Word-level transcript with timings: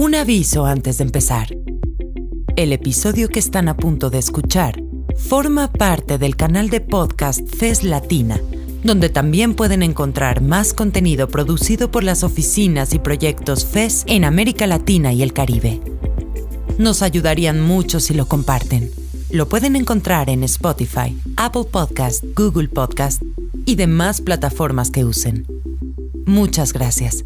Un 0.00 0.14
aviso 0.14 0.64
antes 0.64 0.96
de 0.96 1.04
empezar. 1.04 1.54
El 2.56 2.72
episodio 2.72 3.28
que 3.28 3.38
están 3.38 3.68
a 3.68 3.76
punto 3.76 4.08
de 4.08 4.16
escuchar 4.16 4.82
forma 5.14 5.70
parte 5.70 6.16
del 6.16 6.36
canal 6.36 6.70
de 6.70 6.80
podcast 6.80 7.46
FES 7.46 7.84
Latina, 7.84 8.40
donde 8.82 9.10
también 9.10 9.52
pueden 9.52 9.82
encontrar 9.82 10.40
más 10.40 10.72
contenido 10.72 11.28
producido 11.28 11.90
por 11.90 12.02
las 12.02 12.22
oficinas 12.22 12.94
y 12.94 12.98
proyectos 12.98 13.66
FES 13.66 14.04
en 14.06 14.24
América 14.24 14.66
Latina 14.66 15.12
y 15.12 15.22
el 15.22 15.34
Caribe. 15.34 15.82
Nos 16.78 17.02
ayudarían 17.02 17.60
mucho 17.60 18.00
si 18.00 18.14
lo 18.14 18.26
comparten. 18.26 18.90
Lo 19.28 19.50
pueden 19.50 19.76
encontrar 19.76 20.30
en 20.30 20.44
Spotify, 20.44 21.14
Apple 21.36 21.64
Podcast, 21.70 22.24
Google 22.34 22.68
Podcast 22.68 23.20
y 23.66 23.74
demás 23.74 24.22
plataformas 24.22 24.90
que 24.90 25.04
usen. 25.04 25.46
Muchas 26.24 26.72
gracias. 26.72 27.22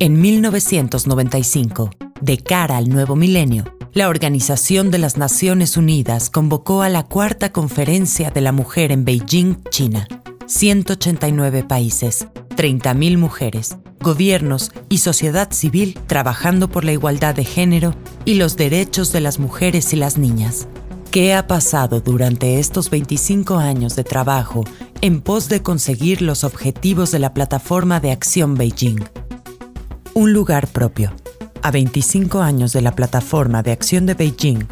En 0.00 0.20
1995, 0.20 1.90
de 2.20 2.38
cara 2.38 2.76
al 2.76 2.88
nuevo 2.88 3.16
milenio, 3.16 3.64
la 3.94 4.08
Organización 4.08 4.92
de 4.92 4.98
las 4.98 5.16
Naciones 5.16 5.76
Unidas 5.76 6.30
convocó 6.30 6.82
a 6.82 6.88
la 6.88 7.02
Cuarta 7.02 7.50
Conferencia 7.50 8.30
de 8.30 8.40
la 8.40 8.52
Mujer 8.52 8.92
en 8.92 9.04
Beijing, 9.04 9.56
China. 9.70 10.06
189 10.46 11.64
países, 11.64 12.28
30.000 12.50 13.18
mujeres, 13.18 13.76
gobiernos 13.98 14.70
y 14.88 14.98
sociedad 14.98 15.50
civil 15.50 15.98
trabajando 16.06 16.68
por 16.68 16.84
la 16.84 16.92
igualdad 16.92 17.34
de 17.34 17.44
género 17.44 17.92
y 18.24 18.34
los 18.34 18.56
derechos 18.56 19.10
de 19.12 19.20
las 19.20 19.40
mujeres 19.40 19.92
y 19.92 19.96
las 19.96 20.16
niñas. 20.16 20.68
¿Qué 21.10 21.34
ha 21.34 21.48
pasado 21.48 22.00
durante 22.00 22.60
estos 22.60 22.88
25 22.88 23.58
años 23.58 23.96
de 23.96 24.04
trabajo 24.04 24.62
en 25.00 25.22
pos 25.22 25.48
de 25.48 25.60
conseguir 25.60 26.22
los 26.22 26.44
objetivos 26.44 27.10
de 27.10 27.18
la 27.18 27.34
Plataforma 27.34 27.98
de 27.98 28.12
Acción 28.12 28.54
Beijing? 28.54 29.00
Un 30.18 30.32
lugar 30.32 30.66
propio. 30.66 31.12
A 31.62 31.70
25 31.70 32.40
años 32.40 32.72
de 32.72 32.82
la 32.82 32.96
Plataforma 32.96 33.62
de 33.62 33.70
Acción 33.70 34.04
de 34.04 34.14
Beijing, 34.14 34.66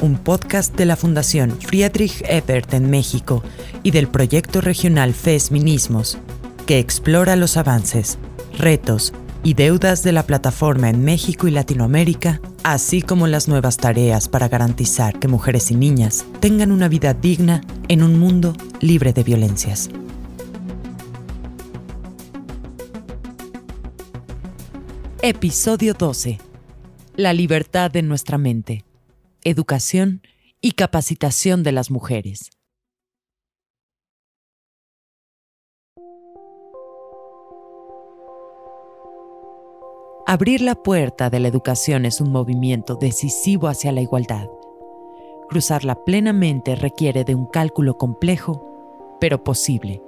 un 0.00 0.16
podcast 0.16 0.76
de 0.76 0.84
la 0.86 0.94
Fundación 0.94 1.50
Friedrich 1.60 2.22
Ebert 2.24 2.72
en 2.72 2.88
México 2.88 3.42
y 3.82 3.90
del 3.90 4.06
proyecto 4.06 4.60
regional 4.60 5.12
FESMinismos, 5.12 6.18
que 6.66 6.78
explora 6.78 7.34
los 7.34 7.56
avances, 7.56 8.16
retos 8.56 9.12
y 9.42 9.54
deudas 9.54 10.04
de 10.04 10.12
la 10.12 10.22
plataforma 10.22 10.88
en 10.88 11.02
México 11.02 11.48
y 11.48 11.50
Latinoamérica, 11.50 12.40
así 12.62 13.02
como 13.02 13.26
las 13.26 13.48
nuevas 13.48 13.78
tareas 13.78 14.28
para 14.28 14.46
garantizar 14.46 15.18
que 15.18 15.26
mujeres 15.26 15.72
y 15.72 15.74
niñas 15.74 16.24
tengan 16.38 16.70
una 16.70 16.86
vida 16.86 17.12
digna 17.12 17.62
en 17.88 18.04
un 18.04 18.20
mundo 18.20 18.56
libre 18.78 19.12
de 19.12 19.24
violencias. 19.24 19.90
Episodio 25.24 25.94
12. 25.94 26.40
La 27.14 27.32
libertad 27.32 27.92
de 27.92 28.02
nuestra 28.02 28.38
mente. 28.38 28.84
Educación 29.44 30.20
y 30.60 30.72
capacitación 30.72 31.62
de 31.62 31.70
las 31.70 31.92
mujeres. 31.92 32.50
Abrir 40.26 40.60
la 40.60 40.74
puerta 40.74 41.30
de 41.30 41.38
la 41.38 41.46
educación 41.46 42.04
es 42.04 42.20
un 42.20 42.32
movimiento 42.32 42.96
decisivo 42.96 43.68
hacia 43.68 43.92
la 43.92 44.00
igualdad. 44.00 44.48
Cruzarla 45.48 46.04
plenamente 46.04 46.74
requiere 46.74 47.22
de 47.22 47.36
un 47.36 47.46
cálculo 47.46 47.96
complejo, 47.96 49.16
pero 49.20 49.44
posible 49.44 50.02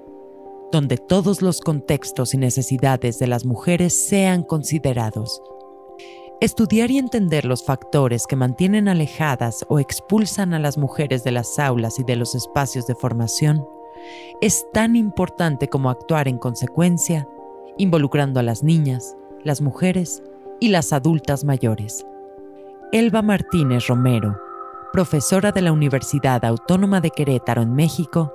donde 0.75 0.97
todos 0.97 1.41
los 1.41 1.61
contextos 1.61 2.35
y 2.35 2.37
necesidades 2.37 3.21
de 3.21 3.29
las 3.29 3.45
mujeres 3.45 3.95
sean 4.09 4.43
considerados. 4.43 5.41
Estudiar 6.41 6.91
y 6.91 6.99
entender 6.99 7.45
los 7.45 7.65
factores 7.65 8.27
que 8.27 8.35
mantienen 8.35 8.89
alejadas 8.89 9.65
o 9.69 9.79
expulsan 9.79 10.53
a 10.53 10.59
las 10.59 10.77
mujeres 10.77 11.23
de 11.23 11.31
las 11.31 11.61
aulas 11.61 12.01
y 12.01 12.03
de 12.03 12.17
los 12.17 12.35
espacios 12.35 12.89
de 12.89 12.97
formación 12.97 13.65
es 14.41 14.67
tan 14.73 14.97
importante 14.97 15.69
como 15.69 15.91
actuar 15.91 16.27
en 16.27 16.39
consecuencia, 16.39 17.29
involucrando 17.79 18.41
a 18.41 18.43
las 18.43 18.65
niñas, 18.65 19.17
las 19.45 19.61
mujeres 19.61 20.25
y 20.59 20.71
las 20.71 20.93
adultas 20.93 21.45
mayores. 21.45 22.05
Elba 22.91 23.23
Martínez 23.23 23.87
Romero, 23.87 24.37
profesora 24.93 25.53
de 25.53 25.63
la 25.63 25.71
Universidad 25.71 26.45
Autónoma 26.45 27.01
de 27.01 27.11
Querétaro 27.11 27.63
en 27.63 27.75
México, 27.75 28.33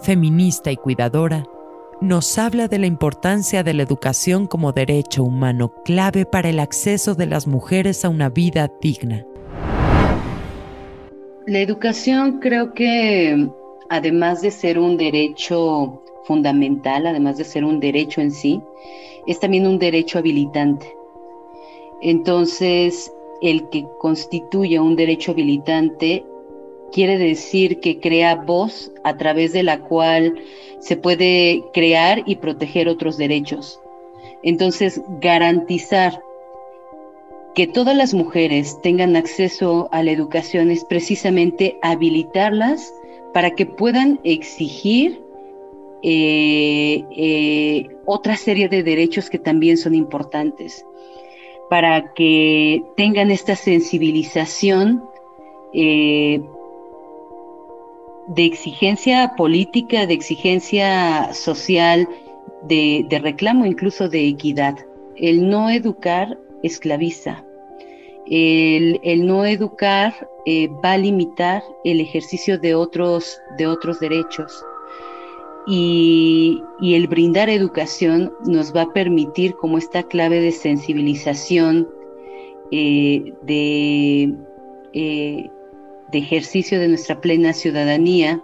feminista 0.00 0.72
y 0.72 0.76
cuidadora, 0.76 1.44
nos 2.00 2.38
habla 2.38 2.68
de 2.68 2.78
la 2.78 2.86
importancia 2.86 3.62
de 3.62 3.74
la 3.74 3.82
educación 3.82 4.46
como 4.46 4.72
derecho 4.72 5.24
humano 5.24 5.72
clave 5.84 6.26
para 6.26 6.48
el 6.48 6.60
acceso 6.60 7.14
de 7.14 7.26
las 7.26 7.46
mujeres 7.46 8.04
a 8.04 8.08
una 8.08 8.28
vida 8.28 8.70
digna. 8.80 9.26
La 11.46 11.58
educación 11.60 12.40
creo 12.40 12.72
que 12.74 13.48
además 13.88 14.42
de 14.42 14.50
ser 14.50 14.78
un 14.78 14.96
derecho 14.96 16.02
fundamental, 16.24 17.06
además 17.06 17.38
de 17.38 17.44
ser 17.44 17.64
un 17.64 17.80
derecho 17.80 18.20
en 18.20 18.30
sí, 18.30 18.60
es 19.26 19.40
también 19.40 19.66
un 19.66 19.78
derecho 19.78 20.18
habilitante. 20.18 20.94
Entonces, 22.00 23.12
el 23.42 23.68
que 23.70 23.86
constituye 23.98 24.78
un 24.78 24.94
derecho 24.94 25.32
habilitante 25.32 26.24
quiere 26.92 27.18
decir 27.18 27.80
que 27.80 28.00
crea 28.00 28.34
voz 28.34 28.90
a 29.04 29.16
través 29.16 29.52
de 29.52 29.62
la 29.62 29.80
cual 29.80 30.40
se 30.80 30.96
puede 30.96 31.64
crear 31.72 32.22
y 32.26 32.36
proteger 32.36 32.88
otros 32.88 33.16
derechos. 33.16 33.80
Entonces, 34.42 35.00
garantizar 35.20 36.22
que 37.54 37.66
todas 37.66 37.96
las 37.96 38.14
mujeres 38.14 38.80
tengan 38.82 39.16
acceso 39.16 39.88
a 39.90 40.02
la 40.02 40.12
educación 40.12 40.70
es 40.70 40.84
precisamente 40.84 41.76
habilitarlas 41.82 42.92
para 43.34 43.50
que 43.50 43.66
puedan 43.66 44.20
exigir 44.22 45.20
eh, 46.02 47.04
eh, 47.16 47.88
otra 48.04 48.36
serie 48.36 48.68
de 48.68 48.84
derechos 48.84 49.28
que 49.28 49.40
también 49.40 49.76
son 49.76 49.96
importantes, 49.96 50.86
para 51.68 52.14
que 52.14 52.84
tengan 52.96 53.32
esta 53.32 53.56
sensibilización 53.56 55.02
eh, 55.74 56.40
de 58.28 58.44
exigencia 58.44 59.32
política, 59.36 60.06
de 60.06 60.14
exigencia 60.14 61.32
social, 61.32 62.08
de, 62.62 63.06
reclamo 63.22 63.66
incluso 63.66 64.08
de 64.08 64.28
equidad. 64.28 64.76
El 65.16 65.48
no 65.48 65.70
educar 65.70 66.38
esclaviza. 66.62 67.44
El, 68.26 69.26
no 69.26 69.46
educar 69.46 70.28
eh, 70.44 70.68
va 70.84 70.92
a 70.92 70.98
limitar 70.98 71.62
el 71.84 72.00
ejercicio 72.00 72.58
de 72.58 72.74
otros, 72.74 73.40
de 73.56 73.66
otros 73.66 74.00
derechos. 74.00 74.62
Y, 75.66 76.62
el 76.80 77.08
brindar 77.08 77.48
educación 77.50 78.32
nos 78.46 78.74
va 78.74 78.82
a 78.82 78.92
permitir 78.92 79.54
como 79.54 79.78
esta 79.78 80.02
clave 80.02 80.40
de 80.40 80.52
sensibilización, 80.52 81.88
eh, 82.70 83.32
de 83.42 84.34
eh, 84.92 85.50
de 86.10 86.18
ejercicio 86.18 86.80
de 86.80 86.88
nuestra 86.88 87.20
plena 87.20 87.52
ciudadanía 87.52 88.42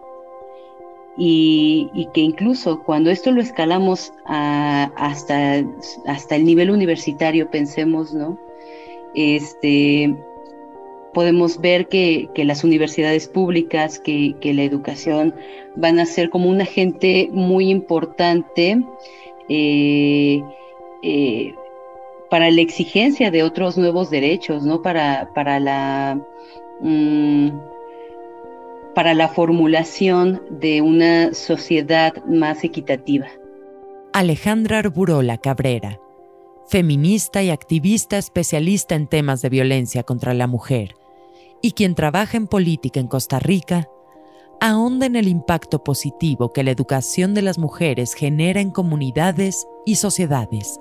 y, 1.17 2.09
que 2.13 2.21
incluso 2.21 2.83
cuando 2.83 3.11
esto 3.11 3.31
lo 3.31 3.41
escalamos 3.41 4.13
hasta, 4.25 5.65
hasta 6.07 6.37
el 6.37 6.45
nivel 6.45 6.71
universitario, 6.71 7.51
pensemos, 7.51 8.13
¿no? 8.13 8.39
Este, 9.15 10.15
podemos 11.13 11.61
ver 11.61 11.89
que, 11.89 12.29
las 12.37 12.65
universidades 12.65 13.29
públicas, 13.29 13.99
que, 14.01 14.35
la 14.43 14.63
educación 14.63 15.35
van 15.77 16.01
a 16.01 16.07
ser 16.07 16.31
como 16.31 16.51
un 16.51 16.61
agente 16.61 17.29
muy 17.33 17.71
importante 17.71 18.83
eh, 19.49 20.43
eh, 21.03 21.55
para 22.29 22.51
la 22.51 22.61
exigencia 22.61 23.31
de 23.31 23.45
otros 23.45 23.79
nuevos 23.79 24.11
derechos, 24.11 24.65
¿no? 24.65 24.83
Para, 24.83 25.31
para 25.35 25.61
la 25.61 26.21
Mm, 26.81 27.51
para 28.95 29.15
la 29.15 29.29
formulación 29.29 30.43
de 30.51 30.83
una 30.83 31.35
sociedad 31.35 32.25
más 32.27 32.65
equitativa. 32.65 33.27
Alejandra 34.13 34.79
Arburola 34.79 35.39
Cabrera, 35.39 35.99
feminista 36.69 37.43
y 37.43 37.51
activista 37.51 38.19
especialista 38.19 38.95
en 38.95 39.09
temas 39.09 39.43
de 39.43 39.49
violencia 39.49 40.05
contra 40.05 40.35
la 40.35 40.47
mujer, 40.47 40.95
y 41.61 41.73
quien 41.73 41.95
trabaja 41.95 42.37
en 42.37 42.47
política 42.47 43.01
en 43.01 43.09
Costa 43.09 43.39
Rica, 43.39 43.89
ahonda 44.61 45.07
en 45.07 45.17
el 45.17 45.27
impacto 45.27 45.83
positivo 45.83 46.53
que 46.53 46.63
la 46.63 46.71
educación 46.71 47.35
de 47.35 47.43
las 47.43 47.59
mujeres 47.59 48.15
genera 48.15 48.61
en 48.61 48.71
comunidades 48.71 49.67
y 49.85 49.97
sociedades 49.97 50.79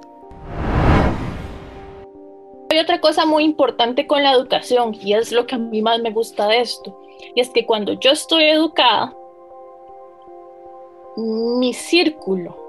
hay 2.73 2.79
otra 2.79 2.99
cosa 2.99 3.25
muy 3.25 3.43
importante 3.43 4.07
con 4.07 4.23
la 4.23 4.33
educación 4.33 4.95
y 5.01 5.13
es 5.13 5.31
lo 5.31 5.47
que 5.47 5.55
a 5.55 5.57
mí 5.57 5.81
más 5.81 5.99
me 6.01 6.11
gusta 6.11 6.47
de 6.47 6.61
esto. 6.61 6.99
Y 7.35 7.39
es 7.39 7.49
que 7.49 7.65
cuando 7.65 7.93
yo 7.93 8.11
estoy 8.11 8.43
educada, 8.43 9.15
mi 11.15 11.73
círculo 11.73 12.63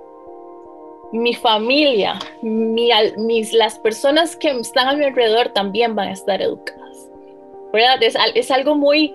mi 1.14 1.32
familia, 1.32 2.18
mis, 2.42 3.52
las 3.52 3.78
personas 3.78 4.34
que 4.34 4.50
están 4.50 4.88
a 4.88 4.94
mi 4.94 5.04
alrededor 5.04 5.50
también 5.50 5.94
van 5.94 6.08
a 6.08 6.12
estar 6.12 6.42
educadas. 6.42 7.08
¿Verdad? 7.72 8.02
Es, 8.02 8.16
es 8.34 8.50
algo 8.50 8.74
muy, 8.74 9.14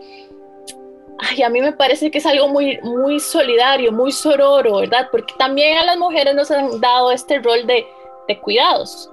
ay, 1.20 1.44
a 1.44 1.50
mí 1.50 1.62
me 1.62 1.74
parece 1.74 2.10
que 2.10 2.20
es 2.20 2.26
algo 2.26 2.48
muy, 2.48 2.80
muy 2.84 3.20
solidario, 3.20 3.92
muy 3.92 4.14
sororo, 4.14 4.78
¿verdad? 4.78 5.10
Porque 5.12 5.34
también 5.38 5.78
a 5.78 5.84
las 5.84 5.98
mujeres 5.98 6.36
nos 6.36 6.50
han 6.52 6.80
dado 6.80 7.12
este 7.12 7.40
rol 7.40 7.68
de, 7.68 7.86
de 8.30 8.40
cuidados, 8.40 9.12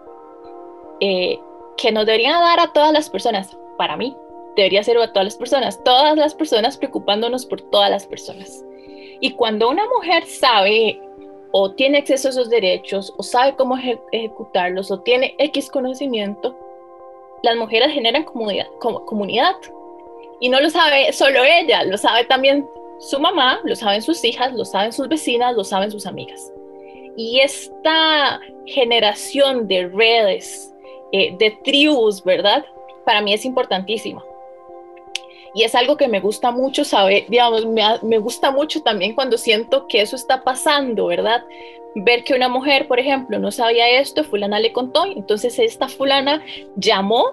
eh, 1.00 1.38
que 1.76 1.92
nos 1.92 2.06
deberían 2.06 2.40
dar 2.40 2.60
a 2.60 2.72
todas 2.72 2.92
las 2.92 3.10
personas, 3.10 3.56
para 3.76 3.96
mí, 3.96 4.16
debería 4.56 4.82
ser 4.82 4.98
a 4.98 5.12
todas 5.12 5.24
las 5.24 5.36
personas, 5.36 5.82
todas 5.84 6.16
las 6.16 6.34
personas 6.34 6.76
preocupándonos 6.76 7.46
por 7.46 7.60
todas 7.60 7.90
las 7.90 8.06
personas. 8.06 8.64
Y 9.20 9.32
cuando 9.32 9.68
una 9.68 9.84
mujer 9.96 10.24
sabe 10.26 11.00
o 11.52 11.72
tiene 11.72 11.98
acceso 11.98 12.28
a 12.28 12.30
esos 12.32 12.50
derechos, 12.50 13.14
o 13.16 13.22
sabe 13.22 13.54
cómo 13.56 13.78
ejecutarlos, 14.12 14.90
o 14.90 15.00
tiene 15.00 15.34
X 15.38 15.70
conocimiento, 15.70 16.56
las 17.42 17.56
mujeres 17.56 17.92
generan 17.92 18.24
comunidad, 18.24 18.66
comunidad. 18.80 19.54
Y 20.40 20.48
no 20.48 20.60
lo 20.60 20.68
sabe 20.68 21.12
solo 21.12 21.44
ella, 21.44 21.84
lo 21.84 21.96
sabe 21.96 22.24
también 22.24 22.68
su 22.98 23.18
mamá, 23.18 23.60
lo 23.64 23.76
saben 23.76 24.02
sus 24.02 24.22
hijas, 24.24 24.52
lo 24.54 24.64
saben 24.64 24.92
sus 24.92 25.08
vecinas, 25.08 25.54
lo 25.54 25.64
saben 25.64 25.90
sus 25.90 26.06
amigas. 26.06 26.52
Y 27.16 27.40
esta 27.40 28.40
generación 28.66 29.66
de 29.68 29.88
redes, 29.88 30.74
eh, 31.12 31.36
de 31.38 31.50
tribus, 31.64 32.22
¿verdad? 32.24 32.64
Para 33.04 33.20
mí 33.20 33.32
es 33.32 33.44
importantísima. 33.44 34.24
Y 35.54 35.62
es 35.62 35.74
algo 35.74 35.96
que 35.96 36.08
me 36.08 36.20
gusta 36.20 36.50
mucho 36.50 36.84
saber, 36.84 37.24
digamos, 37.28 37.64
me, 37.64 37.82
me, 38.02 38.18
gusta 38.18 38.50
mucho 38.50 38.82
también 38.82 39.14
cuando 39.14 39.38
siento 39.38 39.86
que 39.86 40.02
eso 40.02 40.14
está 40.14 40.44
pasando, 40.44 41.06
¿verdad? 41.06 41.44
Ver 41.94 42.24
que 42.24 42.34
una 42.34 42.48
mujer, 42.48 42.86
por 42.86 43.00
ejemplo, 43.00 43.38
no 43.38 43.50
sabía 43.50 43.88
esto, 43.88 44.22
fulana 44.22 44.60
le 44.60 44.72
contó, 44.72 45.06
entonces 45.06 45.58
esta 45.58 45.88
fulana 45.88 46.44
llamó, 46.76 47.30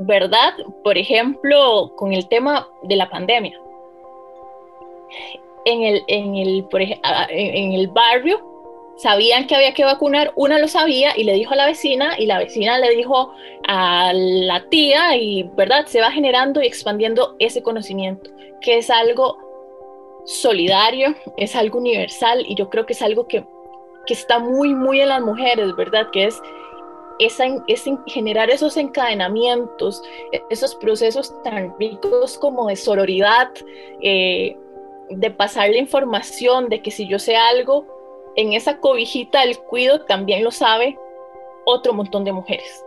¿verdad? 0.00 0.54
Por 0.82 0.98
ejemplo, 0.98 1.92
con 1.94 2.12
el 2.12 2.26
tema 2.28 2.66
de 2.82 2.96
la 2.96 3.08
pandemia. 3.08 3.56
En 5.64 5.82
el, 5.84 6.02
en 6.08 6.34
el, 6.34 6.64
por 6.64 6.82
ejemplo, 6.82 7.08
en 7.28 7.72
el 7.72 7.86
barrio 7.86 8.51
sabían 9.02 9.48
que 9.48 9.56
había 9.56 9.74
que 9.74 9.84
vacunar, 9.84 10.32
una 10.36 10.60
lo 10.60 10.68
sabía 10.68 11.12
y 11.16 11.24
le 11.24 11.32
dijo 11.32 11.54
a 11.54 11.56
la 11.56 11.66
vecina 11.66 12.14
y 12.18 12.26
la 12.26 12.38
vecina 12.38 12.78
le 12.78 12.90
dijo 12.90 13.34
a 13.66 14.12
la 14.14 14.64
tía 14.68 15.16
y, 15.16 15.42
¿verdad? 15.56 15.86
Se 15.86 16.00
va 16.00 16.12
generando 16.12 16.62
y 16.62 16.68
expandiendo 16.68 17.34
ese 17.40 17.64
conocimiento, 17.64 18.30
que 18.60 18.78
es 18.78 18.90
algo 18.90 19.38
solidario, 20.24 21.16
es 21.36 21.56
algo 21.56 21.78
universal 21.78 22.44
y 22.46 22.54
yo 22.54 22.70
creo 22.70 22.86
que 22.86 22.92
es 22.92 23.02
algo 23.02 23.26
que, 23.26 23.44
que 24.06 24.14
está 24.14 24.38
muy, 24.38 24.72
muy 24.72 25.00
en 25.00 25.08
las 25.08 25.20
mujeres, 25.20 25.74
¿verdad? 25.74 26.06
Que 26.12 26.26
es 26.26 26.40
esa, 27.18 27.44
es 27.66 27.84
generar 28.06 28.50
esos 28.50 28.76
encadenamientos, 28.76 30.00
esos 30.48 30.76
procesos 30.76 31.34
tan 31.42 31.76
ricos 31.76 32.38
como 32.38 32.68
de 32.68 32.76
sororidad, 32.76 33.50
eh, 34.00 34.56
de 35.10 35.30
pasar 35.32 35.70
la 35.70 35.78
información, 35.78 36.68
de 36.68 36.82
que 36.82 36.92
si 36.92 37.08
yo 37.08 37.18
sé 37.18 37.34
algo, 37.34 37.91
en 38.36 38.52
esa 38.52 38.78
cobijita 38.78 39.40
del 39.42 39.58
cuido 39.58 40.02
también 40.02 40.44
lo 40.44 40.50
sabe 40.50 40.98
otro 41.64 41.92
montón 41.92 42.24
de 42.24 42.32
mujeres. 42.32 42.84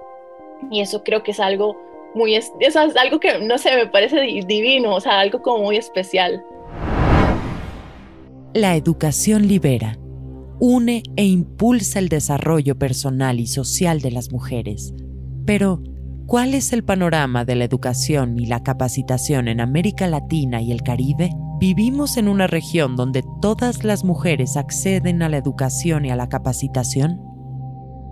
Y 0.71 0.81
eso 0.81 1.03
creo 1.03 1.23
que 1.23 1.31
es 1.31 1.39
algo 1.39 1.75
muy, 2.13 2.35
eso 2.35 2.51
es 2.59 2.75
algo 2.75 3.19
que 3.19 3.39
no 3.39 3.57
sé, 3.57 3.75
me 3.75 3.87
parece 3.87 4.21
divino, 4.21 4.95
o 4.95 5.01
sea, 5.01 5.19
algo 5.19 5.41
como 5.41 5.65
muy 5.65 5.77
especial. 5.77 6.43
La 8.53 8.75
educación 8.75 9.47
libera, 9.47 9.97
une 10.59 11.03
e 11.17 11.25
impulsa 11.25 11.99
el 11.99 12.07
desarrollo 12.07 12.79
personal 12.79 13.39
y 13.39 13.47
social 13.47 13.99
de 13.99 14.11
las 14.11 14.31
mujeres. 14.31 14.93
Pero, 15.45 15.83
¿cuál 16.25 16.53
es 16.53 16.71
el 16.71 16.83
panorama 16.83 17.43
de 17.43 17.55
la 17.55 17.65
educación 17.65 18.39
y 18.39 18.45
la 18.45 18.63
capacitación 18.63 19.49
en 19.49 19.59
América 19.59 20.07
Latina 20.07 20.61
y 20.61 20.71
el 20.71 20.83
Caribe? 20.83 21.31
¿Vivimos 21.57 22.17
en 22.17 22.27
una 22.27 22.47
región 22.47 22.97
donde 22.97 23.23
todas 23.41 23.85
las 23.85 24.03
mujeres 24.03 24.57
acceden 24.57 25.23
a 25.23 25.29
la 25.29 25.37
educación 25.37 26.03
y 26.03 26.11
a 26.11 26.17
la 26.17 26.27
capacitación? 26.27 27.21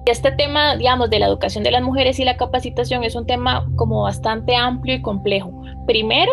Este 0.05 0.31
tema, 0.31 0.77
digamos, 0.77 1.09
de 1.09 1.19
la 1.19 1.27
educación 1.27 1.65
de 1.65 1.71
las 1.71 1.83
mujeres 1.83 2.19
y 2.19 2.23
la 2.23 2.37
capacitación 2.37 3.03
es 3.03 3.15
un 3.15 3.25
tema 3.25 3.69
como 3.75 4.03
bastante 4.03 4.55
amplio 4.55 4.95
y 4.95 5.01
complejo. 5.01 5.51
Primero, 5.85 6.31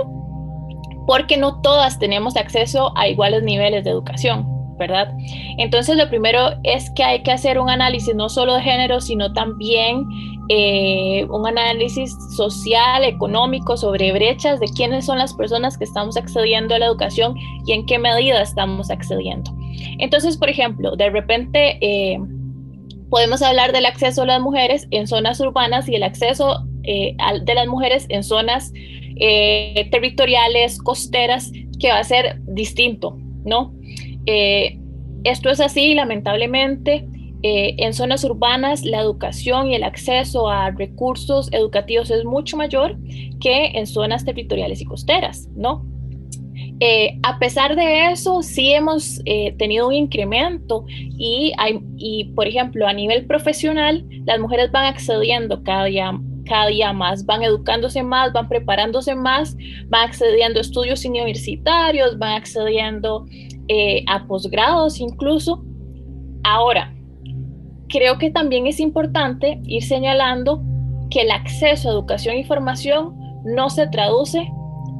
porque 1.08 1.36
no 1.36 1.60
todas 1.62 1.98
tenemos 1.98 2.36
acceso 2.36 2.96
a 2.96 3.08
iguales 3.08 3.42
niveles 3.42 3.82
de 3.82 3.90
educación, 3.90 4.46
¿verdad? 4.78 5.12
Entonces, 5.58 5.96
lo 5.96 6.08
primero 6.08 6.50
es 6.62 6.90
que 6.90 7.02
hay 7.02 7.24
que 7.24 7.32
hacer 7.32 7.58
un 7.58 7.70
análisis 7.70 8.14
no 8.14 8.28
solo 8.28 8.54
de 8.54 8.62
género, 8.62 9.00
sino 9.00 9.32
también 9.32 10.06
eh, 10.52 11.26
un 11.30 11.46
análisis 11.46 12.12
social, 12.34 13.04
económico 13.04 13.76
sobre 13.76 14.10
brechas 14.10 14.58
de 14.58 14.66
quiénes 14.66 15.06
son 15.06 15.18
las 15.18 15.32
personas 15.32 15.78
que 15.78 15.84
estamos 15.84 16.16
accediendo 16.16 16.74
a 16.74 16.80
la 16.80 16.86
educación 16.86 17.36
y 17.66 17.72
en 17.72 17.86
qué 17.86 18.00
medida 18.00 18.42
estamos 18.42 18.90
accediendo. 18.90 19.54
Entonces, 20.00 20.36
por 20.36 20.48
ejemplo, 20.48 20.96
de 20.96 21.08
repente 21.08 21.78
eh, 21.80 22.18
podemos 23.10 23.42
hablar 23.42 23.70
del 23.70 23.86
acceso 23.86 24.22
a 24.22 24.26
las 24.26 24.40
mujeres 24.40 24.88
en 24.90 25.06
zonas 25.06 25.38
urbanas 25.38 25.88
y 25.88 25.94
el 25.94 26.02
acceso 26.02 26.66
eh, 26.82 27.16
de 27.44 27.54
las 27.54 27.68
mujeres 27.68 28.06
en 28.08 28.24
zonas 28.24 28.72
territoriales, 29.20 30.78
costeras, 30.78 31.52
que 31.78 31.90
va 31.90 32.00
a 32.00 32.04
ser 32.04 32.40
distinto, 32.48 33.16
¿no? 33.44 33.72
esto 35.24 35.50
es 35.50 35.60
así, 35.60 35.94
lamentablemente. 35.94 37.06
Eh, 37.42 37.74
en 37.78 37.94
zonas 37.94 38.22
urbanas 38.24 38.84
la 38.84 39.00
educación 39.00 39.68
y 39.68 39.74
el 39.74 39.82
acceso 39.82 40.50
a 40.50 40.70
recursos 40.72 41.48
educativos 41.52 42.10
es 42.10 42.22
mucho 42.24 42.58
mayor 42.58 42.98
que 43.40 43.68
en 43.68 43.86
zonas 43.86 44.26
territoriales 44.26 44.82
y 44.82 44.84
costeras, 44.84 45.48
¿no? 45.56 45.86
Eh, 46.80 47.18
a 47.22 47.38
pesar 47.38 47.76
de 47.76 48.10
eso, 48.10 48.42
sí 48.42 48.72
hemos 48.72 49.20
eh, 49.24 49.54
tenido 49.58 49.88
un 49.88 49.94
incremento 49.94 50.84
y, 50.88 51.52
hay, 51.56 51.80
y, 51.96 52.24
por 52.34 52.46
ejemplo, 52.46 52.86
a 52.86 52.92
nivel 52.92 53.26
profesional, 53.26 54.04
las 54.26 54.38
mujeres 54.38 54.70
van 54.70 54.86
accediendo 54.86 55.62
cada 55.62 55.84
día, 55.84 56.18
cada 56.44 56.66
día 56.66 56.92
más, 56.92 57.24
van 57.24 57.42
educándose 57.42 58.02
más, 58.02 58.32
van 58.34 58.48
preparándose 58.48 59.14
más, 59.14 59.56
van 59.88 60.08
accediendo 60.08 60.58
a 60.58 60.62
estudios 60.62 61.04
universitarios, 61.06 62.18
van 62.18 62.36
accediendo 62.36 63.24
a 64.08 64.26
posgrados 64.26 65.00
incluso. 65.00 65.62
Ahora, 66.42 66.92
creo 67.90 68.18
que 68.18 68.30
también 68.30 68.66
es 68.66 68.80
importante 68.80 69.60
ir 69.64 69.82
señalando 69.82 70.62
que 71.10 71.22
el 71.22 71.30
acceso 71.30 71.88
a 71.88 71.92
educación 71.92 72.36
y 72.36 72.44
formación 72.44 73.18
no 73.44 73.68
se 73.68 73.86
traduce 73.88 74.48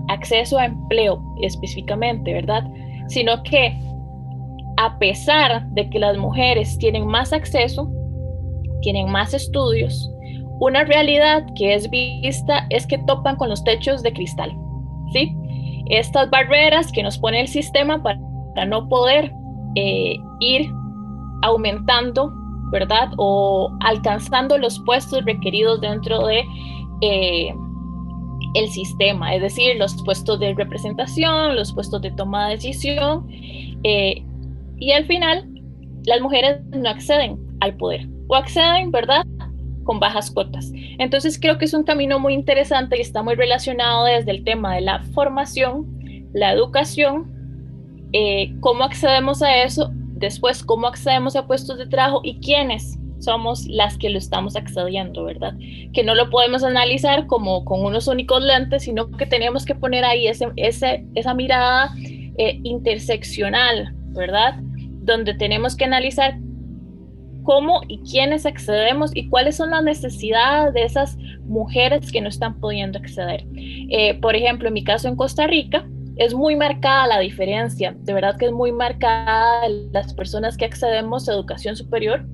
acceso 0.09 0.59
a 0.59 0.67
empleo 0.67 1.23
específicamente, 1.43 2.33
¿verdad? 2.33 2.65
Sino 3.09 3.43
que 3.43 3.79
a 4.77 4.99
pesar 4.99 5.69
de 5.71 5.89
que 5.89 5.99
las 5.99 6.17
mujeres 6.17 6.77
tienen 6.79 7.07
más 7.07 7.33
acceso, 7.33 7.91
tienen 8.83 9.11
más 9.11 9.35
estudios, 9.35 10.11
una 10.61 10.85
realidad 10.85 11.47
que 11.55 11.75
es 11.75 11.89
vista 11.89 12.67
es 12.71 12.87
que 12.87 12.99
topan 12.99 13.37
con 13.37 13.49
los 13.49 13.63
techos 13.65 14.03
de 14.03 14.13
cristal, 14.13 14.53
¿sí? 15.13 15.35
Estas 15.89 16.29
barreras 16.31 16.93
que 16.93 17.03
nos 17.03 17.19
pone 17.19 17.41
el 17.41 17.49
sistema 17.49 18.03
para, 18.03 18.19
no 18.67 18.89
poder 18.89 19.33
eh, 19.77 20.17
ir 20.41 20.71
aumentando 21.43 22.31
¿verdad? 22.71 23.11
O 23.17 23.71
alcanzando 23.81 24.59
los 24.59 24.79
puestos 24.81 25.25
requeridos 25.25 25.81
dentro 25.81 26.27
de 26.27 26.45
eh, 27.03 27.55
el 28.55 28.69
sistema, 28.71 29.35
es 29.35 29.43
decir, 29.43 29.77
los 29.77 30.03
puestos 30.03 30.41
de 30.41 30.55
representación, 30.55 31.57
los 31.57 31.73
puestos 31.73 32.03
de 32.03 32.11
toma 32.13 32.49
de 32.49 32.57
decisión, 32.57 33.27
eh, 33.85 34.23
y 34.79 34.93
al 34.93 35.05
final 35.07 35.49
las 36.05 36.21
mujeres 36.21 36.61
no 36.71 36.89
acceden 36.89 37.39
al 37.61 37.77
poder 37.77 38.09
o 38.29 38.37
acceden, 38.37 38.91
¿verdad? 38.91 39.25
con 39.85 39.99
bajas 39.99 40.31
cuotas. 40.31 40.71
Entonces 40.99 41.39
creo 41.41 41.59
que 41.59 41.65
es 41.65 41.75
un 41.75 41.83
camino 41.83 42.19
muy 42.19 42.35
interesante 42.35 42.97
y 42.97 43.01
está 43.01 43.23
muy 43.23 43.35
relacionado 43.35 44.05
desde 44.05 44.31
el 44.31 44.45
tema 44.45 44.75
de 44.75 44.83
la 44.83 45.03
formación, 45.15 45.87
la 46.33 46.53
educación, 46.53 47.27
eh, 48.13 48.55
cómo 48.61 48.85
accedemos 48.85 49.43
a 49.43 49.63
eso 49.63 49.91
Después, 50.21 50.63
cómo 50.63 50.87
accedemos 50.87 51.35
a 51.35 51.47
puestos 51.47 51.79
de 51.79 51.87
trabajo 51.87 52.21
y 52.23 52.39
quiénes 52.41 52.99
somos 53.21 53.67
las 53.67 53.99
que 53.99 54.11
lo 54.11 54.19
estamos 54.19 54.57
accediendo, 54.57 55.25
¿verdad? 55.25 55.55
Que 55.93 56.03
no 56.05 56.15
lo 56.15 56.31
podemos 56.31 56.63
analizar 56.63 57.27
como 57.27 57.65
con 57.65 57.85
unos 57.85 58.09
únicos 58.09 58.43
lentes, 58.43 58.85
sino 58.85 59.11
que 59.11 59.27
tenemos 59.27 59.65
que 59.65 59.75
poner 59.75 60.05
ahí 60.05 60.27
esa 60.27 61.35
mirada 61.35 61.95
eh, 62.39 62.61
interseccional, 62.65 63.95
¿verdad? 64.13 64.57
Donde 65.03 65.35
tenemos 65.35 65.77
que 65.77 65.85
analizar 65.85 66.39
cómo 67.43 67.81
y 67.89 67.99
quiénes 68.01 68.47
accedemos 68.47 69.11
y 69.15 69.29
cuáles 69.29 69.57
son 69.57 69.71
las 69.71 69.83
necesidades 69.83 70.75
de 70.75 70.85
esas 70.85 71.17
mujeres 71.45 72.13
que 72.13 72.21
no 72.21 72.29
están 72.29 72.61
pudiendo 72.61 72.99
acceder. 72.99 73.45
Eh, 73.57 74.15
por 74.21 74.37
ejemplo, 74.37 74.69
en 74.69 74.75
mi 74.75 74.85
caso 74.85 75.09
en 75.09 75.17
Costa 75.17 75.47
Rica, 75.47 75.87
es 76.21 76.35
muy 76.35 76.55
marcada 76.55 77.07
la 77.07 77.19
diferencia, 77.19 77.97
de 78.01 78.13
verdad 78.13 78.37
que 78.37 78.45
es 78.45 78.53
muy 78.53 78.73
marcada 78.73 79.67
las 79.91 80.13
personas 80.13 80.55
que 80.55 80.67
accedemos 80.67 81.27
a 81.27 81.33
educación 81.33 81.75
superior, 81.75 82.27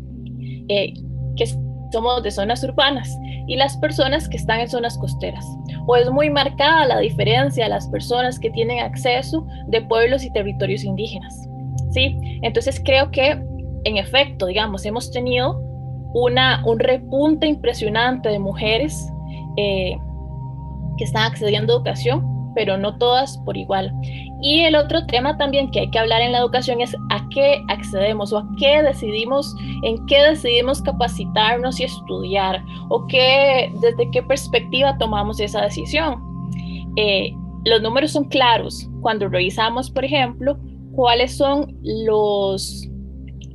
eh, 0.68 0.92
que 1.36 1.46
somos 1.92 2.20
de 2.24 2.32
zonas 2.32 2.64
urbanas, 2.64 3.08
y 3.46 3.54
las 3.54 3.76
personas 3.76 4.28
que 4.28 4.38
están 4.38 4.58
en 4.58 4.68
zonas 4.68 4.98
costeras. 4.98 5.46
O 5.86 5.94
es 5.94 6.10
muy 6.10 6.30
marcada 6.30 6.84
la 6.86 6.98
diferencia 6.98 7.68
las 7.68 7.86
personas 7.86 8.40
que 8.40 8.50
tienen 8.50 8.80
acceso 8.80 9.46
de 9.68 9.80
pueblos 9.82 10.24
y 10.24 10.32
territorios 10.32 10.82
indígenas. 10.82 11.48
¿sí? 11.92 12.18
Entonces 12.42 12.82
creo 12.84 13.12
que, 13.12 13.40
en 13.84 13.96
efecto, 13.98 14.46
digamos, 14.46 14.84
hemos 14.84 15.12
tenido 15.12 15.60
una, 16.12 16.60
un 16.66 16.80
repunte 16.80 17.46
impresionante 17.46 18.30
de 18.30 18.40
mujeres 18.40 19.08
eh, 19.56 19.96
que 20.98 21.04
están 21.04 21.30
accediendo 21.30 21.72
a 21.72 21.76
educación 21.76 22.35
pero 22.56 22.78
no 22.78 22.96
todas 22.96 23.36
por 23.44 23.56
igual. 23.56 23.92
Y 24.42 24.60
el 24.60 24.74
otro 24.74 25.06
tema 25.06 25.36
también 25.36 25.70
que 25.70 25.80
hay 25.80 25.90
que 25.90 25.98
hablar 25.98 26.22
en 26.22 26.32
la 26.32 26.38
educación 26.38 26.80
es 26.80 26.96
a 27.10 27.28
qué 27.28 27.62
accedemos 27.68 28.32
o 28.32 28.38
a 28.38 28.48
qué 28.58 28.82
decidimos, 28.82 29.54
en 29.82 30.04
qué 30.06 30.22
decidimos 30.22 30.80
capacitarnos 30.80 31.78
y 31.78 31.84
estudiar 31.84 32.64
o 32.88 33.06
qué, 33.08 33.70
desde 33.82 34.10
qué 34.10 34.22
perspectiva 34.22 34.96
tomamos 34.96 35.38
esa 35.38 35.60
decisión. 35.60 36.16
Eh, 36.96 37.30
los 37.66 37.82
números 37.82 38.12
son 38.12 38.24
claros 38.24 38.88
cuando 39.02 39.28
revisamos, 39.28 39.90
por 39.90 40.06
ejemplo, 40.06 40.58
cuáles 40.92 41.36
son 41.36 41.76
los, 41.82 42.88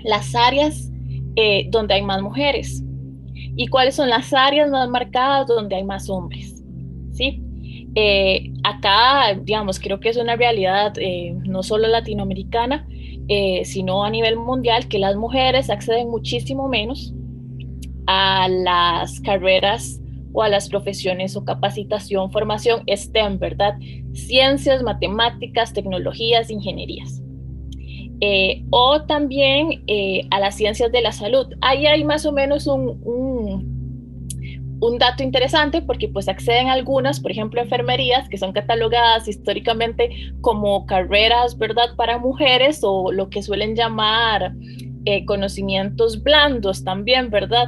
las 0.04 0.36
áreas 0.36 0.92
eh, 1.38 1.68
donde 1.72 1.96
hay 1.96 2.04
más 2.04 2.22
mujeres 2.22 2.84
y 3.34 3.66
cuáles 3.68 3.96
son 3.96 4.10
las 4.10 4.32
áreas 4.32 4.70
más 4.70 4.88
marcadas 4.90 5.48
donde 5.48 5.76
hay 5.76 5.84
más 5.84 6.08
hombres. 6.08 6.62
¿sí? 7.14 7.42
Eh, 7.96 8.54
acá, 8.64 9.38
digamos, 9.42 9.80
creo 9.80 10.00
que 10.00 10.10
es 10.10 10.18
una 10.18 10.36
realidad 10.36 10.94
eh, 10.98 11.34
no 11.44 11.62
solo 11.62 11.88
latinoamericana, 11.88 12.88
eh, 13.28 13.64
sino 13.66 14.06
a 14.06 14.10
nivel 14.10 14.38
mundial, 14.38 14.88
que 14.88 15.00
las 15.00 15.16
mujeres 15.16 15.70
acceden 15.70 16.10
muchísimo 16.10 16.68
menos 16.70 17.14
a 18.08 18.48
las 18.48 19.20
carreras 19.22 20.00
o 20.34 20.42
a 20.42 20.50
las 20.50 20.70
profesiones 20.70 21.36
o 21.36 21.44
capacitación, 21.44 22.32
formación 22.32 22.84
STEM, 22.88 23.40
¿verdad? 23.40 23.76
Ciencias, 24.14 24.82
matemáticas, 24.84 25.74
tecnologías, 25.74 26.50
ingenierías. 26.50 27.22
o 28.70 29.02
también 29.08 29.84
a 30.30 30.40
las 30.40 30.56
ciencias 30.56 30.92
de 30.92 31.02
la 31.02 31.12
salud. 31.12 31.48
Ahí 31.62 31.88
hay 31.88 32.04
más 32.04 32.26
o 32.26 32.32
menos 32.32 32.68
un, 32.68 33.02
un 33.04 33.81
dato 34.98 35.22
interesante 35.22 35.82
porque 35.84 36.10
pues 36.10 36.28
acceden 36.28 36.68
algunas, 36.68 37.20
por 37.20 37.32
ejemplo, 37.32 37.62
enfermerías 37.62 38.28
que 38.28 38.38
son 38.38 38.52
catalogadas 38.52 39.28
históricamente 39.28 40.34
como 40.42 40.88
carreras, 40.88 41.58
¿verdad?, 41.58 41.96
para 41.96 42.18
mujeres 42.18 42.80
o 42.84 43.12
lo 43.12 43.30
que 43.30 43.44
suelen 43.44 43.76
llamar 43.76 44.54
eh, 45.06 45.24
conocimientos 45.26 46.24
blandos 46.24 46.84
también, 46.84 47.30
¿verdad? 47.30 47.68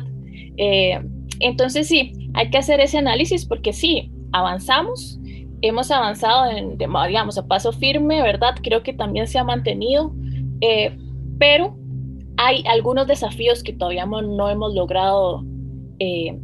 Eh, 0.58 1.00
entonces 1.40 1.88
sí, 1.88 2.14
hay 2.34 2.50
que 2.50 2.58
hacer 2.58 2.80
ese 2.80 2.98
análisis 2.98 3.46
porque 3.46 3.74
sí, 3.74 4.12
avanzamos, 4.32 5.20
hemos 5.62 5.92
avanzado, 5.92 6.50
en, 6.50 6.80
digamos, 6.80 7.38
a 7.38 7.48
paso 7.48 7.72
firme, 7.72 8.24
¿verdad? 8.24 8.56
Creo 8.64 8.82
que 8.82 8.94
también 8.94 9.28
se 9.28 9.38
ha 9.38 9.44
mantenido, 9.44 10.16
eh, 10.62 10.98
pero 11.38 11.78
hay 12.38 12.64
algunos 12.68 13.06
desafíos 13.06 13.62
que 13.62 13.74
todavía 13.74 14.08
no 14.08 14.50
hemos 14.50 14.74
logrado 14.74 15.44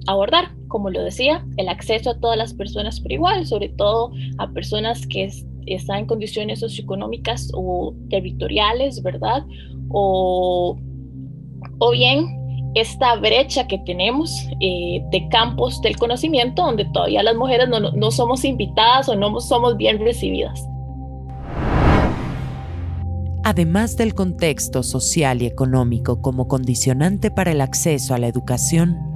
abordar 0.08 0.59
como 0.70 0.90
lo 0.90 1.04
decía, 1.04 1.46
el 1.58 1.68
acceso 1.68 2.12
a 2.12 2.20
todas 2.20 2.38
las 2.38 2.54
personas 2.54 3.02
por 3.02 3.12
igual, 3.12 3.46
sobre 3.46 3.70
todo 3.70 4.12
a 4.38 4.50
personas 4.52 5.06
que 5.06 5.30
están 5.66 6.00
en 6.00 6.06
condiciones 6.06 6.62
socioeconómicas 6.62 7.52
o 7.54 7.94
territoriales, 8.10 9.04
¿verdad? 9.04 9.44
O, 9.90 10.78
o 11.80 11.92
bien 11.92 12.40
esta 12.76 13.16
brecha 13.16 13.68
que 13.68 13.80
tenemos 13.80 14.32
eh, 14.62 15.04
de 15.12 15.28
campos 15.30 15.82
del 15.82 15.98
conocimiento 15.98 16.64
donde 16.64 16.86
todavía 16.86 17.24
las 17.24 17.36
mujeres 17.36 17.68
no, 17.68 17.80
no 17.80 18.12
somos 18.12 18.46
invitadas 18.46 19.10
o 19.10 19.16
no 19.16 19.40
somos 19.40 19.76
bien 19.76 20.00
recibidas. 20.00 20.64
Además 23.44 23.98
del 23.98 24.14
contexto 24.14 24.84
social 24.84 25.42
y 25.42 25.48
económico 25.48 26.22
como 26.22 26.48
condicionante 26.48 27.32
para 27.32 27.52
el 27.52 27.62
acceso 27.62 28.14
a 28.14 28.20
la 28.20 28.28
educación, 28.28 29.09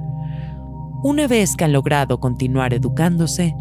una 1.04 1.28
vez 1.28 1.54
que 1.54 1.64
han 1.64 1.74
logrado 1.74 2.18
continuar 2.18 2.72
educándose, 2.72 3.54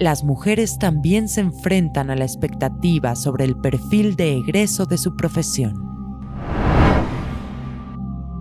las 0.00 0.24
mujeres 0.24 0.78
también 0.78 1.28
se 1.28 1.40
enfrentan 1.40 2.10
a 2.10 2.16
la 2.16 2.24
expectativa 2.24 3.14
sobre 3.14 3.44
el 3.44 3.56
perfil 3.56 4.16
de 4.16 4.38
egreso 4.38 4.84
de 4.84 4.98
su 4.98 5.14
profesión. 5.14 5.74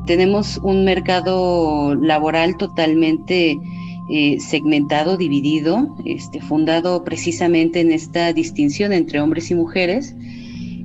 Tenemos 0.08 0.58
un 0.64 0.86
mercado 0.86 1.94
laboral 1.94 2.58
totalmente 2.58 3.60
eh, 4.12 4.40
segmentado, 4.40 5.18
dividido, 5.18 5.96
este, 6.06 6.42
fundado 6.42 7.04
precisamente 7.04 7.80
en 7.80 7.92
esta 7.92 8.34
distinción 8.34 8.92
entre 8.92 9.22
hombres 9.22 9.52
y 9.52 9.56
mujeres, 9.56 10.16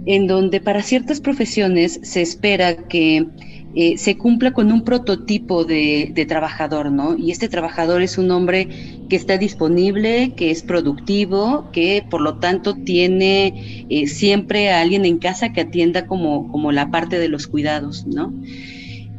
en 0.04 0.26
donde 0.26 0.60
para 0.60 0.82
ciertas 0.82 1.22
profesiones 1.22 2.00
se 2.02 2.20
espera 2.20 2.76
que 2.88 3.26
eh, 3.72 3.98
se 3.98 4.16
cumpla 4.18 4.52
con 4.52 4.72
un 4.72 4.82
prototipo 4.82 5.64
de, 5.64 6.26
trabajador, 6.28 6.90
¿no? 6.90 7.16
Y 7.16 7.30
este 7.30 7.48
trabajador 7.48 8.02
es 8.02 8.18
un 8.18 8.30
hombre 8.32 8.68
que 9.08 9.14
está 9.14 9.38
disponible, 9.38 10.32
que 10.36 10.50
es 10.50 10.62
productivo, 10.62 11.70
que 11.72 12.04
por 12.08 12.20
lo 12.20 12.38
tanto 12.38 12.74
tiene 12.74 13.86
eh, 13.88 14.08
siempre 14.08 14.70
a 14.70 14.80
alguien 14.80 15.04
en 15.04 15.18
casa 15.18 15.52
que 15.52 15.60
atienda 15.60 16.06
como, 16.06 16.72
la 16.72 16.90
parte 16.90 17.18
de 17.18 17.28
los 17.28 17.46
cuidados, 17.46 18.06
¿no? 18.06 18.34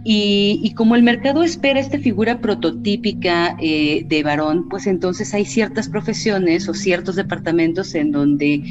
Y, 0.03 0.73
como 0.75 0.95
el 0.95 1.03
mercado 1.03 1.43
espera 1.43 1.79
esta 1.79 1.99
figura 1.99 2.41
prototípica 2.41 3.55
eh, 3.61 4.03
de 4.05 4.23
varón, 4.23 4.67
pues 4.67 4.87
entonces 4.87 5.33
hay 5.33 5.45
ciertas 5.45 5.89
profesiones 5.89 6.67
o 6.67 6.73
ciertos 6.73 7.15
departamentos 7.15 7.93
en 7.95 8.11
donde 8.11 8.63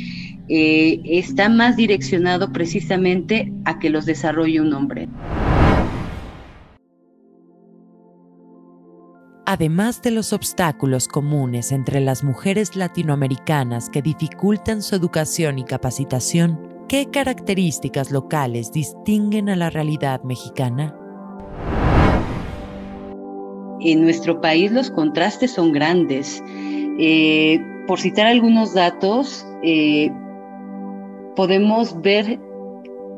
está 0.49 1.49
más 1.49 1.77
direccionado 1.77 2.53
precisamente 2.53 3.53
a 3.65 3.79
que 3.79 3.89
los 3.89 4.05
desarrolle 4.05 4.61
un 4.61 4.73
hombre. 4.73 5.09
Además 9.53 10.01
de 10.01 10.13
los 10.13 10.33
obstáculos 10.33 11.09
comunes 11.09 11.73
entre 11.73 11.99
las 11.99 12.23
mujeres 12.23 12.77
latinoamericanas 12.77 13.91
que 13.91 14.01
dificultan 14.01 14.81
su 14.81 14.95
educación 14.95 15.59
y 15.59 15.65
capacitación, 15.65 16.85
¿qué 16.89 17.07
características 17.07 18.13
locales 18.13 18.71
distinguen 18.71 19.49
a 19.49 19.57
la 19.57 19.69
realidad 19.69 20.23
mexicana? 20.23 20.95
En 23.81 24.03
nuestro 24.03 24.41
país 24.41 24.71
los 24.71 24.89
contrastes 24.89 25.51
son 25.51 25.73
grandes. 25.73 26.41
Eh, 27.01 27.61
por 27.89 27.99
citar 27.99 28.29
algunos 28.29 28.73
datos, 28.73 29.45
eh, 29.65 30.13
podemos 31.35 32.01
ver 32.01 32.39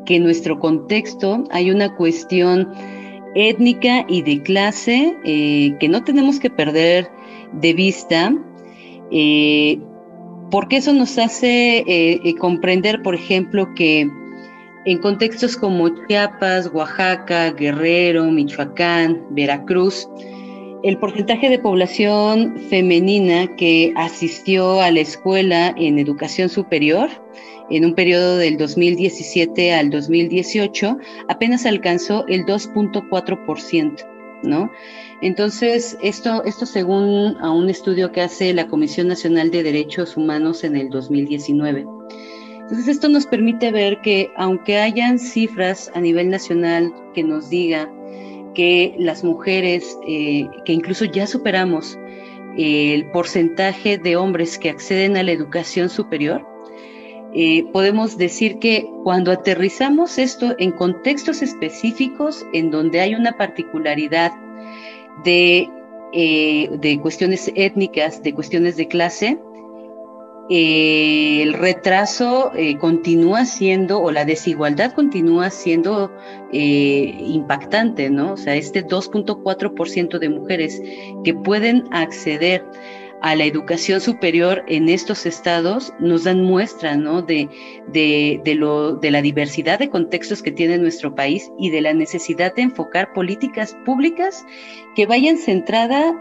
que 0.06 0.16
en 0.16 0.22
nuestro 0.22 0.58
contexto 0.58 1.44
hay 1.50 1.70
una 1.70 1.94
cuestión 1.94 2.72
étnica 3.34 4.04
y 4.08 4.22
de 4.22 4.42
clase 4.42 5.16
eh, 5.24 5.74
que 5.80 5.88
no 5.88 6.04
tenemos 6.04 6.38
que 6.38 6.50
perder 6.50 7.10
de 7.52 7.72
vista, 7.72 8.34
eh, 9.10 9.78
porque 10.50 10.76
eso 10.76 10.92
nos 10.92 11.18
hace 11.18 11.84
eh, 11.86 12.34
comprender, 12.38 13.02
por 13.02 13.14
ejemplo, 13.14 13.72
que 13.74 14.10
en 14.84 14.98
contextos 14.98 15.56
como 15.56 15.88
Chiapas, 16.06 16.70
Oaxaca, 16.72 17.52
Guerrero, 17.52 18.24
Michoacán, 18.24 19.24
Veracruz, 19.30 20.08
el 20.82 20.98
porcentaje 20.98 21.48
de 21.48 21.60
población 21.60 22.58
femenina 22.68 23.46
que 23.56 23.92
asistió 23.96 24.80
a 24.80 24.90
la 24.90 25.00
escuela 25.00 25.72
en 25.78 26.00
educación 26.00 26.48
superior 26.48 27.08
en 27.72 27.86
un 27.86 27.94
periodo 27.94 28.36
del 28.36 28.58
2017 28.58 29.72
al 29.72 29.90
2018, 29.90 30.98
apenas 31.28 31.64
alcanzó 31.64 32.26
el 32.28 32.44
2.4%, 32.44 34.06
¿no? 34.42 34.70
Entonces, 35.22 35.96
esto, 36.02 36.44
esto 36.44 36.66
según 36.66 37.36
a 37.40 37.50
un 37.50 37.70
estudio 37.70 38.12
que 38.12 38.20
hace 38.20 38.52
la 38.52 38.68
Comisión 38.68 39.08
Nacional 39.08 39.50
de 39.50 39.62
Derechos 39.62 40.16
Humanos 40.18 40.64
en 40.64 40.76
el 40.76 40.90
2019. 40.90 41.86
Entonces, 42.60 42.88
esto 42.88 43.08
nos 43.08 43.26
permite 43.26 43.72
ver 43.72 44.00
que 44.02 44.30
aunque 44.36 44.78
hayan 44.78 45.18
cifras 45.18 45.90
a 45.94 46.00
nivel 46.00 46.28
nacional 46.28 46.92
que 47.14 47.22
nos 47.22 47.48
digan 47.48 47.88
que 48.54 48.94
las 48.98 49.24
mujeres, 49.24 49.96
eh, 50.06 50.46
que 50.66 50.74
incluso 50.74 51.06
ya 51.06 51.26
superamos 51.26 51.98
el 52.58 53.10
porcentaje 53.12 53.96
de 53.96 54.16
hombres 54.16 54.58
que 54.58 54.68
acceden 54.68 55.16
a 55.16 55.22
la 55.22 55.32
educación 55.32 55.88
superior, 55.88 56.46
eh, 57.34 57.64
podemos 57.72 58.18
decir 58.18 58.58
que 58.58 58.86
cuando 59.04 59.32
aterrizamos 59.32 60.18
esto 60.18 60.54
en 60.58 60.72
contextos 60.72 61.40
específicos 61.40 62.44
en 62.52 62.70
donde 62.70 63.00
hay 63.00 63.14
una 63.14 63.32
particularidad 63.38 64.32
de, 65.24 65.68
eh, 66.12 66.98
cuestiones 67.00 67.50
étnicas, 67.54 68.22
de 68.22 68.34
cuestiones 68.34 68.76
de 68.76 68.86
clase, 68.86 69.38
eh, 70.50 71.40
el 71.42 71.54
retraso 71.54 72.52
continúa 72.78 73.46
siendo, 73.46 74.02
o 74.02 74.10
la 74.10 74.26
desigualdad 74.26 74.92
continúa 74.92 75.48
siendo 75.48 76.12
impactante, 76.52 78.10
¿no? 78.10 78.34
O 78.34 78.36
sea, 78.36 78.56
este 78.56 78.84
2.4% 78.86 80.18
de 80.18 80.28
mujeres 80.28 80.82
que 81.24 81.32
pueden 81.32 81.84
acceder 81.92 82.62
a 83.22 83.36
la 83.36 83.44
educación 83.44 84.00
superior 84.00 84.64
en 84.66 84.88
estos 84.88 85.26
estados 85.26 85.94
nos 86.00 86.24
dan 86.24 86.42
muestra 86.42 86.96
¿no? 86.96 87.22
de, 87.22 87.48
de, 87.92 88.54
lo, 88.56 88.96
de 88.96 89.12
la 89.12 89.22
diversidad 89.22 89.78
de 89.78 89.88
contextos 89.88 90.42
que 90.42 90.50
tiene 90.50 90.76
nuestro 90.78 91.14
país 91.14 91.50
y 91.56 91.70
de 91.70 91.80
la 91.82 91.94
necesidad 91.94 92.52
de 92.54 92.62
enfocar 92.62 93.12
políticas 93.12 93.76
públicas 93.84 94.44
que 94.96 95.06
vayan 95.06 95.38
centradas 95.38 96.14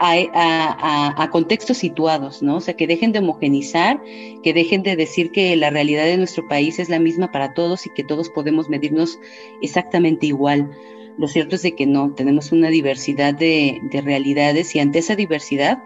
a, 0.00 1.14
a, 1.16 1.30
contextos 1.30 1.78
situados, 1.78 2.42
¿no? 2.42 2.56
O 2.56 2.60
sea, 2.60 2.74
que 2.74 2.86
dejen 2.86 3.12
de 3.12 3.20
homogenizar, 3.20 4.02
que 4.42 4.52
dejen 4.52 4.82
de 4.82 4.96
decir 4.96 5.30
que 5.30 5.56
la 5.56 5.70
realidad 5.70 6.04
de 6.04 6.18
nuestro 6.18 6.46
país 6.46 6.78
es 6.78 6.90
la 6.90 6.98
misma 6.98 7.32
para 7.32 7.54
todos 7.54 7.86
y 7.86 7.90
que 7.94 8.04
todos 8.04 8.28
podemos 8.28 8.68
medirnos 8.68 9.18
exactamente 9.62 10.26
igual. 10.26 10.70
Lo 11.16 11.28
cierto 11.28 11.54
es 11.54 11.62
de 11.62 11.74
que 11.74 11.86
no, 11.86 12.12
tenemos 12.12 12.52
una 12.52 12.68
diversidad 12.68 13.32
de, 13.34 13.80
de 13.90 14.00
realidades 14.02 14.74
y 14.74 14.80
ante 14.80 14.98
esa 14.98 15.16
diversidad 15.16 15.78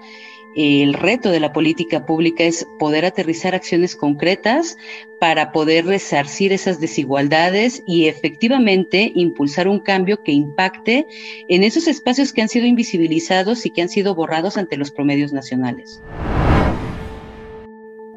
el 0.57 0.95
reto 0.95 1.31
de 1.31 1.41
la 1.41 1.53
política 1.53 2.07
pública 2.07 2.45
es 2.45 2.67
poder 2.79 3.05
aterrizar 3.05 3.55
acciones 3.55 3.95
concretas 3.95 4.77
para 5.21 5.53
poder 5.53 5.87
resarcir 5.87 6.53
esas 6.53 6.81
desigualdades 6.81 7.83
y 7.87 8.07
efectivamente 8.07 9.13
impulsar 9.15 9.69
un 9.69 9.81
cambio 9.81 10.23
que 10.23 10.33
impacte 10.33 11.07
en 11.49 11.65
esos 11.65 11.87
espacios 11.87 12.33
que 12.33 12.43
han 12.43 12.49
sido 12.49 12.67
invisibilizados 12.67 13.67
y 13.67 13.71
que 13.71 13.83
han 13.83 13.89
sido 13.89 14.15
borrados 14.15 14.57
ante 14.57 14.77
los 14.77 14.91
promedios 14.91 15.33
nacionales. 15.33 16.03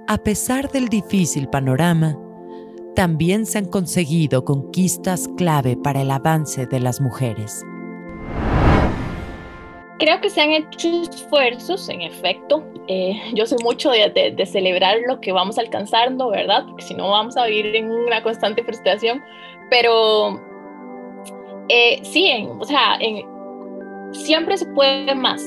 A 0.08 0.18
pesar 0.18 0.72
del 0.72 0.90
difícil 0.90 1.48
panorama, 1.48 2.18
también 2.96 3.46
se 3.46 3.58
han 3.58 3.66
conseguido 3.66 4.44
conquistas 4.44 5.30
clave 5.38 5.78
para 5.78 6.02
el 6.02 6.12
avance 6.12 6.66
de 6.66 6.80
las 6.80 7.00
mujeres. 7.00 7.64
Creo 10.02 10.20
que 10.20 10.32
se 10.32 10.42
han 10.42 10.50
hecho 10.50 11.04
esfuerzos, 11.04 11.88
en 11.88 12.02
efecto. 12.02 12.64
Eh, 12.88 13.22
yo 13.36 13.46
soy 13.46 13.60
mucho 13.64 13.92
de, 13.92 14.34
de, 14.36 14.46
celebrar 14.48 14.98
lo 15.08 15.22
que 15.22 15.32
vamos 15.32 15.60
alcanzando, 15.60 16.32
¿verdad? 16.32 16.66
Porque 16.68 16.84
si 16.84 16.96
no 16.96 17.12
vamos 17.12 17.38
a 17.38 17.46
vivir 17.46 17.76
en 17.76 17.92
una 17.92 18.24
constante 18.24 18.64
frustración. 18.64 19.24
Pero 19.70 20.42
eh, 21.70 22.00
sí, 22.02 22.48
o 22.60 22.66
sea, 22.66 22.98
en, 23.00 23.24
siempre 24.12 24.58
se 24.58 24.66
puede 24.66 25.14
más. 25.14 25.46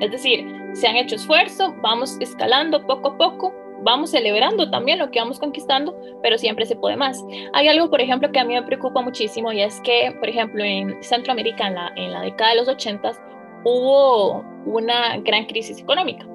Es 0.00 0.10
decir, 0.10 0.44
se 0.72 0.88
han 0.88 0.96
hecho 0.96 1.14
esfuerzos, 1.14 1.72
vamos 1.80 2.16
escalando 2.18 2.84
poco 2.84 3.10
a 3.10 3.16
poco, 3.16 3.54
vamos 3.82 4.10
celebrando 4.10 4.68
también 4.70 4.98
lo 4.98 5.12
que 5.12 5.20
vamos 5.20 5.38
conquistando, 5.38 5.96
pero 6.20 6.36
siempre 6.36 6.66
se 6.66 6.74
puede 6.74 6.96
más. 6.96 7.24
Hay 7.52 7.68
algo, 7.68 7.88
por 7.88 8.00
ejemplo, 8.00 8.32
que 8.32 8.40
a 8.40 8.44
mí 8.44 8.54
me 8.54 8.62
preocupa 8.64 9.02
muchísimo 9.02 9.52
y 9.52 9.60
es 9.60 9.80
que, 9.82 10.12
por 10.18 10.28
ejemplo, 10.28 10.64
en 10.64 11.00
Centroamérica, 11.00 11.68
en 11.68 11.74
la, 11.76 11.92
en 11.94 12.10
la 12.10 12.22
década 12.22 12.50
de 12.50 12.56
los 12.56 12.68
80, 12.68 13.12
hubo 13.64 14.44
una 14.66 15.18
gran 15.18 15.46
crisis 15.46 15.80
económica. 15.80 16.26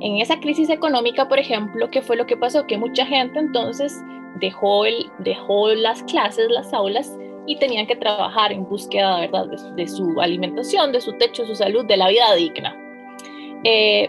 En 0.00 0.18
esa 0.18 0.38
crisis 0.38 0.70
económica, 0.70 1.28
por 1.28 1.38
ejemplo, 1.38 1.90
¿qué 1.90 2.02
fue 2.02 2.16
lo 2.16 2.26
que 2.26 2.36
pasó? 2.36 2.66
Que 2.66 2.78
mucha 2.78 3.04
gente 3.04 3.38
entonces 3.38 4.00
dejó, 4.40 4.84
el, 4.84 5.10
dejó 5.18 5.68
las 5.70 6.02
clases, 6.04 6.48
las 6.50 6.72
aulas 6.72 7.18
y 7.46 7.56
tenían 7.56 7.86
que 7.86 7.96
trabajar 7.96 8.52
en 8.52 8.68
búsqueda 8.68 9.20
¿verdad? 9.20 9.46
De, 9.74 9.88
su 9.88 10.20
alimentación, 10.20 10.92
de 10.92 11.00
su 11.00 11.12
techo, 11.14 11.42
de 11.42 11.48
su 11.48 11.54
salud, 11.56 11.84
de 11.86 11.96
la 11.96 12.08
vida 12.08 12.32
digna. 12.34 12.76
Eh, 13.64 14.08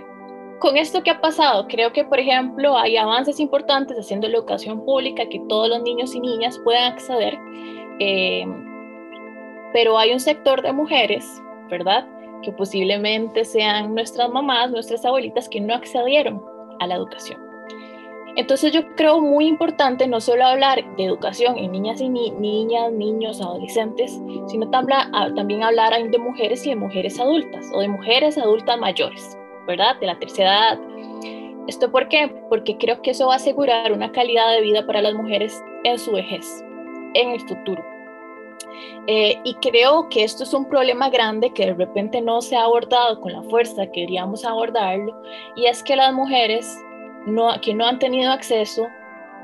con 0.60 0.78
esto 0.78 1.02
que 1.02 1.10
ha 1.10 1.22
pasado, 1.22 1.68
creo 1.68 1.94
que, 1.94 2.04
por 2.04 2.20
ejemplo, 2.20 2.78
hay 2.78 2.98
avances 2.98 3.40
importantes 3.40 3.98
haciendo 3.98 4.28
la 4.28 4.38
educación 4.38 4.84
pública, 4.84 5.28
que 5.30 5.42
todos 5.48 5.70
los 5.70 5.82
niños 5.82 6.14
y 6.14 6.20
niñas 6.20 6.60
puedan 6.64 6.92
acceder, 6.92 7.40
eh, 8.00 8.46
pero 9.72 9.98
hay 9.98 10.12
un 10.12 10.20
sector 10.20 10.62
de 10.62 10.74
mujeres 10.74 11.42
¿verdad? 11.70 12.08
Que 12.44 12.52
posiblemente 12.52 13.46
sean 13.46 13.96
nuestras 13.96 14.30
mamás, 14.30 14.72
nuestras 14.72 15.06
abuelitas 15.06 15.50
que 15.50 15.62
no 15.62 15.74
accedieron 15.74 16.44
a 16.80 16.88
la 16.88 16.96
educación. 16.96 17.40
Entonces 18.36 18.72
yo 18.72 18.82
creo 18.96 19.20
muy 19.20 19.48
importante 19.48 20.08
no 20.08 20.22
solo 20.22 20.46
hablar 20.46 20.84
de 20.96 21.04
educación 21.04 21.58
en 21.58 21.72
niñas 21.72 22.00
y 22.00 22.08
niñas, 22.08 22.92
niños, 22.92 23.42
adolescentes, 23.42 24.18
sino 24.48 24.70
también 24.70 25.64
hablar 25.64 26.10
de 26.10 26.18
mujeres 26.18 26.66
y 26.66 26.70
de 26.70 26.76
mujeres 26.76 27.20
adultas 27.20 27.70
o 27.74 27.82
de 27.82 27.90
mujeres 27.90 28.38
adultas 28.38 28.80
mayores, 28.80 29.38
¿verdad? 29.68 30.00
De 30.00 30.08
la 30.08 30.18
tercera 30.20 30.52
edad. 30.52 30.80
¿Esto 31.68 31.92
por 31.92 32.08
qué? 32.08 32.34
Porque 32.50 32.78
creo 32.78 33.02
que 33.02 33.12
eso 33.12 33.28
va 33.28 33.34
a 33.34 33.38
asegurar 33.38 33.92
una 33.92 34.12
calidad 34.12 34.52
de 34.54 34.62
vida 34.62 34.86
para 34.86 35.02
las 35.02 35.16
mujeres 35.16 35.62
en 35.84 36.00
su 36.00 36.12
vejez, 36.14 36.64
en 37.16 37.32
el 37.32 37.42
futuro. 37.42 37.84
Eh, 39.08 39.40
y 39.44 39.56
creo 39.56 40.08
que 40.10 40.24
esto 40.24 40.44
es 40.44 40.54
un 40.54 40.66
problema 40.66 41.10
grande 41.10 41.52
que 41.52 41.66
de 41.66 41.74
repente 41.74 42.22
no 42.22 42.42
se 42.42 42.56
ha 42.56 42.64
abordado 42.64 43.20
con 43.22 43.34
la 43.34 43.42
fuerza 43.44 43.86
que 43.88 44.02
queríamos 44.02 44.46
abordarlo, 44.46 45.20
y 45.56 45.66
es 45.66 45.84
que 45.84 45.96
las 45.96 46.14
mujeres 46.14 46.78
que 47.62 47.74
no 47.74 47.86
han 47.86 48.00
tenido 48.00 48.32
acceso 48.32 48.88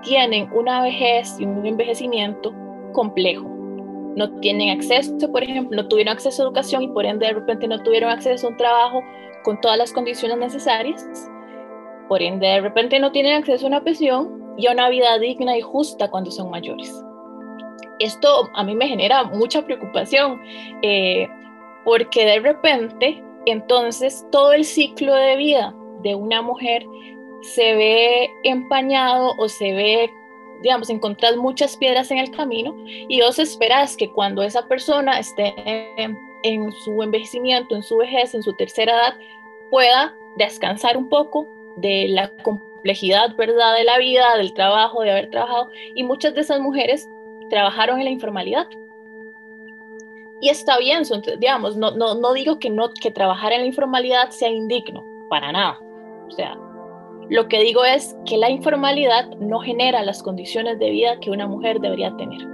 tienen 0.02 0.50
una 0.54 0.82
vejez 0.82 1.36
y 1.40 1.46
un 1.46 1.66
envejecimiento 1.66 2.54
complejo. 2.94 3.46
No 4.16 4.32
tienen 4.40 4.70
acceso, 4.70 5.14
por 5.32 5.44
ejemplo, 5.44 5.82
no 5.82 5.88
tuvieron 5.88 6.14
acceso 6.14 6.42
a 6.42 6.46
educación 6.46 6.84
y 6.84 6.88
por 6.88 7.06
ende 7.06 7.28
de 7.28 7.34
repente 7.34 7.68
no 7.68 7.82
tuvieron 7.84 8.12
acceso 8.12 8.48
a 8.48 8.50
un 8.52 8.58
trabajo 8.58 9.02
con 9.44 9.60
todas 9.60 9.78
las 9.78 9.92
condiciones 9.92 10.38
necesarias. 10.38 11.06
Por 12.08 12.22
ende 12.22 12.48
de 12.48 12.62
repente 12.62 13.00
no 13.00 13.12
tienen 13.12 13.36
acceso 13.36 13.66
a 13.66 13.70
una 13.70 13.84
pensión 13.84 14.54
y 14.58 14.68
a 14.68 14.72
una 14.72 14.90
vida 14.90 15.20
digna 15.20 15.58
y 15.58 15.62
justa 15.62 16.10
cuando 16.10 16.32
son 16.32 16.50
mayores 16.50 17.05
esto 18.00 18.50
a 18.54 18.64
mí 18.64 18.76
me 18.76 18.88
genera 18.88 19.24
mucha 19.26 19.66
preocupación 19.66 20.42
eh, 20.82 21.28
porque 21.84 22.26
de 22.26 22.40
repente 22.40 23.24
entonces 23.46 24.26
todo 24.32 24.54
el 24.54 24.66
ciclo 24.66 25.14
de 25.14 25.36
vida 25.36 25.76
de 26.02 26.16
una 26.16 26.42
mujer 26.42 26.86
se 27.42 27.76
ve 27.76 28.30
empañado 28.44 29.36
o 29.38 29.48
se 29.48 29.72
ve, 29.74 30.12
digamos, 30.62 30.90
encontrar 30.90 31.38
muchas 31.38 31.78
piedras 31.78 32.10
en 32.12 32.18
el 32.18 32.32
camino 32.32 32.76
y 32.88 33.22
vos 33.22 33.38
esperas 33.38 33.96
que 33.96 34.12
cuando 34.12 34.42
esa 34.42 34.68
persona 34.68 35.20
esté 35.20 35.54
en 35.98 36.72
su 36.72 37.02
envejecimiento, 37.04 37.76
en 37.76 37.84
su 37.84 37.98
vejez, 37.98 38.34
en 38.34 38.44
su 38.44 38.54
tercera 38.54 38.94
edad, 38.94 39.16
pueda 39.70 40.16
descansar 40.38 40.98
un 40.98 41.10
poco 41.10 41.48
de 41.78 42.08
la 42.10 42.30
complejidad, 42.38 43.36
¿verdad?, 43.36 43.76
de 43.76 43.84
la 43.84 43.98
vida, 43.98 44.38
del 44.38 44.54
trabajo, 44.54 45.02
de 45.02 45.12
haber 45.12 45.30
trabajado. 45.30 45.70
Y 45.94 46.04
muchas 46.04 46.34
de 46.34 46.42
esas 46.42 46.60
mujeres 46.60 47.10
trabajaron 47.50 48.00
en 48.00 48.06
la 48.06 48.12
informalidad. 48.12 48.68
Y 50.42 50.50
está 50.50 50.78
bien, 50.78 51.04
digamos, 51.40 51.78
no, 51.78 51.92
no, 51.92 52.16
no 52.16 52.34
digo 52.34 52.60
que, 52.60 52.70
no, 52.70 52.92
que 52.94 53.12
trabajar 53.12 53.54
en 53.54 53.62
la 53.62 53.68
informalidad 53.68 54.30
sea 54.32 54.50
indigno, 54.50 55.04
para 55.30 55.52
nada. 55.52 55.80
O 56.28 56.32
sea, 56.32 56.58
lo 57.30 57.48
que 57.48 57.62
digo 57.62 57.84
es 57.86 58.16
que 58.26 58.38
la 58.38 58.50
informalidad 58.50 59.30
no 59.40 59.60
genera 59.60 60.04
las 60.04 60.22
condiciones 60.22 60.78
de 60.78 60.92
vida 60.92 61.20
que 61.20 61.32
una 61.32 61.48
mujer 61.48 61.80
debería 61.80 62.16
tener. 62.18 62.48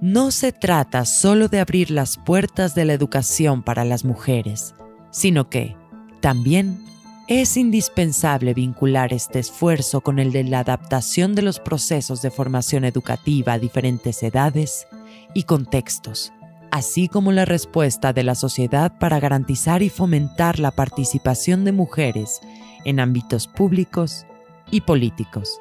No 0.00 0.30
se 0.30 0.52
trata 0.52 1.04
solo 1.04 1.48
de 1.48 1.60
abrir 1.60 1.90
las 1.90 2.18
puertas 2.18 2.74
de 2.74 2.84
la 2.84 2.92
educación 2.92 3.62
para 3.62 3.84
las 3.84 4.04
mujeres, 4.04 4.74
sino 5.10 5.48
que 5.48 5.76
también 6.20 6.87
es 7.28 7.58
indispensable 7.58 8.54
vincular 8.54 9.12
este 9.12 9.38
esfuerzo 9.38 10.00
con 10.00 10.18
el 10.18 10.32
de 10.32 10.44
la 10.44 10.60
adaptación 10.60 11.34
de 11.34 11.42
los 11.42 11.60
procesos 11.60 12.22
de 12.22 12.30
formación 12.30 12.86
educativa 12.86 13.52
a 13.52 13.58
diferentes 13.58 14.22
edades 14.22 14.88
y 15.34 15.42
contextos, 15.42 16.32
así 16.70 17.06
como 17.06 17.30
la 17.30 17.44
respuesta 17.44 18.14
de 18.14 18.22
la 18.22 18.34
sociedad 18.34 18.98
para 18.98 19.20
garantizar 19.20 19.82
y 19.82 19.90
fomentar 19.90 20.58
la 20.58 20.70
participación 20.70 21.66
de 21.66 21.72
mujeres 21.72 22.40
en 22.86 22.98
ámbitos 22.98 23.46
públicos 23.46 24.24
y 24.70 24.80
políticos. 24.80 25.60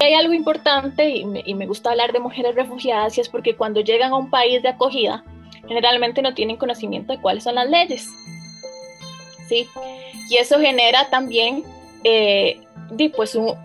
Hay 0.00 0.14
algo 0.14 0.34
importante 0.34 1.08
y 1.08 1.24
me, 1.24 1.66
gusta 1.68 1.90
hablar 1.90 2.12
de 2.12 2.18
mujeres 2.18 2.56
refugiadas 2.56 3.16
y 3.16 3.20
es 3.20 3.28
porque 3.28 3.54
cuando 3.54 3.80
llegan 3.80 4.10
a 4.10 4.16
un 4.16 4.28
país 4.28 4.60
de 4.60 4.70
acogida, 4.70 5.24
generalmente 5.68 6.20
no 6.20 6.34
tienen 6.34 6.56
conocimiento 6.56 7.12
de 7.12 7.20
cuáles 7.20 7.44
son 7.44 7.54
las 7.54 7.70
leyes 7.70 8.08
y 10.30 10.36
eso 10.36 10.58
genera 10.58 11.08
también 11.10 11.64
eh, 12.04 12.60
pues 13.14 13.34
un, 13.34 13.56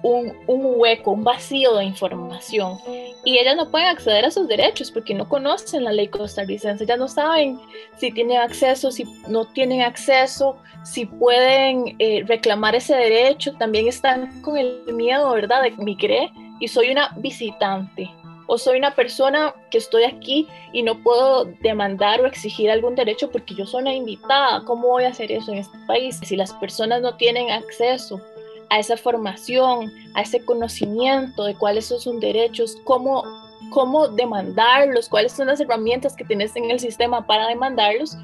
hueco, 0.48 1.12
un 1.12 1.24
vacío 1.24 1.76
de 1.76 1.86
información. 1.86 2.78
Y 3.26 3.38
ellas 3.38 3.56
no 3.56 3.70
pueden 3.70 3.88
acceder 3.88 4.26
a 4.26 4.32
sus 4.32 4.48
derechos 4.48 4.92
porque 4.92 5.14
no 5.14 5.28
conocen 5.28 5.84
la 5.84 5.92
ley 5.92 6.08
costarricense, 6.08 6.84
ellas 6.84 7.00
no 7.00 7.08
saben 7.08 7.60
si 7.98 8.12
tienen 8.12 8.38
acceso, 8.38 8.92
si 8.92 9.04
no 9.28 9.46
tienen 9.46 9.82
acceso, 9.82 10.58
si 10.84 11.06
pueden 11.06 11.96
eh, 12.00 12.24
reclamar 12.26 12.76
ese 12.76 12.96
derecho. 12.96 13.54
También 13.54 13.88
están 13.88 14.42
con 14.42 14.58
el 14.58 14.82
miedo, 14.94 15.32
¿verdad?, 15.32 15.64
de 15.64 15.72
migré 15.72 16.32
y 16.60 16.68
soy 16.68 16.92
una 16.92 17.14
visitante. 17.18 18.10
O 18.48 18.58
soy 18.58 18.80
una 18.80 18.96
persona 18.96 19.54
que 19.70 19.78
estoy 19.78 20.06
aquí 20.06 20.48
y 20.72 20.82
no 20.82 21.04
puedo 21.04 21.46
demandar 21.62 22.22
o 22.22 22.26
exigir 22.26 22.72
algún 22.72 22.96
derecho 22.96 23.30
porque 23.30 23.54
yo 23.54 23.66
soy 23.66 23.82
una 23.82 23.94
invitada. 23.94 24.64
¿Cómo 24.66 24.88
voy 24.88 25.04
a 25.04 25.10
hacer 25.10 25.32
eso 25.32 25.52
en 25.52 25.60
este 25.60 25.78
país? 25.86 26.20
Si 26.24 26.36
las 26.36 26.54
personas 26.54 27.02
no 27.02 27.16
tienen 27.18 27.52
acceso 27.52 28.22
a 28.70 28.80
esa 28.80 28.98
formación, 28.98 29.92
a 30.14 30.22
ese 30.22 30.44
conocimiento 30.44 31.44
de 31.44 31.56
cuáles 31.56 31.86
son 31.88 32.00
sus 32.00 32.20
derechos, 32.20 32.78
cómo, 32.86 33.24
cómo 33.70 34.08
demandarlos, 34.08 35.10
cuáles 35.10 35.34
son 35.34 35.48
las 35.48 35.60
herramientas 35.60 36.16
que 36.16 36.26
tienes 36.26 36.56
en 36.56 36.72
el 36.72 36.80
sistema 36.80 37.28
para 37.28 37.48
demandarlos, 37.48 38.18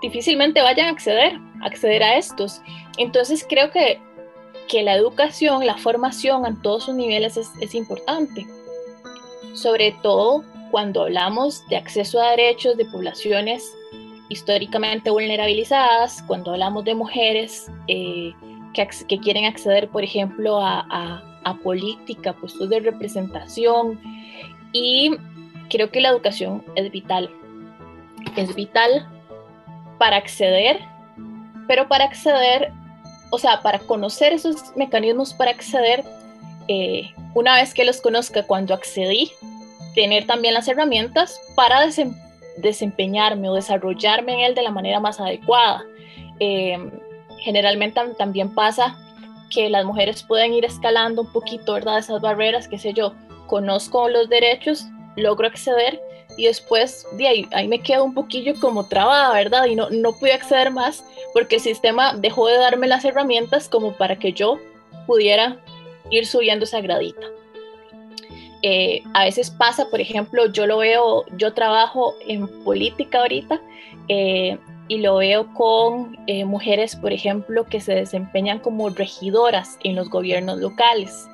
difícilmente 0.00 0.62
vayan 0.62 0.86
a 0.86 0.90
acceder, 0.90 1.38
acceder 1.62 2.02
a 2.02 2.16
estos. 2.16 2.62
Entonces 2.96 3.44
creo 3.46 3.70
que, 3.70 4.00
que 4.68 4.82
la 4.82 4.94
educación, 4.94 5.66
la 5.66 5.76
formación 5.76 6.46
en 6.46 6.60
todos 6.62 6.84
sus 6.84 6.94
niveles 6.94 7.36
es, 7.36 7.50
es 7.60 7.74
importante 7.74 8.46
sobre 9.60 9.92
todo 10.02 10.44
cuando 10.70 11.02
hablamos 11.02 11.66
de 11.68 11.76
acceso 11.76 12.20
a 12.20 12.30
derechos 12.30 12.76
de 12.76 12.84
poblaciones 12.86 13.74
históricamente 14.28 15.10
vulnerabilizadas, 15.10 16.22
cuando 16.22 16.52
hablamos 16.52 16.84
de 16.84 16.94
mujeres 16.94 17.70
eh, 17.86 18.34
que, 18.74 19.18
quieren 19.18 19.46
acceder, 19.46 19.88
por 19.88 20.04
ejemplo, 20.04 20.60
a, 20.60 21.22
a, 21.44 21.54
política, 21.62 22.34
puestos 22.34 22.68
de 22.68 22.80
representación. 22.80 23.98
Y 24.72 25.16
creo 25.70 25.90
que 25.90 26.00
la 26.00 26.10
educación 26.10 26.62
es 26.76 26.90
vital. 26.92 27.30
Es 28.36 28.54
vital 28.54 29.08
para 29.98 30.16
acceder, 30.16 30.80
pero 31.66 31.88
para 31.88 32.04
acceder, 32.04 32.70
o 33.30 33.38
sea, 33.38 33.62
para 33.62 33.78
conocer 33.78 34.34
esos 34.34 34.76
mecanismos 34.76 35.32
para 35.32 35.50
acceder, 35.50 36.04
eh, 36.68 37.10
una 37.38 37.54
vez 37.54 37.72
que 37.72 37.84
los 37.84 38.00
conozca 38.00 38.42
cuando 38.42 38.74
accedí, 38.74 39.30
tener 39.94 40.26
también 40.26 40.54
las 40.54 40.66
herramientas 40.66 41.40
para 41.54 41.86
desempeñarme 42.56 43.48
o 43.48 43.54
desarrollarme 43.54 44.34
en 44.34 44.40
él 44.40 44.54
de 44.56 44.62
la 44.62 44.72
manera 44.72 44.98
más 44.98 45.20
adecuada. 45.20 45.84
Em, 46.40 46.90
generalmente 47.38 48.00
también 48.18 48.52
pasa 48.52 48.98
que 49.50 49.70
las 49.70 49.84
mujeres 49.84 50.24
pueden 50.24 50.52
ir 50.52 50.64
escalando 50.64 51.22
un 51.22 51.32
poquito, 51.32 51.74
¿verdad? 51.74 51.98
Esas 51.98 52.20
barreras, 52.20 52.66
qué 52.66 52.76
sé 52.76 52.92
yo, 52.92 53.12
conozco 53.46 54.08
los 54.08 54.28
derechos, 54.28 54.86
logro 55.14 55.46
acceder 55.46 56.00
y 56.36 56.46
después 56.46 57.06
de 57.12 57.28
ahí, 57.28 57.48
ahí 57.52 57.68
me 57.68 57.78
quedo 57.80 58.02
un 58.02 58.14
poquillo 58.14 58.54
como 58.60 58.88
trabada, 58.88 59.32
¿verdad? 59.32 59.66
Y 59.66 59.76
no, 59.76 59.88
no 59.90 60.12
pude 60.12 60.32
acceder 60.32 60.72
más 60.72 61.04
porque 61.32 61.56
el 61.56 61.62
sistema 61.62 62.14
dejó 62.14 62.48
de 62.48 62.58
darme 62.58 62.88
las 62.88 63.04
herramientas 63.04 63.68
como 63.68 63.92
para 63.92 64.18
que 64.18 64.32
yo 64.32 64.58
pudiera 65.06 65.58
ir 66.10 66.26
subiendo 66.26 66.64
esa 66.64 66.80
gradita. 66.80 67.26
Eh, 68.62 69.02
a 69.14 69.24
veces 69.24 69.50
pasa, 69.50 69.88
por 69.88 70.00
ejemplo, 70.00 70.46
yo 70.46 70.66
lo 70.66 70.78
veo, 70.78 71.24
yo 71.36 71.54
trabajo 71.54 72.14
en 72.26 72.48
política 72.64 73.20
ahorita 73.20 73.60
eh, 74.08 74.58
y 74.88 74.98
lo 74.98 75.16
veo 75.16 75.52
con 75.54 76.18
eh, 76.26 76.44
mujeres, 76.44 76.96
por 76.96 77.12
ejemplo, 77.12 77.64
que 77.64 77.80
se 77.80 77.94
desempeñan 77.94 78.58
como 78.58 78.88
regidoras 78.88 79.78
en 79.84 79.94
los 79.94 80.10
gobiernos 80.10 80.58
locales. 80.58 81.28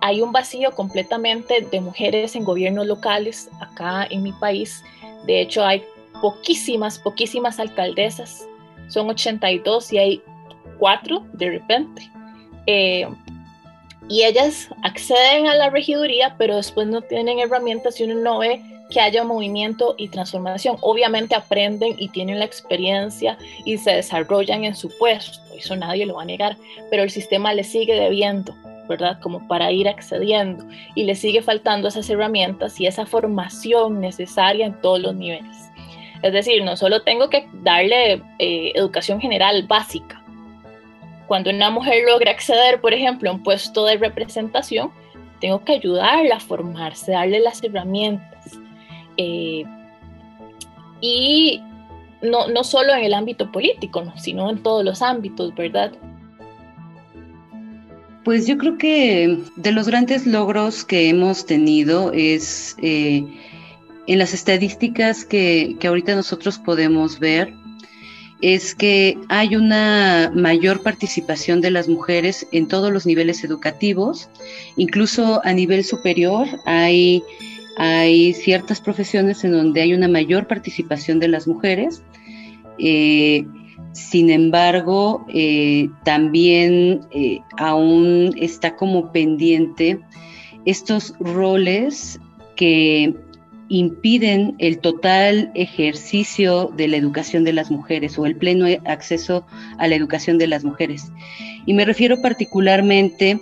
Hay 0.00 0.20
un 0.22 0.32
vacío 0.32 0.72
completamente 0.72 1.66
de 1.70 1.80
mujeres 1.80 2.34
en 2.34 2.44
gobiernos 2.44 2.86
locales 2.86 3.48
acá 3.60 4.06
en 4.10 4.22
mi 4.22 4.32
país. 4.32 4.82
De 5.26 5.40
hecho, 5.40 5.64
hay 5.64 5.84
poquísimas, 6.20 6.98
poquísimas 6.98 7.60
alcaldesas. 7.60 8.46
Son 8.88 9.08
82 9.08 9.92
y 9.92 9.98
hay 9.98 10.22
cuatro 10.78 11.24
de 11.32 11.50
repente 11.50 12.10
y 14.08 14.24
ellas 14.24 14.68
acceden 14.82 15.46
a 15.46 15.54
la 15.54 15.70
regiduría, 15.70 16.34
pero 16.38 16.56
después 16.56 16.86
no 16.86 17.02
tienen 17.02 17.38
herramientas 17.38 18.00
y 18.00 18.04
uno 18.04 18.14
no 18.14 18.38
ve 18.38 18.62
que 18.90 19.00
haya 19.00 19.22
movimiento 19.22 19.94
y 19.98 20.08
transformación. 20.08 20.76
Obviamente 20.80 21.34
aprenden 21.34 21.94
y 21.98 22.08
tienen 22.08 22.38
la 22.38 22.46
experiencia 22.46 23.36
y 23.64 23.76
se 23.78 23.92
desarrollan 23.92 24.64
en 24.64 24.74
su 24.74 24.90
puesto, 24.98 25.40
eso 25.54 25.76
nadie 25.76 26.06
lo 26.06 26.14
va 26.14 26.22
a 26.22 26.26
negar, 26.26 26.56
pero 26.90 27.02
el 27.02 27.10
sistema 27.10 27.52
les 27.52 27.70
sigue 27.70 27.94
debiendo, 27.94 28.54
¿verdad? 28.88 29.18
Como 29.20 29.46
para 29.46 29.70
ir 29.70 29.88
accediendo 29.88 30.64
y 30.94 31.04
le 31.04 31.14
sigue 31.14 31.42
faltando 31.42 31.88
esas 31.88 32.08
herramientas 32.08 32.80
y 32.80 32.86
esa 32.86 33.04
formación 33.04 34.00
necesaria 34.00 34.66
en 34.66 34.80
todos 34.80 35.00
los 35.00 35.14
niveles. 35.14 35.68
Es 36.22 36.32
decir, 36.32 36.64
no 36.64 36.76
solo 36.76 37.02
tengo 37.02 37.28
que 37.30 37.46
darle 37.62 38.22
eh, 38.38 38.72
educación 38.74 39.20
general 39.20 39.66
básica, 39.68 40.17
cuando 41.28 41.50
una 41.50 41.70
mujer 41.70 42.04
logra 42.06 42.32
acceder, 42.32 42.80
por 42.80 42.94
ejemplo, 42.94 43.30
a 43.30 43.34
un 43.34 43.42
puesto 43.42 43.84
de 43.84 43.98
representación, 43.98 44.90
tengo 45.40 45.62
que 45.62 45.74
ayudarla 45.74 46.36
a 46.36 46.40
formarse, 46.40 47.12
darle 47.12 47.40
las 47.40 47.62
herramientas. 47.62 48.58
Eh, 49.18 49.64
y 51.00 51.62
no, 52.22 52.48
no, 52.48 52.64
solo 52.64 52.94
en 52.94 53.04
el 53.04 53.14
ámbito 53.14 53.52
político, 53.52 54.12
sino 54.16 54.50
en 54.50 54.62
todos 54.62 54.84
los 54.84 55.02
ámbitos, 55.02 55.54
¿verdad? 55.54 55.92
Pues 58.24 58.46
yo 58.46 58.58
creo 58.58 58.76
que 58.78 59.38
de 59.56 59.72
los 59.72 59.86
grandes 59.86 60.26
logros 60.26 60.84
que 60.84 61.10
hemos 61.10 61.46
tenido 61.46 62.10
es 62.12 62.74
eh, 62.82 63.24
en 64.06 64.18
las 64.18 64.34
estadísticas 64.34 65.24
que, 65.24 65.76
que 65.78 65.86
ahorita 65.86 66.16
nosotros 66.16 66.58
podemos 66.58 67.18
ver, 67.18 67.52
es 68.40 68.74
que 68.74 69.18
hay 69.28 69.56
una 69.56 70.30
mayor 70.34 70.82
participación 70.82 71.60
de 71.60 71.70
las 71.70 71.88
mujeres 71.88 72.46
en 72.52 72.68
todos 72.68 72.92
los 72.92 73.06
niveles 73.06 73.42
educativos, 73.42 74.30
incluso 74.76 75.40
a 75.44 75.52
nivel 75.52 75.84
superior 75.84 76.46
hay, 76.64 77.22
hay 77.76 78.34
ciertas 78.34 78.80
profesiones 78.80 79.42
en 79.44 79.52
donde 79.52 79.80
hay 79.80 79.94
una 79.94 80.08
mayor 80.08 80.46
participación 80.46 81.18
de 81.18 81.28
las 81.28 81.48
mujeres. 81.48 82.02
Eh, 82.78 83.44
sin 83.92 84.30
embargo, 84.30 85.24
eh, 85.28 85.88
también 86.04 87.00
eh, 87.10 87.40
aún 87.56 88.32
está 88.36 88.76
como 88.76 89.10
pendiente 89.10 89.98
estos 90.64 91.14
roles 91.18 92.20
que 92.54 93.14
impiden 93.68 94.54
el 94.58 94.78
total 94.78 95.50
ejercicio 95.54 96.72
de 96.76 96.88
la 96.88 96.96
educación 96.96 97.44
de 97.44 97.52
las 97.52 97.70
mujeres 97.70 98.18
o 98.18 98.26
el 98.26 98.36
pleno 98.36 98.66
acceso 98.86 99.46
a 99.78 99.88
la 99.88 99.94
educación 99.94 100.38
de 100.38 100.46
las 100.46 100.64
mujeres. 100.64 101.10
Y 101.66 101.74
me 101.74 101.84
refiero 101.84 102.20
particularmente 102.22 103.40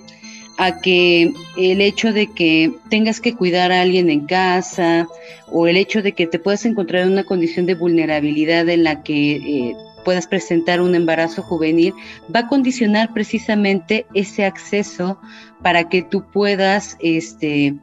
a 0.59 0.81
que 0.81 1.33
el 1.57 1.81
hecho 1.81 2.12
de 2.12 2.33
que 2.33 2.73
tengas 2.89 3.21
que 3.21 3.35
cuidar 3.35 3.73
a 3.73 3.83
alguien 3.83 4.11
en 4.11 4.27
casa 4.27 5.07
o 5.49 5.67
el 5.67 5.77
hecho 5.77 6.03
de 6.03 6.12
que 6.12 6.27
te 6.27 6.39
puedas 6.39 6.65
encontrar 6.65 7.03
en 7.03 7.12
una 7.12 7.25
condición 7.25 7.67
de 7.67 7.75
vulnerabilidad 7.75 8.69
en 8.69 8.85
la 8.85 9.03
que 9.03 9.37
eh, 9.37 9.77
puedas 10.05 10.27
presentar 10.27 10.81
un 10.81 10.95
embarazo 10.95 11.43
juvenil, 11.43 11.93
va 12.35 12.41
a 12.41 12.47
condicionar 12.49 13.12
precisamente 13.12 14.07
ese 14.15 14.45
acceso 14.45 15.19
para 15.62 15.89
que 15.89 16.03
tú 16.03 16.25
puedas 16.33 16.97
este, 17.01 17.75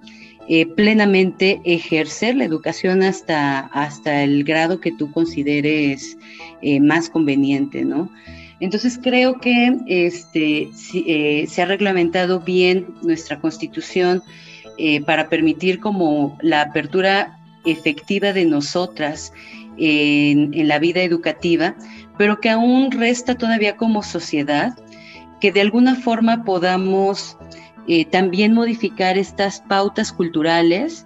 eh, 0.49 0.65
plenamente 0.65 1.62
ejercer 1.63 2.36
la 2.36 2.43
educación 2.43 3.01
hasta, 3.01 3.60
hasta 3.60 4.23
el 4.23 4.43
grado 4.43 4.82
que 4.82 4.91
tú 4.91 5.10
consideres 5.12 6.17
eh, 6.62 6.82
más 6.82 7.10
conveniente, 7.10 7.86
¿no? 7.86 8.10
Entonces 8.60 8.99
creo 9.01 9.39
que 9.39 9.77
este, 9.88 10.69
eh, 10.93 11.45
se 11.47 11.62
ha 11.62 11.65
reglamentado 11.65 12.41
bien 12.41 12.88
nuestra 13.01 13.39
constitución 13.39 14.21
para 15.06 15.29
permitir 15.29 15.79
como 15.79 16.36
la 16.41 16.62
apertura 16.62 17.38
efectiva 17.63 18.34
de 18.34 18.43
nosotras 18.43 19.32
en, 19.77 20.51
en 20.56 20.67
la 20.67 20.79
vida 20.79 21.03
educativa, 21.03 21.75
pero 22.17 22.39
que 22.39 22.49
aún 22.49 22.89
resta 22.89 23.36
todavía 23.36 23.77
como 23.77 24.01
sociedad 24.01 24.75
que 25.39 25.51
de 25.51 25.62
alguna 25.62 25.95
forma 25.95 26.43
podamos 26.43 27.38
eh, 27.87 28.05
también 28.05 28.53
modificar 28.53 29.17
estas 29.17 29.61
pautas 29.61 30.11
culturales 30.11 31.05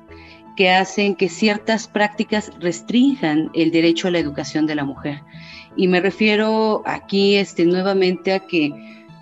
que 0.56 0.70
hacen 0.70 1.16
que 1.16 1.30
ciertas 1.30 1.88
prácticas 1.88 2.52
restrinjan 2.60 3.50
el 3.54 3.72
derecho 3.72 4.08
a 4.08 4.12
la 4.12 4.20
educación 4.20 4.66
de 4.68 4.76
la 4.76 4.86
mujer. 4.86 5.22
Y 5.76 5.88
me 5.88 6.00
refiero 6.02 6.82
aquí 6.86 7.36
este, 7.36 7.66
nuevamente 7.66 8.34
a 8.34 8.40
que 8.40 8.72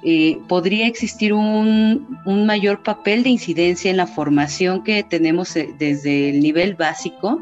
eh, 0.04 0.38
podría 0.48 0.88
existir 0.88 1.34
un, 1.34 2.08
mayor 2.26 2.84
papel 2.84 3.24
de 3.24 3.30
incidencia 3.30 3.90
en 3.90 3.98
la 3.98 4.08
formación 4.08 4.84
que 4.84 5.04
tenemos 5.04 5.56
eh, 5.56 5.74
desde 5.78 6.30
el 6.30 6.42
nivel 6.42 6.76
básico 6.76 7.42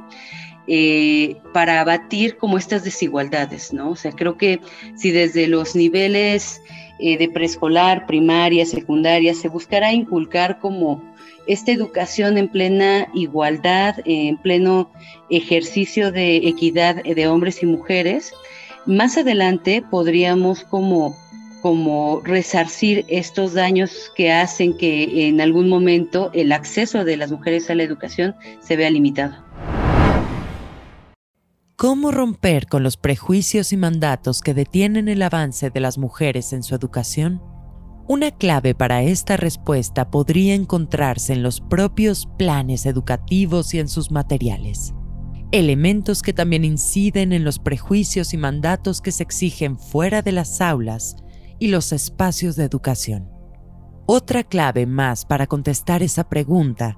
para 1.54 1.82
abatir 1.82 2.38
como 2.38 2.58
estas 2.58 2.86
desigualdades, 2.86 3.73
¿no? 3.73 3.89
O 3.89 3.95
sea, 3.97 4.13
creo 4.13 4.38
que 4.38 4.62
si 4.95 5.12
desde 5.12 5.47
los 5.47 5.76
niveles 5.76 6.62
eh, 7.04 7.18
de 7.18 7.30
preescolar, 7.30 8.06
primaria, 8.06 8.66
secundaria, 8.66 9.34
se 9.34 9.50
buscará 9.50 9.92
inculcar 9.92 10.60
como 10.60 11.04
esta 11.48 11.74
educación 11.74 12.38
en 12.38 12.48
plena 12.48 13.10
igualdad, 13.13 13.98
en 14.06 14.38
pleno 14.38 14.89
ejercicio 15.30 16.13
de 16.13 16.38
equidad 16.38 17.04
de 17.04 17.28
hombres 17.28 17.62
y 17.62 17.66
mujeres, 17.66 18.34
más 18.86 19.18
adelante 19.18 19.84
podríamos 19.92 20.63
como 20.63 21.13
como 21.62 22.22
resarcir 22.26 23.06
estos 23.08 23.54
daños 23.54 24.12
que 24.16 24.34
hacen 24.34 24.78
que 24.78 25.28
en 25.28 25.39
algún 25.39 25.70
momento 25.70 26.30
el 26.34 26.52
acceso 26.52 27.06
de 27.06 27.16
las 27.16 27.32
mujeres 27.32 27.70
a 27.70 27.76
la 27.76 27.84
educación 27.84 28.36
se 28.60 28.76
vea 28.76 28.89
limitado. 28.89 29.43
¿Cómo 31.76 32.12
romper 32.12 32.68
con 32.68 32.84
los 32.84 32.98
prejuicios 32.98 33.74
y 33.74 33.78
mandatos 33.78 34.42
que 34.42 34.54
detienen 34.54 35.08
el 35.08 35.22
avance 35.22 35.70
de 35.70 35.80
las 35.80 35.98
mujeres 35.98 36.54
en 36.54 36.64
su 36.64 36.76
educación? 36.76 37.42
Una 38.08 38.32
clave 38.32 38.76
para 38.76 39.02
esta 39.04 39.38
respuesta 39.38 40.12
podría 40.12 40.56
encontrarse 40.56 41.34
en 41.34 41.44
los 41.44 41.62
propios 41.62 42.28
planes 42.38 42.86
educativos 42.86 43.74
y 43.74 43.80
en 43.80 43.88
sus 43.88 44.12
materiales 44.12 44.94
elementos 45.54 46.24
que 46.24 46.34
también 46.34 46.66
inciden 46.66 47.32
en 47.32 47.44
los 47.44 47.60
prejuicios 47.60 48.34
y 48.34 48.38
mandatos 48.38 49.02
que 49.02 49.12
se 49.12 49.22
exigen 49.22 49.78
fuera 49.78 50.24
de 50.24 50.32
las 50.32 50.62
aulas 50.62 51.16
y 51.60 51.68
los 51.68 51.92
espacios 51.92 52.56
de 52.56 52.64
educación. 52.64 53.30
Otra 54.08 54.44
clave 54.44 54.88
más 54.88 55.26
para 55.26 55.46
contestar 55.46 56.02
esa 56.02 56.28
pregunta 56.28 56.98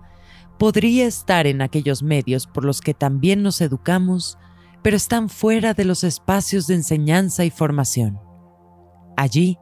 podría 0.58 1.06
estar 1.06 1.48
en 1.48 1.62
aquellos 1.62 2.02
medios 2.02 2.48
por 2.48 2.64
los 2.64 2.80
que 2.80 2.94
también 2.94 3.44
nos 3.44 3.60
educamos, 3.60 4.38
pero 4.86 4.98
están 4.98 5.30
fuera 5.30 5.74
de 5.74 5.84
los 5.84 6.04
espacios 6.04 6.68
de 6.68 6.76
enseñanza 6.76 7.44
y 7.44 7.50
formación. 7.50 8.20
Allí, 9.18 9.58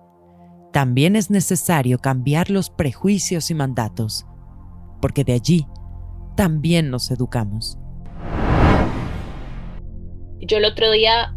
también 0.74 1.16
es 1.16 1.30
necesario 1.30 1.98
cambiar 1.98 2.50
los 2.50 2.70
prejuicios 2.70 3.50
y 3.50 3.54
mandatos, 3.54 4.26
porque 5.02 5.24
de 5.24 5.32
allí 5.32 5.66
también 6.36 6.90
nos 6.90 7.10
educamos. 7.10 7.78
Yo 10.42 10.58
el 10.58 10.66
otro 10.66 10.92
día, 10.92 11.34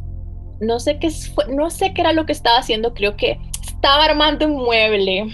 no 0.61 0.81
sé 0.81 0.99
qué, 0.99 1.09
no 1.55 1.71
sé 1.71 1.95
qué 1.95 2.01
era 2.01 2.13
lo 2.13 2.27
que 2.27 2.33
estaba 2.33 2.59
haciendo, 2.59 2.93
creo 2.93 3.17
que 3.17 3.39
estaba 3.63 4.07
armando 4.07 4.49
un 4.49 4.65
mueble. 4.65 5.29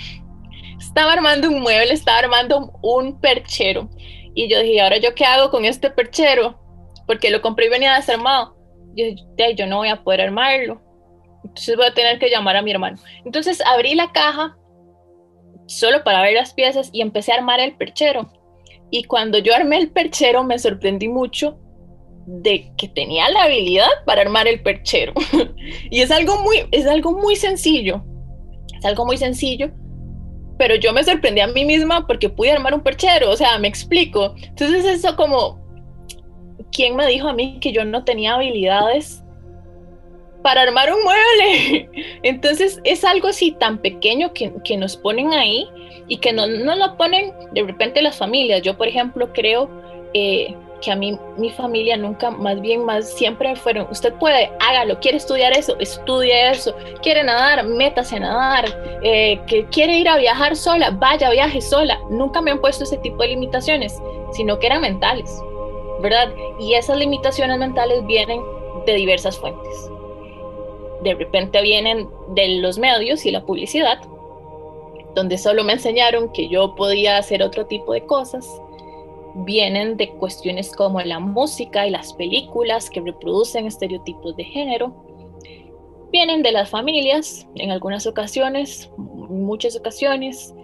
Estaba 0.78 1.14
armando 1.14 1.48
un 1.48 1.62
mueble, 1.62 1.94
estaba 1.94 2.18
armando 2.18 2.78
un 2.82 3.18
perchero. 3.18 3.88
Y 4.34 4.50
yo 4.50 4.60
dije, 4.60 4.82
¿ahora 4.82 4.98
yo 4.98 5.14
qué 5.14 5.24
hago 5.24 5.50
con 5.50 5.64
este 5.64 5.88
perchero? 5.88 6.62
Porque 7.06 7.30
lo 7.30 7.42
compré 7.42 7.66
y 7.66 7.70
venía 7.70 7.94
desarmado. 7.94 8.56
Yo 8.94 9.04
yo 9.56 9.66
no 9.66 9.78
voy 9.78 9.88
a 9.88 10.02
poder 10.02 10.22
armarlo. 10.22 10.80
Entonces 11.44 11.76
voy 11.76 11.86
a 11.86 11.94
tener 11.94 12.18
que 12.18 12.30
llamar 12.30 12.56
a 12.56 12.62
mi 12.62 12.70
hermano. 12.70 12.98
Entonces 13.24 13.60
abrí 13.66 13.94
la 13.94 14.12
caja 14.12 14.56
solo 15.66 16.04
para 16.04 16.22
ver 16.22 16.34
las 16.34 16.54
piezas 16.54 16.90
y 16.92 17.00
empecé 17.00 17.32
a 17.32 17.36
armar 17.36 17.60
el 17.60 17.76
perchero. 17.76 18.30
Y 18.90 19.04
cuando 19.04 19.38
yo 19.38 19.54
armé 19.54 19.78
el 19.78 19.90
perchero 19.90 20.44
me 20.44 20.58
sorprendí 20.58 21.08
mucho 21.08 21.58
de 22.26 22.72
que 22.76 22.88
tenía 22.88 23.28
la 23.30 23.44
habilidad 23.44 23.88
para 24.06 24.22
armar 24.22 24.46
el 24.46 24.62
perchero. 24.62 25.12
y 25.90 26.00
es 26.00 26.10
algo 26.10 26.40
muy, 26.40 26.66
es 26.70 26.86
algo 26.86 27.12
muy 27.12 27.36
sencillo. 27.36 28.04
Es 28.78 28.84
algo 28.84 29.04
muy 29.04 29.16
sencillo. 29.16 29.70
Pero 30.58 30.76
yo 30.76 30.92
me 30.92 31.02
sorprendí 31.02 31.40
a 31.40 31.46
mí 31.46 31.64
misma 31.64 32.06
porque 32.06 32.28
pude 32.28 32.52
armar 32.52 32.74
un 32.74 32.82
perchero. 32.82 33.30
O 33.30 33.36
sea, 33.36 33.58
me 33.58 33.68
explico. 33.68 34.34
Entonces 34.42 34.84
eso 34.84 35.16
como, 35.16 35.62
¿quién 36.72 36.96
me 36.96 37.06
dijo 37.06 37.28
a 37.28 37.32
mí 37.32 37.58
que 37.61 37.72
yo 37.72 37.85
no 37.85 38.04
tenía 38.04 38.35
habilidades 38.35 39.22
para 40.42 40.62
armar 40.62 40.92
un 40.92 41.02
mueble? 41.04 41.88
Entonces 42.22 42.80
es 42.85 43.04
algo 43.04 43.28
así 43.28 43.52
tan 43.52 43.78
pequeño 43.78 44.32
que, 44.32 44.52
que 44.64 44.76
nos 44.76 44.96
ponen 44.96 45.32
ahí 45.32 45.68
y 46.08 46.16
que 46.16 46.32
no, 46.32 46.46
no 46.46 46.74
lo 46.74 46.96
ponen 46.96 47.32
de 47.52 47.62
repente 47.62 48.02
las 48.02 48.16
familias. 48.16 48.62
Yo, 48.62 48.76
por 48.76 48.88
ejemplo, 48.88 49.32
creo... 49.32 49.70
Eh, 50.14 50.54
que 50.82 50.90
a 50.90 50.96
mí 50.96 51.18
mi 51.38 51.48
familia 51.48 51.96
nunca, 51.96 52.30
más 52.30 52.61
bien 52.61 52.85
más 52.85 53.08
siempre 53.08 53.56
fueron, 53.56 53.87
usted 53.90 54.12
puede, 54.14 54.50
hágalo, 54.61 54.98
quiere 55.00 55.16
estudiar 55.16 55.56
eso, 55.56 55.76
estudie 55.78 56.50
eso, 56.50 56.74
quiere 57.02 57.22
nadar, 57.22 57.64
métase 57.64 58.16
a 58.16 58.20
nadar, 58.20 58.98
eh, 59.02 59.40
que 59.46 59.64
quiere 59.66 59.98
ir 59.98 60.08
a 60.08 60.18
viajar 60.18 60.56
sola, 60.56 60.90
vaya, 60.90 61.30
viaje 61.30 61.61
sola. 61.61 61.98
Nunca 62.11 62.42
me 62.42 62.50
han 62.50 62.61
puesto 62.61 62.85
ese 62.85 62.98
tipo 62.98 63.22
de 63.22 63.28
limitaciones, 63.28 63.96
sino 64.32 64.58
que 64.58 64.66
eran 64.66 64.82
mentales, 64.82 65.40
¿verdad? 66.02 66.34
Y 66.58 66.74
esas 66.74 66.98
limitaciones 66.98 67.58
mentales 67.58 68.04
vienen 68.06 68.42
de 68.84 68.94
diversas 68.94 69.38
fuentes. 69.38 69.90
De 71.02 71.14
repente 71.14 71.62
vienen 71.62 72.08
de 72.34 72.60
los 72.60 72.78
medios 72.78 73.24
y 73.24 73.30
la 73.30 73.44
publicidad, 73.44 73.98
donde 75.14 75.38
solo 75.38 75.64
me 75.64 75.74
enseñaron 75.74 76.32
que 76.32 76.48
yo 76.48 76.74
podía 76.74 77.16
hacer 77.16 77.42
otro 77.42 77.66
tipo 77.66 77.92
de 77.92 78.04
cosas 78.04 78.46
vienen 79.34 79.96
de 79.96 80.10
cuestiones 80.10 80.74
como 80.74 81.00
la 81.00 81.18
música 81.18 81.86
y 81.86 81.90
las 81.90 82.12
películas 82.14 82.90
que 82.90 83.00
reproducen 83.00 83.66
estereotipos 83.66 84.36
de 84.36 84.44
género, 84.44 84.94
vienen 86.10 86.42
de 86.42 86.52
las 86.52 86.68
familias 86.68 87.46
en 87.54 87.70
algunas 87.70 88.06
ocasiones, 88.06 88.90
muchas 88.96 89.76
ocasiones. 89.76 90.54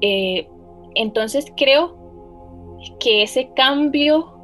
Eh, 0.00 0.48
entonces 0.94 1.52
creo 1.56 1.96
que 3.00 3.22
ese 3.22 3.50
cambio 3.54 4.35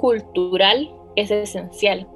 cultural 0.00 0.90
es 1.16 1.30
esencial. 1.30 2.06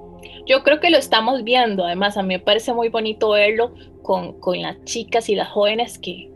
Yo 0.46 0.62
creo 0.62 0.80
que 0.80 0.90
lo 0.90 0.98
estamos 0.98 1.44
viendo, 1.44 1.84
además 1.84 2.16
a 2.16 2.22
mí 2.22 2.28
me 2.28 2.38
parece 2.38 2.72
muy 2.72 2.88
bonito 2.88 3.30
verlo 3.30 3.74
con, 4.02 4.38
con 4.40 4.60
las 4.62 4.82
chicas 4.84 5.28
y 5.28 5.34
las 5.34 5.48
jóvenes 5.48 5.98
que, 5.98 6.30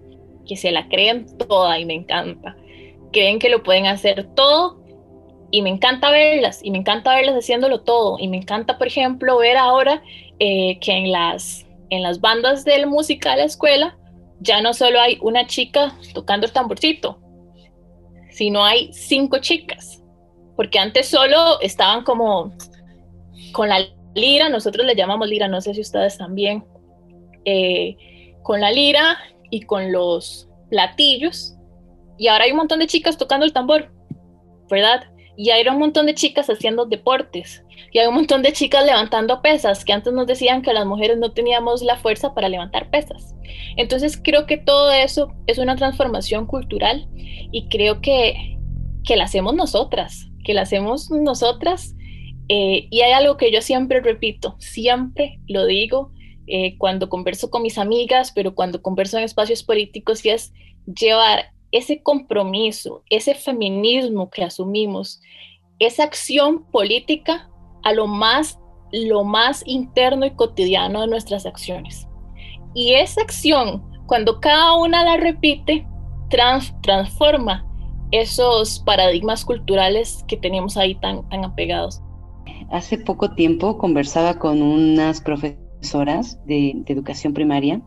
que 0.46 0.56
se 0.56 0.70
la 0.70 0.88
creen 0.88 1.26
toda 1.48 1.78
y 1.78 1.84
me 1.84 1.94
encanta. 1.94 2.56
Creen 3.12 3.38
que 3.38 3.48
lo 3.48 3.62
pueden 3.62 3.86
hacer 3.86 4.24
todo 4.34 4.80
y 5.50 5.62
me 5.62 5.70
encanta 5.70 6.10
verlas 6.10 6.60
y 6.62 6.70
me 6.70 6.78
encanta 6.78 7.14
verlas 7.14 7.36
haciéndolo 7.36 7.82
todo. 7.82 8.18
Y 8.18 8.28
me 8.28 8.38
encanta 8.38 8.78
por 8.78 8.88
ejemplo 8.88 9.38
ver 9.38 9.56
ahora 9.56 10.02
eh, 10.38 10.78
que 10.80 10.92
en 10.92 11.12
las 11.12 11.66
en 11.90 12.02
las 12.02 12.20
bandas 12.20 12.64
de 12.64 12.84
música 12.86 13.30
de 13.30 13.36
la 13.38 13.44
escuela 13.44 13.96
ya 14.40 14.60
no 14.60 14.74
solo 14.74 15.00
hay 15.00 15.18
una 15.22 15.46
chica 15.46 15.96
tocando 16.12 16.46
el 16.46 16.52
tamborcito 16.52 17.18
sino 18.30 18.64
hay 18.64 18.92
cinco 18.92 19.38
chicas 19.38 20.02
porque 20.56 20.78
antes 20.78 21.08
solo 21.08 21.60
estaban 21.60 22.02
como 22.04 22.52
con 23.52 23.68
la 23.68 23.80
lira 24.14 24.48
nosotros 24.48 24.86
le 24.86 24.94
llamamos 24.94 25.28
lira 25.28 25.48
no 25.48 25.60
sé 25.60 25.74
si 25.74 25.80
ustedes 25.82 26.16
también 26.18 26.64
eh, 27.44 27.96
con 28.42 28.60
la 28.60 28.70
lira 28.70 29.18
y 29.50 29.62
con 29.62 29.92
los 29.92 30.48
platillos 30.70 31.56
y 32.18 32.28
ahora 32.28 32.44
hay 32.44 32.52
un 32.52 32.58
montón 32.58 32.78
de 32.78 32.86
chicas 32.86 33.18
tocando 33.18 33.44
el 33.44 33.52
tambor, 33.52 33.92
¿verdad? 34.70 35.04
Y 35.36 35.50
hay 35.50 35.66
un 35.68 35.78
montón 35.78 36.06
de 36.06 36.14
chicas 36.14 36.48
haciendo 36.48 36.86
deportes. 36.86 37.62
Y 37.92 37.98
hay 37.98 38.06
un 38.06 38.14
montón 38.14 38.42
de 38.42 38.52
chicas 38.52 38.84
levantando 38.84 39.42
pesas, 39.42 39.84
que 39.84 39.92
antes 39.92 40.12
nos 40.12 40.26
decían 40.26 40.62
que 40.62 40.72
las 40.72 40.86
mujeres 40.86 41.18
no 41.18 41.32
teníamos 41.32 41.82
la 41.82 41.96
fuerza 41.96 42.34
para 42.34 42.48
levantar 42.48 42.90
pesas. 42.90 43.34
Entonces 43.76 44.18
creo 44.22 44.46
que 44.46 44.56
todo 44.56 44.90
eso 44.92 45.32
es 45.46 45.58
una 45.58 45.76
transformación 45.76 46.46
cultural 46.46 47.06
y 47.14 47.68
creo 47.68 48.00
que, 48.00 48.58
que 49.04 49.16
la 49.16 49.24
hacemos 49.24 49.54
nosotras, 49.54 50.28
que 50.46 50.54
la 50.54 50.62
hacemos 50.62 51.10
nosotras. 51.10 51.96
Eh, 52.48 52.86
y 52.90 53.00
hay 53.00 53.12
algo 53.12 53.36
que 53.36 53.50
yo 53.50 53.60
siempre 53.60 54.00
repito, 54.00 54.54
siempre 54.60 55.40
lo 55.48 55.66
digo 55.66 56.12
eh, 56.46 56.78
cuando 56.78 57.08
converso 57.08 57.50
con 57.50 57.62
mis 57.62 57.76
amigas, 57.76 58.30
pero 58.32 58.54
cuando 58.54 58.80
converso 58.80 59.18
en 59.18 59.24
espacios 59.24 59.64
políticos, 59.64 60.24
es 60.24 60.52
llevar 60.86 61.46
ese 61.72 62.00
compromiso, 62.04 63.02
ese 63.10 63.34
feminismo 63.34 64.30
que 64.30 64.44
asumimos, 64.44 65.20
esa 65.80 66.04
acción 66.04 66.64
política 66.70 67.50
a 67.82 67.92
lo 67.92 68.06
más, 68.06 68.60
lo 68.92 69.24
más 69.24 69.64
interno 69.66 70.24
y 70.24 70.30
cotidiano 70.30 71.00
de 71.00 71.08
nuestras 71.08 71.44
acciones. 71.46 72.06
Y 72.74 72.92
esa 72.94 73.22
acción, 73.22 73.82
cuando 74.06 74.38
cada 74.38 74.76
una 74.76 75.02
la 75.02 75.16
repite, 75.16 75.84
transforma 76.30 77.65
esos 78.10 78.80
paradigmas 78.80 79.44
culturales 79.44 80.24
que 80.28 80.36
tenemos 80.36 80.76
ahí 80.76 80.94
tan, 80.96 81.28
tan 81.28 81.44
apegados. 81.44 82.02
Hace 82.70 82.98
poco 82.98 83.34
tiempo 83.34 83.78
conversaba 83.78 84.38
con 84.38 84.62
unas 84.62 85.20
profesoras 85.20 86.38
de 86.46 86.82
educación 86.86 87.32
primaria 87.32 87.80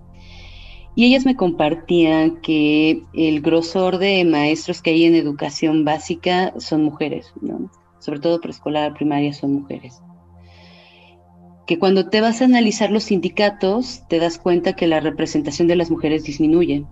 y 0.95 1.05
ellas 1.05 1.25
me 1.25 1.35
compartían 1.35 2.41
que 2.41 3.03
el 3.13 3.41
grosor 3.41 3.99
de 3.99 4.25
maestros 4.25 4.81
que 4.81 4.89
hay 4.91 5.05
en 5.05 5.15
educación 5.15 5.85
básica 5.85 6.53
son 6.57 6.83
mujeres, 6.83 7.33
sobre 7.99 8.19
todo 8.19 8.41
preescolar, 8.41 8.93
primaria 8.93 9.33
son 9.33 9.53
mujeres. 9.53 10.01
Que 11.67 11.77
cuando 11.77 12.09
te 12.09 12.19
vas 12.19 12.41
a 12.41 12.45
analizar 12.45 12.91
los 12.91 13.03
sindicatos, 13.03 14.03
te 14.09 14.19
das 14.19 14.39
cuenta 14.39 14.73
que 14.73 14.87
la 14.87 14.99
representación 14.99 15.67
de 15.67 15.75
las 15.75 15.91
mujeres 15.91 16.23
disminuye. 16.23 16.85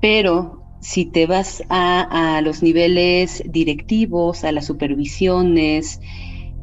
Pero 0.00 0.57
si 0.80 1.04
te 1.04 1.26
vas 1.26 1.62
a, 1.68 2.40
los 2.44 2.62
niveles 2.62 3.42
directivos, 3.46 4.44
a 4.44 4.52
las 4.52 4.66
supervisiones, 4.66 6.00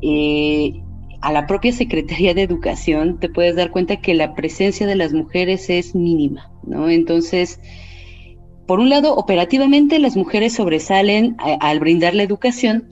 eh, 0.01 0.81
a 1.21 1.31
la 1.31 1.47
propia 1.47 1.71
Secretaría 1.71 2.33
de 2.33 2.43
Educación, 2.43 3.19
te 3.19 3.29
puedes 3.29 3.55
dar 3.55 3.71
cuenta 3.71 3.97
que 3.97 4.13
la 4.13 4.33
presencia 4.35 4.85
de 4.87 4.95
las 4.95 5.13
mujeres 5.13 5.69
es 5.69 5.95
mínima, 5.95 6.51
¿no? 6.63 6.89
Entonces, 6.89 7.59
por 8.67 8.79
un 8.79 8.89
lado, 8.89 9.15
operativamente 9.15 9.99
las 9.99 10.15
mujeres 10.15 10.53
sobresalen 10.53 11.35
al 11.39 11.79
brindar 11.79 12.15
la 12.15 12.23
educación, 12.23 12.89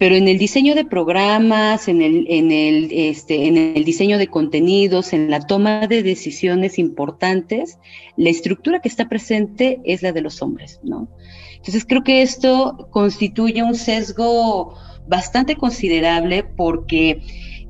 pero 0.00 0.14
en 0.14 0.28
el 0.28 0.38
diseño 0.38 0.74
de 0.74 0.86
programas, 0.86 1.86
en 1.86 2.00
el, 2.00 2.24
en 2.30 2.50
el, 2.50 2.88
este, 2.90 3.46
en 3.46 3.58
el 3.58 3.84
diseño 3.84 4.16
de 4.16 4.28
contenidos, 4.28 5.12
en 5.12 5.30
la 5.30 5.40
toma 5.40 5.86
de 5.86 6.02
decisiones 6.02 6.78
importantes, 6.78 7.78
la 8.16 8.30
estructura 8.30 8.80
que 8.80 8.88
está 8.88 9.10
presente 9.10 9.78
es 9.84 10.00
la 10.00 10.12
de 10.12 10.22
los 10.22 10.40
hombres, 10.40 10.80
¿no? 10.82 11.10
Entonces 11.54 11.84
creo 11.86 12.02
que 12.02 12.22
esto 12.22 12.88
constituye 12.90 13.62
un 13.62 13.74
sesgo 13.74 14.74
bastante 15.06 15.56
considerable 15.56 16.44
porque 16.44 17.20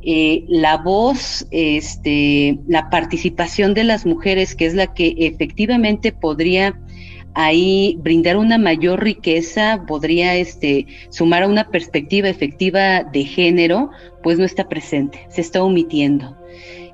eh, 0.03 0.45
la 0.47 0.77
voz, 0.77 1.49
este, 1.51 2.61
la 2.69 2.91
participación 2.91 3.75
de 3.75 3.83
las 3.83 4.07
mujeres, 4.07 4.55
que 4.55 4.67
es 4.67 4.75
la 4.75 4.95
que 4.95 5.17
efectivamente 5.19 6.13
podría 6.13 6.81
ahí 7.35 7.97
brindar 8.03 8.37
una 8.37 8.59
mayor 8.59 9.03
riqueza, 9.03 9.85
podría 9.87 10.37
este, 10.37 10.87
sumar 11.11 11.45
a 11.45 11.49
una 11.49 11.69
perspectiva 11.69 12.29
efectiva 12.29 13.05
de 13.05 13.25
género, 13.25 13.91
pues 14.23 14.39
no 14.39 14.45
está 14.45 14.69
presente, 14.69 15.27
se 15.29 15.41
está 15.41 15.63
omitiendo. 15.63 16.37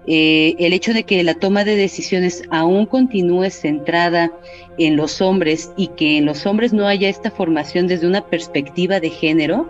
Eh, 0.09 0.55
el 0.61 0.73
hecho 0.73 0.95
de 0.95 1.03
que 1.03 1.23
la 1.25 1.35
toma 1.35 1.65
de 1.65 1.75
decisiones 1.75 2.45
aún 2.51 2.87
continúe 2.87 3.51
centrada 3.51 4.31
en 4.79 4.95
los 4.95 5.21
hombres 5.21 5.73
y 5.77 5.89
que 5.89 6.19
en 6.19 6.27
los 6.27 6.47
hombres 6.47 6.73
no 6.73 6.87
haya 6.87 7.09
esta 7.09 7.33
formación 7.33 7.89
desde 7.89 8.07
una 8.07 8.25
perspectiva 8.25 9.01
de 9.01 9.11
género, 9.11 9.69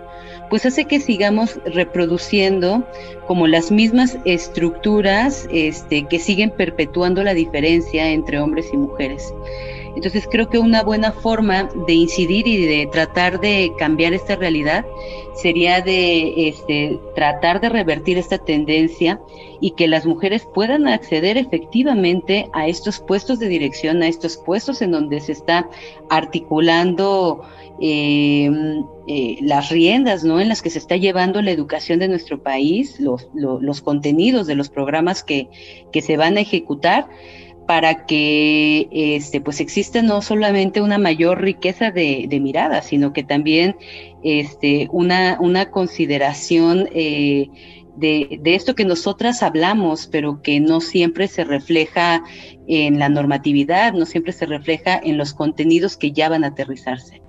pues 0.50 0.66
hace 0.66 0.84
que 0.84 1.00
sigamos 1.00 1.58
reproduciendo 1.64 2.86
como 3.26 3.46
las 3.46 3.70
mismas 3.70 4.18
estructuras 4.26 5.48
este, 5.50 6.04
que 6.04 6.18
siguen 6.18 6.50
perpetuando 6.50 7.22
la 7.22 7.32
diferencia 7.32 8.10
entre 8.10 8.38
hombres 8.38 8.66
y 8.72 8.76
mujeres. 8.76 9.32
Entonces 9.96 10.28
creo 10.30 10.50
que 10.50 10.58
una 10.58 10.82
buena 10.82 11.10
forma 11.10 11.70
de 11.86 11.94
incidir 11.94 12.46
y 12.46 12.66
de 12.66 12.86
tratar 12.86 13.40
de 13.40 13.72
cambiar 13.78 14.12
esta 14.12 14.36
realidad 14.36 14.84
sería 15.34 15.80
de 15.80 16.48
este, 16.48 17.00
tratar 17.14 17.62
de 17.62 17.70
revertir 17.70 18.18
esta 18.18 18.36
tendencia 18.36 19.18
y 19.58 19.70
que 19.70 19.88
las 19.88 20.04
mujeres 20.04 20.46
puedan 20.54 20.86
acceder 20.86 21.38
efectivamente 21.38 22.50
a 22.52 22.68
estos 22.68 23.00
puestos 23.00 23.38
de 23.38 23.48
dirección, 23.48 24.02
a 24.02 24.08
estos 24.08 24.36
puestos 24.36 24.82
en 24.82 24.90
donde 24.90 25.18
se 25.20 25.32
está 25.32 25.68
articulando 26.10 27.42
eh, 27.80 28.50
eh, 29.06 29.38
las 29.40 29.70
riendas 29.70 30.24
¿no? 30.24 30.40
en 30.40 30.48
las 30.50 30.60
que 30.60 30.70
se 30.70 30.78
está 30.78 30.96
llevando 30.96 31.40
la 31.40 31.52
educación 31.52 32.00
de 32.00 32.08
nuestro 32.08 32.42
país, 32.42 33.00
los, 33.00 33.28
los 33.34 33.80
contenidos 33.80 34.46
de 34.46 34.56
los 34.56 34.68
programas 34.68 35.24
que, 35.24 35.48
que 35.90 36.02
se 36.02 36.18
van 36.18 36.36
a 36.36 36.40
ejecutar 36.40 37.08
para 37.66 38.06
que 38.06 38.88
este, 38.92 39.40
pues 39.40 39.60
exista 39.60 40.02
no 40.02 40.22
solamente 40.22 40.80
una 40.80 40.98
mayor 40.98 41.42
riqueza 41.42 41.90
de, 41.90 42.26
de 42.28 42.40
miradas, 42.40 42.86
sino 42.86 43.12
que 43.12 43.24
también 43.24 43.76
este, 44.22 44.88
una, 44.92 45.38
una 45.40 45.70
consideración 45.70 46.88
eh, 46.92 47.48
de, 47.96 48.38
de, 48.42 48.54
esto 48.54 48.74
que 48.74 48.84
nosotras 48.84 49.42
hablamos, 49.42 50.06
pero 50.06 50.42
que 50.42 50.60
no 50.60 50.80
siempre 50.80 51.28
se 51.28 51.44
refleja 51.44 52.22
en 52.68 52.98
la 52.98 53.08
normatividad, 53.08 53.92
no 53.94 54.06
siempre 54.06 54.32
se 54.32 54.46
refleja 54.46 55.00
en 55.02 55.16
los 55.16 55.34
contenidos 55.34 55.96
que 55.96 56.12
ya 56.12 56.28
van 56.28 56.44
a 56.44 56.48
aterrizarse. 56.48 57.22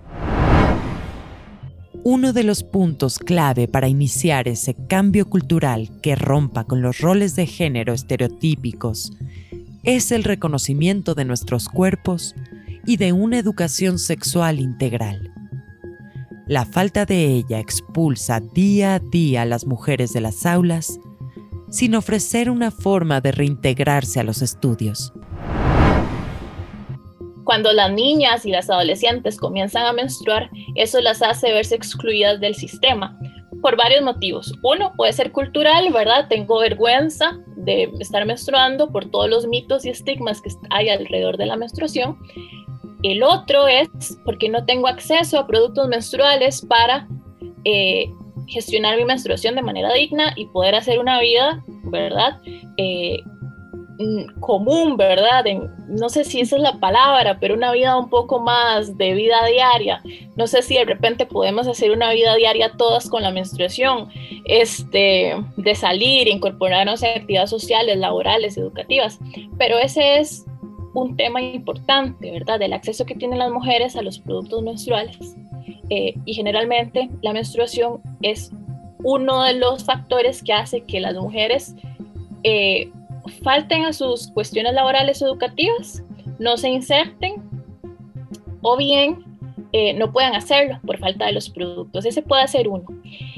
Uno 2.04 2.32
de 2.32 2.44
los 2.44 2.64
puntos 2.64 3.20
clave 3.20 3.68
para 3.68 3.90
iniciar 3.90 4.48
ese 4.48 4.76
cambio 4.88 5.30
cultural 5.30 5.90
que 6.02 6.16
rompa 6.16 6.64
con 6.64 6.82
los 6.82 7.00
roles 7.00 7.36
de 7.36 7.46
género 7.48 7.94
estereotípicos 7.94 9.12
es 9.88 10.12
el 10.12 10.26
reconocimiento 10.26 11.16
de 11.16 11.24
nuestros 11.24 11.70
cuerpos 11.70 12.36
y 12.86 12.98
de 12.98 13.14
una 13.14 13.40
educación 13.40 14.00
sexual 14.00 14.60
integral. 14.60 15.32
La 16.46 16.66
falta 16.66 17.06
de 17.06 17.28
ella 17.28 17.60
expulsa 17.60 18.42
día 18.42 18.96
a 18.96 19.00
día 19.00 19.44
a 19.44 19.46
las 19.46 19.66
mujeres 19.66 20.12
de 20.12 20.20
las 20.20 20.46
aulas 20.46 21.00
sin 21.70 21.96
ofrecer 21.96 22.50
una 22.50 22.70
forma 22.70 23.22
de 23.22 23.32
reintegrarse 23.32 24.20
a 24.20 24.26
los 24.26 24.42
estudios. 24.42 25.14
Cuando 27.46 27.72
las 27.72 27.94
niñas 27.94 28.46
y 28.46 28.52
las 28.52 28.70
adolescentes 28.70 29.38
comienzan 29.38 29.86
a 29.86 29.94
menstruar, 29.94 30.50
eso 30.76 31.00
las 31.00 31.22
hace 31.22 31.54
verse 31.54 31.76
excluidas 31.76 32.42
del 32.42 32.56
sistema, 32.56 33.18
por 33.62 33.78
varios 33.78 34.04
motivos. 34.04 34.54
Uno 34.64 34.92
puede 34.98 35.14
ser 35.14 35.32
cultural, 35.32 35.94
¿verdad? 35.94 36.28
Tengo 36.28 36.60
vergüenza 36.60 37.40
de 37.68 37.92
estar 38.00 38.26
menstruando 38.26 38.90
por 38.90 39.06
todos 39.12 39.30
los 39.30 39.46
mitos 39.46 39.86
y 39.86 39.90
estigmas 39.90 40.42
que 40.42 40.50
hay 40.70 40.88
alrededor 40.90 41.38
de 41.38 41.46
la 41.46 41.58
menstruación. 41.58 42.18
El 43.04 43.22
otro 43.22 43.68
es 43.68 44.18
porque 44.26 44.50
no 44.50 44.66
tengo 44.66 44.88
acceso 44.88 45.38
a 45.38 45.46
productos 45.46 45.88
menstruales 45.90 46.66
para 46.66 47.08
eh, 47.66 48.10
gestionar 48.48 48.98
mi 48.98 49.04
menstruación 49.04 49.56
de 49.56 49.62
manera 49.62 49.94
digna 49.94 50.34
y 50.38 50.46
poder 50.46 50.76
hacer 50.76 50.98
una 50.98 51.20
vida, 51.20 51.64
¿verdad? 51.84 52.40
Eh, 52.78 53.20
común, 54.40 54.96
¿verdad? 54.96 55.44
no 55.88 56.10
sé 56.10 56.24
si 56.24 56.40
esa 56.40 56.56
es 56.56 56.62
la 56.62 56.80
palabra, 56.80 57.40
pero 57.40 57.56
una 57.56 57.72
vida 57.72 57.98
un 57.98 58.10
poco 58.10 58.40
más 58.40 58.98
de 58.98 59.14
vida 59.14 59.46
diaria. 59.46 60.02
No 60.36 60.46
sé 60.46 60.62
si 60.62 60.76
de 60.76 60.86
repente 60.86 61.26
podemos 61.26 61.68
hacer 61.68 61.92
una 61.92 62.12
vida 62.12 62.36
diaria 62.36 62.74
todas 62.78 63.10
con 63.10 63.24
la 63.24 63.32
menstruación, 63.32 64.10
este, 64.46 65.34
de 65.58 65.76
salir, 65.76 66.28
incorporarnos 66.28 67.04
a 67.04 67.08
actividades 67.08 67.50
sociales, 67.50 67.98
laborales, 67.98 68.58
educativas, 68.58 69.20
pero 69.58 69.80
ese 69.80 70.20
es 70.20 70.46
un 70.94 71.16
tema 71.16 71.42
importante, 71.42 72.32
¿verdad? 72.32 72.60
Del 72.60 72.74
acceso 72.74 73.06
que 73.06 73.16
tienen 73.16 73.40
las 73.40 73.52
mujeres 73.52 73.96
a 73.96 74.02
los 74.02 74.20
productos 74.20 74.62
menstruales. 74.64 75.36
Eh, 75.90 76.16
y 76.26 76.34
generalmente 76.34 77.10
la 77.22 77.34
menstruación 77.34 78.02
es 78.22 78.52
uno 79.04 79.44
de 79.44 79.54
los 79.54 79.86
factores 79.86 80.44
que 80.44 80.54
hace 80.54 80.82
que 80.82 81.00
las 81.00 81.16
mujeres 81.16 81.76
eh, 82.44 82.90
falten 83.28 83.86
a 83.86 83.94
sus 83.94 84.28
cuestiones 84.32 84.74
laborales 84.74 85.22
educativas, 85.22 86.04
no 86.40 86.58
se 86.58 86.70
inserten 86.70 87.44
o 88.62 88.78
bien 88.78 89.28
eh, 89.74 89.94
no 89.94 90.12
puedan 90.14 90.34
hacerlo 90.34 90.80
por 90.86 90.98
falta 90.98 91.26
de 91.26 91.34
los 91.34 91.50
productos. 91.50 92.06
Ese 92.06 92.22
puede 92.22 92.48
ser 92.48 92.68
uno. 92.68 92.86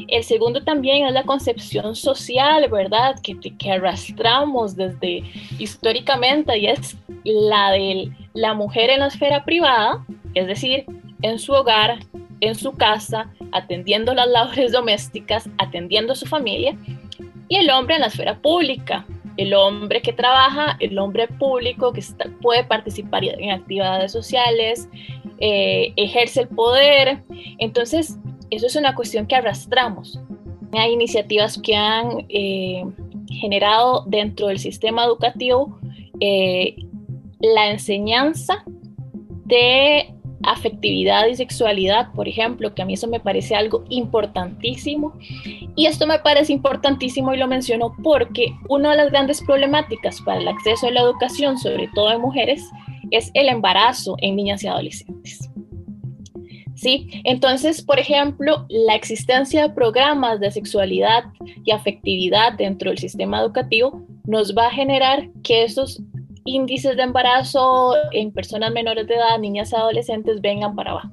El 0.08 0.23
segundo 0.23 0.63
también 0.63 1.08
es 1.08 1.13
la 1.13 1.23
concepción 1.23 1.95
social, 1.95 2.67
¿verdad? 2.69 3.19
Que, 3.23 3.38
que 3.39 3.71
arrastramos 3.71 4.75
desde 4.75 5.23
históricamente 5.58 6.58
y 6.58 6.67
es 6.67 6.97
la 7.23 7.71
de 7.71 8.12
la 8.34 8.54
mujer 8.54 8.91
en 8.91 8.99
la 8.99 9.08
esfera 9.08 9.43
privada, 9.43 10.06
es 10.36 10.45
decir, 10.45 10.86
en 11.23 11.39
su 11.39 11.54
hogar, 11.54 11.99
en 12.41 12.54
su 12.54 12.73
casa, 12.73 13.30
atendiendo 13.52 14.13
las 14.13 14.28
labores 14.28 14.71
domésticas, 14.80 15.49
atendiendo 15.58 16.13
a 16.13 16.15
su 16.15 16.28
familia, 16.28 16.78
y 17.47 17.56
el 17.56 17.69
hombre 17.71 17.95
en 17.95 18.02
la 18.02 18.08
esfera 18.08 18.39
pública, 18.39 19.06
el 19.39 19.54
hombre 19.54 20.02
que 20.02 20.12
trabaja, 20.12 20.75
el 20.82 20.99
hombre 20.99 21.30
público 21.30 21.93
que 21.93 22.04
puede 22.41 22.65
participar 22.65 23.23
en 23.23 23.52
actividades 23.52 24.12
sociales, 24.12 24.89
eh, 25.39 25.93
ejerce 25.95 26.41
el 26.41 26.49
poder. 26.49 27.23
Entonces, 27.58 28.17
eso 28.49 28.67
es 28.67 28.75
una 28.75 28.95
cuestión 28.95 29.28
que 29.28 29.38
arrastramos. 29.38 30.19
Hay 30.73 30.91
iniciativas 30.91 31.58
que 31.58 31.73
han 31.73 32.25
eh, 32.28 32.84
generado 33.30 34.04
dentro 34.08 34.47
del 34.47 34.60
sistema 34.60 35.06
educativo 35.06 35.80
eh, 36.19 36.75
la 37.39 37.71
enseñanza 37.71 38.65
de 39.45 40.13
afectividad 40.43 41.28
y 41.28 41.36
sexualidad, 41.36 42.12
por 42.13 42.28
ejemplo, 42.28 42.73
que 42.73 42.82
a 42.82 42.86
mí 42.86 42.93
eso 42.93 43.08
me 43.08 43.19
parece 43.19 43.56
algo 43.56 43.84
importantísimo. 43.89 45.13
Y 45.75 45.86
esto 45.86 46.08
me 46.08 46.19
parece 46.19 46.54
importantísimo 46.54 47.34
y 47.34 47.38
lo 47.38 47.47
menciono 47.47 47.93
porque 48.04 48.54
una 48.67 48.91
de 48.91 48.97
las 48.97 49.12
grandes 49.12 49.41
problemáticas 49.41 50.21
para 50.21 50.39
el 50.39 50.47
acceso 50.47 50.88
a 50.88 50.91
la 50.91 51.02
educación, 51.02 51.58
sobre 51.58 51.89
todo 51.93 52.12
en 52.12 52.21
mujeres, 52.21 52.63
es 53.12 53.32
el 53.34 53.49
embarazo 53.49 54.15
en 54.19 54.36
niñas 54.36 54.63
y 54.63 54.67
adolescentes. 54.67 55.49
¿Sí? 56.75 57.10
Entonces, 57.25 57.82
por 57.82 57.99
ejemplo, 57.99 58.65
la 58.69 58.95
existencia 58.95 59.67
de 59.67 59.73
programas 59.73 60.39
de 60.39 60.49
sexualidad 60.49 61.25
y 61.65 61.71
afectividad 61.71 62.54
dentro 62.54 62.89
del 62.89 62.97
sistema 62.97 63.41
educativo 63.41 64.02
nos 64.25 64.56
va 64.56 64.67
a 64.67 64.71
generar 64.71 65.30
que 65.43 65.63
esos 65.63 66.02
índices 66.45 66.95
de 66.97 67.04
embarazo 67.04 67.95
en 68.12 68.32
personas 68.32 68.71
menores 68.71 69.08
de 69.08 69.15
edad, 69.15 69.38
niñas 69.39 69.73
adolescentes, 69.73 70.41
vengan 70.41 70.75
para 70.75 70.91
abajo. 70.91 71.12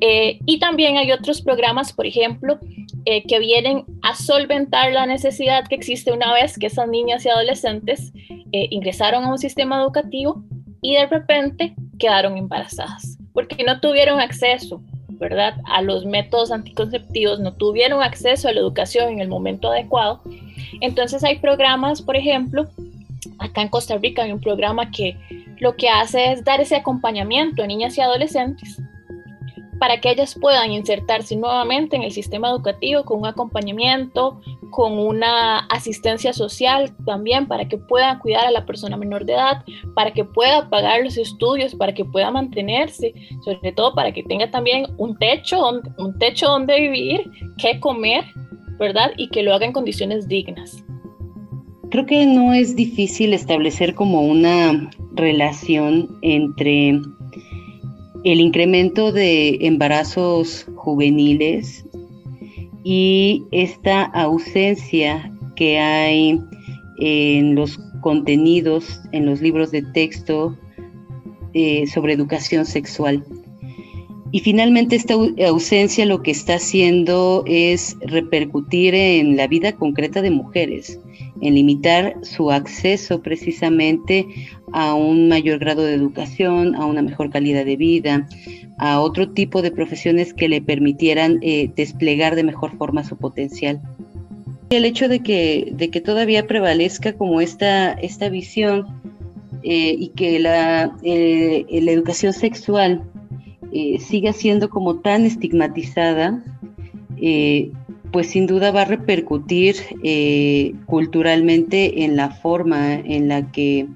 Eh, 0.00 0.38
y 0.44 0.58
también 0.58 0.96
hay 0.96 1.12
otros 1.12 1.40
programas, 1.40 1.92
por 1.92 2.06
ejemplo, 2.06 2.58
eh, 3.06 3.22
que 3.26 3.38
vienen 3.38 3.84
a 4.02 4.14
solventar 4.14 4.92
la 4.92 5.06
necesidad 5.06 5.66
que 5.66 5.74
existe 5.74 6.12
una 6.12 6.32
vez 6.32 6.58
que 6.58 6.66
esas 6.66 6.88
niñas 6.88 7.24
y 7.24 7.28
adolescentes 7.28 8.12
eh, 8.52 8.68
ingresaron 8.70 9.24
a 9.24 9.30
un 9.30 9.38
sistema 9.38 9.80
educativo 9.80 10.42
y 10.82 10.94
de 10.94 11.06
repente 11.06 11.74
quedaron 11.98 12.36
embarazadas, 12.36 13.18
porque 13.32 13.64
no 13.64 13.80
tuvieron 13.80 14.20
acceso, 14.20 14.82
¿verdad?, 15.08 15.54
a 15.66 15.80
los 15.80 16.04
métodos 16.04 16.50
anticonceptivos, 16.50 17.40
no 17.40 17.54
tuvieron 17.54 18.02
acceso 18.02 18.48
a 18.48 18.52
la 18.52 18.60
educación 18.60 19.10
en 19.10 19.20
el 19.20 19.28
momento 19.28 19.70
adecuado. 19.70 20.20
Entonces 20.80 21.24
hay 21.24 21.38
programas, 21.38 22.02
por 22.02 22.16
ejemplo, 22.16 22.68
acá 23.38 23.62
en 23.62 23.68
Costa 23.68 23.96
Rica 23.98 24.22
hay 24.22 24.32
un 24.32 24.40
programa 24.40 24.90
que 24.90 25.16
lo 25.58 25.76
que 25.76 25.88
hace 25.88 26.32
es 26.32 26.44
dar 26.44 26.60
ese 26.60 26.76
acompañamiento 26.76 27.62
a 27.62 27.66
niñas 27.66 27.96
y 27.96 28.00
adolescentes 28.00 28.80
para 29.78 30.00
que 30.00 30.10
ellas 30.10 30.36
puedan 30.40 30.72
insertarse 30.72 31.36
nuevamente 31.36 31.96
en 31.96 32.02
el 32.02 32.12
sistema 32.12 32.48
educativo 32.48 33.04
con 33.04 33.18
un 33.18 33.26
acompañamiento, 33.26 34.40
con 34.70 34.98
una 34.98 35.60
asistencia 35.66 36.32
social 36.32 36.94
también, 37.04 37.46
para 37.46 37.68
que 37.68 37.78
puedan 37.78 38.18
cuidar 38.18 38.46
a 38.46 38.50
la 38.50 38.64
persona 38.66 38.96
menor 38.96 39.24
de 39.24 39.34
edad, 39.34 39.62
para 39.94 40.12
que 40.12 40.24
pueda 40.24 40.68
pagar 40.70 41.02
los 41.02 41.16
estudios, 41.16 41.74
para 41.74 41.92
que 41.92 42.04
pueda 42.04 42.30
mantenerse, 42.30 43.12
sobre 43.44 43.72
todo 43.72 43.94
para 43.94 44.12
que 44.12 44.22
tenga 44.22 44.50
también 44.50 44.86
un 44.96 45.16
techo, 45.16 45.62
un 45.98 46.18
techo 46.18 46.46
donde 46.46 46.80
vivir, 46.80 47.30
qué 47.58 47.78
comer, 47.80 48.24
¿verdad? 48.78 49.12
Y 49.16 49.28
que 49.28 49.42
lo 49.42 49.54
haga 49.54 49.66
en 49.66 49.72
condiciones 49.72 50.28
dignas. 50.28 50.84
Creo 51.94 52.06
que 52.06 52.26
no 52.26 52.52
es 52.52 52.74
difícil 52.74 53.32
establecer 53.32 53.94
como 53.94 54.22
una 54.22 54.90
relación 55.14 56.18
entre 56.22 57.00
el 58.24 58.40
incremento 58.40 59.12
de 59.12 59.58
embarazos 59.60 60.66
juveniles 60.74 61.86
y 62.82 63.44
esta 63.52 64.02
ausencia 64.06 65.32
que 65.54 65.78
hay 65.78 66.40
en 66.98 67.54
los 67.54 67.78
contenidos, 68.00 69.00
en 69.12 69.26
los 69.26 69.40
libros 69.40 69.70
de 69.70 69.82
texto 69.82 70.58
eh, 71.52 71.86
sobre 71.86 72.14
educación 72.14 72.66
sexual. 72.66 73.24
Y 74.32 74.40
finalmente 74.40 74.96
esta 74.96 75.14
ausencia 75.46 76.06
lo 76.06 76.24
que 76.24 76.32
está 76.32 76.56
haciendo 76.56 77.44
es 77.46 77.96
repercutir 78.00 78.96
en 78.96 79.36
la 79.36 79.46
vida 79.46 79.76
concreta 79.76 80.22
de 80.22 80.32
mujeres, 80.32 80.98
en 81.44 81.54
limitar 81.54 82.16
su 82.22 82.50
acceso 82.50 83.20
precisamente 83.20 84.26
a 84.72 84.94
un 84.94 85.28
mayor 85.28 85.58
grado 85.58 85.82
de 85.82 85.92
educación, 85.92 86.74
a 86.74 86.86
una 86.86 87.02
mejor 87.02 87.30
calidad 87.30 87.66
de 87.66 87.76
vida, 87.76 88.26
a 88.78 88.98
otro 89.00 89.30
tipo 89.30 89.60
de 89.60 89.70
profesiones 89.70 90.32
que 90.32 90.48
le 90.48 90.62
permitieran 90.62 91.38
eh, 91.42 91.70
desplegar 91.76 92.34
de 92.34 92.44
mejor 92.44 92.76
forma 92.78 93.04
su 93.04 93.18
potencial. 93.18 93.80
El 94.70 94.86
hecho 94.86 95.06
de 95.06 95.20
que, 95.20 95.70
de 95.76 95.90
que 95.90 96.00
todavía 96.00 96.46
prevalezca 96.46 97.12
como 97.12 97.42
esta, 97.42 97.92
esta 97.92 98.30
visión 98.30 98.86
eh, 99.62 99.94
y 99.98 100.08
que 100.16 100.38
la, 100.38 100.96
eh, 101.02 101.66
la 101.70 101.92
educación 101.92 102.32
sexual 102.32 103.02
siga 103.98 104.32
siendo 104.32 104.70
como 104.70 105.00
tan 105.00 105.24
estigmatizada, 105.24 106.44
pues 108.14 108.28
sin 108.28 108.46
duda 108.46 108.70
va 108.70 108.82
a 108.82 108.84
repercutir 108.84 109.74
culturalmente 110.86 112.04
en 112.04 112.14
la 112.14 112.30
forma 112.30 112.94
en 112.94 113.26
la 113.26 113.50
que 113.50 113.88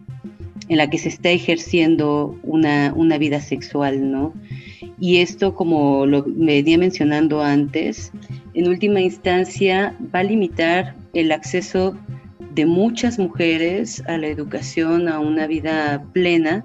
en 0.68 0.76
la 0.76 0.90
que 0.90 0.98
se 0.98 1.08
está 1.08 1.30
ejerciendo 1.30 2.36
una, 2.42 3.18
vida 3.18 3.40
sexual, 3.40 4.10
¿no? 4.10 4.34
Y 4.98 5.18
esto, 5.18 5.54
como 5.54 6.04
lo 6.04 6.24
venía 6.26 6.78
mencionando 6.78 7.42
antes, 7.42 8.10
en 8.54 8.66
última 8.66 9.00
instancia 9.00 9.96
va 10.12 10.18
a 10.18 10.24
limitar 10.24 10.96
el 11.14 11.30
acceso 11.30 11.96
de 12.56 12.66
muchas 12.66 13.20
mujeres 13.20 14.02
a 14.08 14.18
la 14.18 14.26
educación, 14.26 15.08
a 15.08 15.20
una 15.20 15.46
vida 15.46 16.04
plena, 16.12 16.64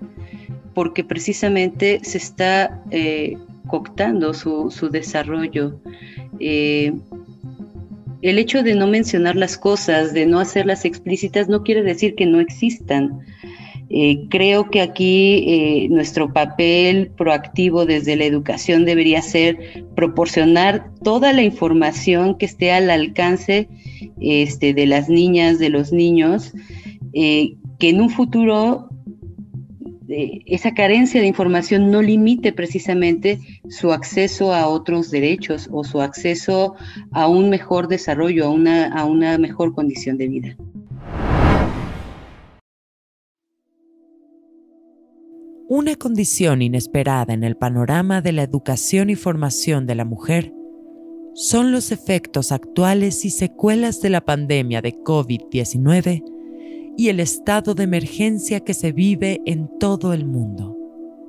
porque 0.73 1.03
precisamente 1.03 1.99
se 2.01 2.17
está 2.17 2.83
eh, 2.89 3.37
cooptando 3.67 4.33
su, 4.33 4.89
desarrollo. 4.91 5.79
Eh, 6.39 6.93
el 8.23 8.39
hecho 8.39 8.63
de 8.63 8.73
no 8.73 8.87
mencionar 8.87 9.35
las 9.35 9.57
cosas, 9.57 10.13
de 10.13 10.25
no 10.25 10.39
hacerlas 10.39 10.85
explícitas, 10.85 11.49
no 11.49 11.61
quiere 11.61 11.83
decir 11.83 12.15
que 12.15 12.25
no 12.25 12.39
existan. 12.39 13.19
Eh, 13.89 14.27
creo 14.29 14.71
que 14.71 14.81
aquí 14.81 15.43
eh, 15.45 15.87
nuestro 15.89 16.31
papel 16.31 17.11
proactivo 17.17 17.85
desde 17.85 18.15
la 18.15 18.23
educación 18.23 18.85
debería 18.85 19.21
ser 19.21 19.85
proporcionar 19.93 20.89
toda 21.03 21.33
la 21.33 21.43
información 21.43 22.37
que 22.37 22.45
esté 22.45 22.71
al 22.71 22.89
alcance 22.89 23.67
este, 24.21 24.73
de 24.73 24.87
las 24.87 25.09
niñas, 25.09 25.59
de 25.59 25.69
los 25.69 25.91
niños, 25.91 26.53
eh, 27.11 27.55
que 27.77 27.89
en 27.89 27.99
un 27.99 28.09
futuro 28.09 28.87
esa 30.45 30.73
carencia 30.73 31.21
de 31.21 31.27
información 31.27 31.91
no 31.91 32.01
limite 32.01 32.53
precisamente 32.53 33.39
su 33.69 33.91
acceso 33.91 34.53
a 34.53 34.67
otros 34.67 35.11
derechos 35.11 35.69
o 35.71 35.83
su 35.83 36.01
acceso 36.01 36.75
a 37.11 37.27
un 37.27 37.49
mejor 37.49 37.87
desarrollo, 37.87 38.45
a 38.45 39.05
una 39.05 39.37
mejor 39.37 39.73
condición 39.73 40.17
de 40.17 40.27
vida. 40.27 40.57
Una 45.69 45.95
condición 45.95 46.61
inesperada 46.61 47.33
en 47.33 47.43
el 47.43 47.57
panorama 47.57 48.21
de 48.21 48.33
la 48.33 48.43
educación 48.43 49.09
y 49.09 49.15
formación 49.15 49.87
de 49.87 49.95
la 49.95 50.05
mujer 50.05 50.53
son 51.33 51.71
los 51.71 51.91
efectos 51.91 52.51
actuales 52.51 53.25
y 53.25 53.31
secuelas 53.31 53.99
de 54.01 54.11
la 54.11 54.21
pandemia 54.21 54.81
de 54.81 54.93
COVID-19 54.93 56.32
y 56.97 57.09
el 57.09 57.19
estado 57.19 57.73
de 57.73 57.83
emergencia 57.83 58.59
que 58.59 58.73
se 58.73 58.91
vive 58.91 59.41
en 59.45 59.69
todo 59.79 60.13
el 60.13 60.25
mundo. 60.25 60.77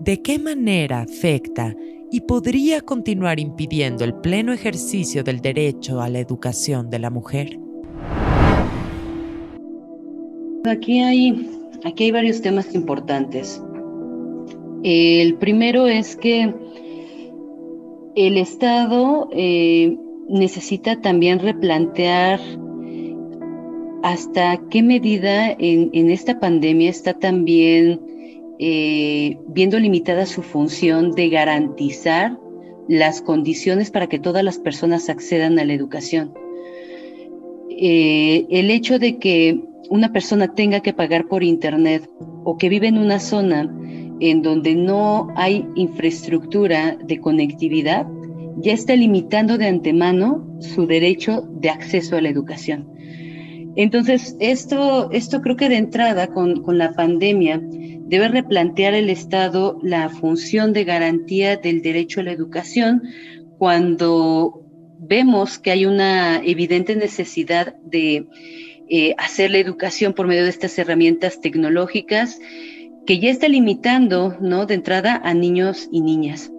¿De 0.01 0.21
qué 0.21 0.39
manera 0.39 1.01
afecta 1.01 1.75
y 2.11 2.21
podría 2.21 2.81
continuar 2.81 3.41
impidiendo 3.41 4.05
el 4.05 4.15
pleno 4.15 4.53
ejercicio 4.53 5.25
del 5.25 5.41
derecho 5.41 6.01
a 6.01 6.09
la 6.09 6.19
educación 6.19 6.91
de 6.91 6.99
la 6.99 7.11
mujer? 7.11 7.59
Aquí 10.65 11.01
hay, 11.01 11.51
aquí 11.85 12.05
hay 12.05 12.11
varios 12.11 12.41
temas 12.41 12.75
importantes. 12.75 13.63
El 14.83 15.37
primero 15.37 15.87
es 15.87 16.17
que 16.17 16.55
el 18.15 18.37
Estado 18.37 19.29
eh, 19.33 19.97
necesita 20.29 21.01
también 21.01 21.39
replantear 21.39 22.41
hasta 24.05 24.61
qué 24.69 24.83
medida 24.83 25.51
en, 25.59 26.11
esta 26.11 26.39
pandemia 26.39 26.91
está 26.91 27.15
también 27.15 28.03
eh, 28.59 29.39
viendo 29.49 29.81
limitada 29.81 30.27
su 30.27 30.43
función 30.43 31.13
de 31.13 31.31
garantizar 31.31 32.39
las 32.87 33.23
condiciones 33.23 33.91
para 33.91 34.07
que 34.07 34.19
todas 34.19 34.45
las 34.45 34.59
personas 34.59 35.09
accedan 35.09 35.59
a 35.59 35.65
la 35.65 35.73
educación. 35.73 36.35
Eh, 37.71 38.45
el 38.51 38.71
hecho 38.71 38.99
de 38.99 39.17
que 39.17 39.59
una 39.89 40.13
persona 40.13 40.55
tenga 40.55 40.81
que 40.81 40.93
pagar 40.93 41.27
por 41.27 41.43
Internet 41.43 42.07
o 42.45 42.59
que 42.59 42.69
vive 42.69 42.89
en 42.89 42.99
una 42.99 43.21
zona 43.21 43.75
en 44.21 44.43
donde 44.43 44.75
no 44.75 45.29
hay 45.35 45.67
infraestructura 45.77 46.99
de 47.03 47.21
conectividad, 47.21 48.07
ya 48.59 48.75
está 48.75 48.97
limitando 48.97 49.57
de 49.57 49.67
antemano 49.67 50.47
su 50.61 50.87
derecho 50.87 51.49
de 51.53 51.71
acceso 51.71 52.17
a 52.17 52.21
la 52.21 52.29
educación. 52.29 52.94
Entonces, 53.77 54.37
esto, 54.41 55.11
esto 55.11 55.41
creo 55.41 55.57
que 55.57 55.69
de 55.69 55.77
entrada 55.77 56.29
con, 56.29 56.63
con 56.63 56.79
la 56.79 56.93
pandemia 56.93 57.61
debe 57.63 58.29
replantear 58.29 58.95
el 58.95 59.11
Estado 59.11 59.79
la 59.83 60.09
función 60.09 60.73
de 60.73 60.85
garantía 60.85 61.57
del 61.57 61.83
derecho 61.83 62.21
a 62.21 62.25
la 62.25 62.33
educación 62.33 63.03
cuando 63.59 64.63
vemos 64.99 65.59
que 65.59 65.71
hay 65.71 65.87
una 65.87 66.41
evidente 66.45 66.97
necesidad 66.97 67.75
de 67.83 68.27
eh, 68.89 69.15
hacer 69.19 69.51
la 69.51 69.59
educación 69.59 70.13
por 70.13 70.27
medio 70.27 70.45
de 70.45 70.51
estas 70.51 70.79
herramientas 70.79 71.41
tecnológicas 71.41 72.39
que 73.07 73.19
ya 73.19 73.31
está 73.31 73.49
limitando, 73.49 74.37
¿no? 74.41 74.67
De 74.67 74.75
entrada 74.75 75.21
a 75.25 75.35
niños 75.35 75.89
y 75.91 76.01
niñas. 76.01 76.51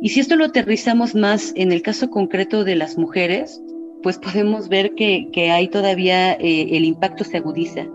Y 0.00 0.10
si 0.10 0.20
esto 0.20 0.36
lo 0.36 0.46
aterrizamos 0.46 1.14
más 1.14 1.52
en 1.54 1.72
el 1.72 1.82
caso 1.82 2.10
concreto 2.10 2.64
de 2.64 2.76
las 2.76 2.98
mujeres, 2.98 3.62
pues 4.02 4.18
podemos 4.18 4.68
ver 4.68 4.94
que, 4.94 5.50
hay 5.50 5.68
todavía 5.68 6.32
eh, 6.32 6.76
el 6.76 6.84
impacto 6.84 7.24
se 7.24 7.38
agudiza. 7.38 7.86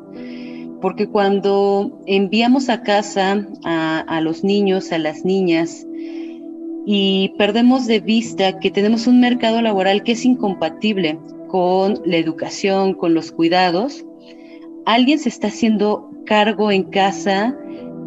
Porque 0.82 1.08
cuando 1.08 2.00
enviamos 2.06 2.70
a 2.70 2.84
casa 2.84 3.48
a, 3.64 4.00
a 4.00 4.22
los 4.22 4.44
niños, 4.44 4.92
a 4.92 5.00
las 5.00 5.26
niñas, 5.26 5.86
y 6.86 7.34
perdemos 7.38 7.86
de 7.86 8.00
vista 8.00 8.60
que 8.60 8.72
tenemos 8.72 9.08
un 9.08 9.20
mercado 9.20 9.62
laboral 9.62 10.04
que 10.04 10.14
es 10.14 10.24
incompatible 10.24 11.20
con 11.50 12.00
la 12.06 12.18
educación, 12.18 12.94
con 12.94 13.14
los 13.14 13.32
cuidados, 13.32 14.06
alguien 14.86 15.20
se 15.20 15.28
está 15.28 15.48
haciendo 15.48 16.10
cargo 16.26 16.72
en 16.72 16.84
casa 16.84 17.58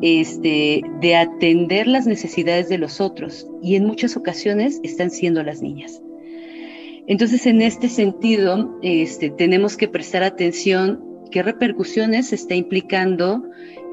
este, 0.01 0.83
de 1.01 1.17
atender 1.17 1.87
las 1.87 2.07
necesidades 2.07 2.71
de 2.71 2.79
los 2.79 3.03
otros 3.03 3.47
y 3.63 3.77
en 3.77 3.85
muchas 3.85 4.17
ocasiones 4.17 4.81
están 4.83 5.11
siendo 5.11 5.43
las 5.43 5.61
niñas. 5.61 6.01
Entonces, 7.11 7.45
en 7.47 7.61
este 7.61 7.89
sentido, 7.89 8.79
este, 8.83 9.31
tenemos 9.31 9.77
que 9.77 9.89
prestar 9.89 10.23
atención 10.23 11.03
qué 11.33 11.43
repercusiones 11.43 12.33
está 12.33 12.55
implicando 12.55 13.43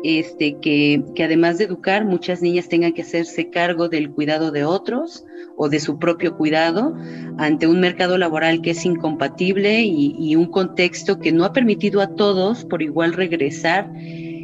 este, 0.03 0.57
que, 0.61 1.03
además 1.23 1.57
de 1.57 1.63
educar, 1.63 2.05
muchas 2.05 2.43
niñas 2.43 2.69
tengan 2.69 2.93
que 2.93 3.01
hacerse 3.01 3.49
cargo 3.49 3.89
del 3.89 4.11
cuidado 4.11 4.51
de 4.51 4.65
otros 4.65 5.25
o 5.55 5.67
de 5.67 5.79
su 5.79 5.97
propio 5.97 6.37
cuidado 6.37 6.95
ante 7.39 7.65
un 7.65 7.79
mercado 7.79 8.19
laboral 8.19 8.61
que 8.61 8.69
es 8.69 8.85
incompatible 8.85 9.81
y, 9.81 10.35
un 10.35 10.45
contexto 10.45 11.17
que 11.17 11.31
no 11.31 11.43
ha 11.43 11.53
permitido 11.53 12.01
a 12.01 12.13
todos 12.13 12.65
por 12.65 12.83
igual 12.83 13.13
regresar 13.13 13.91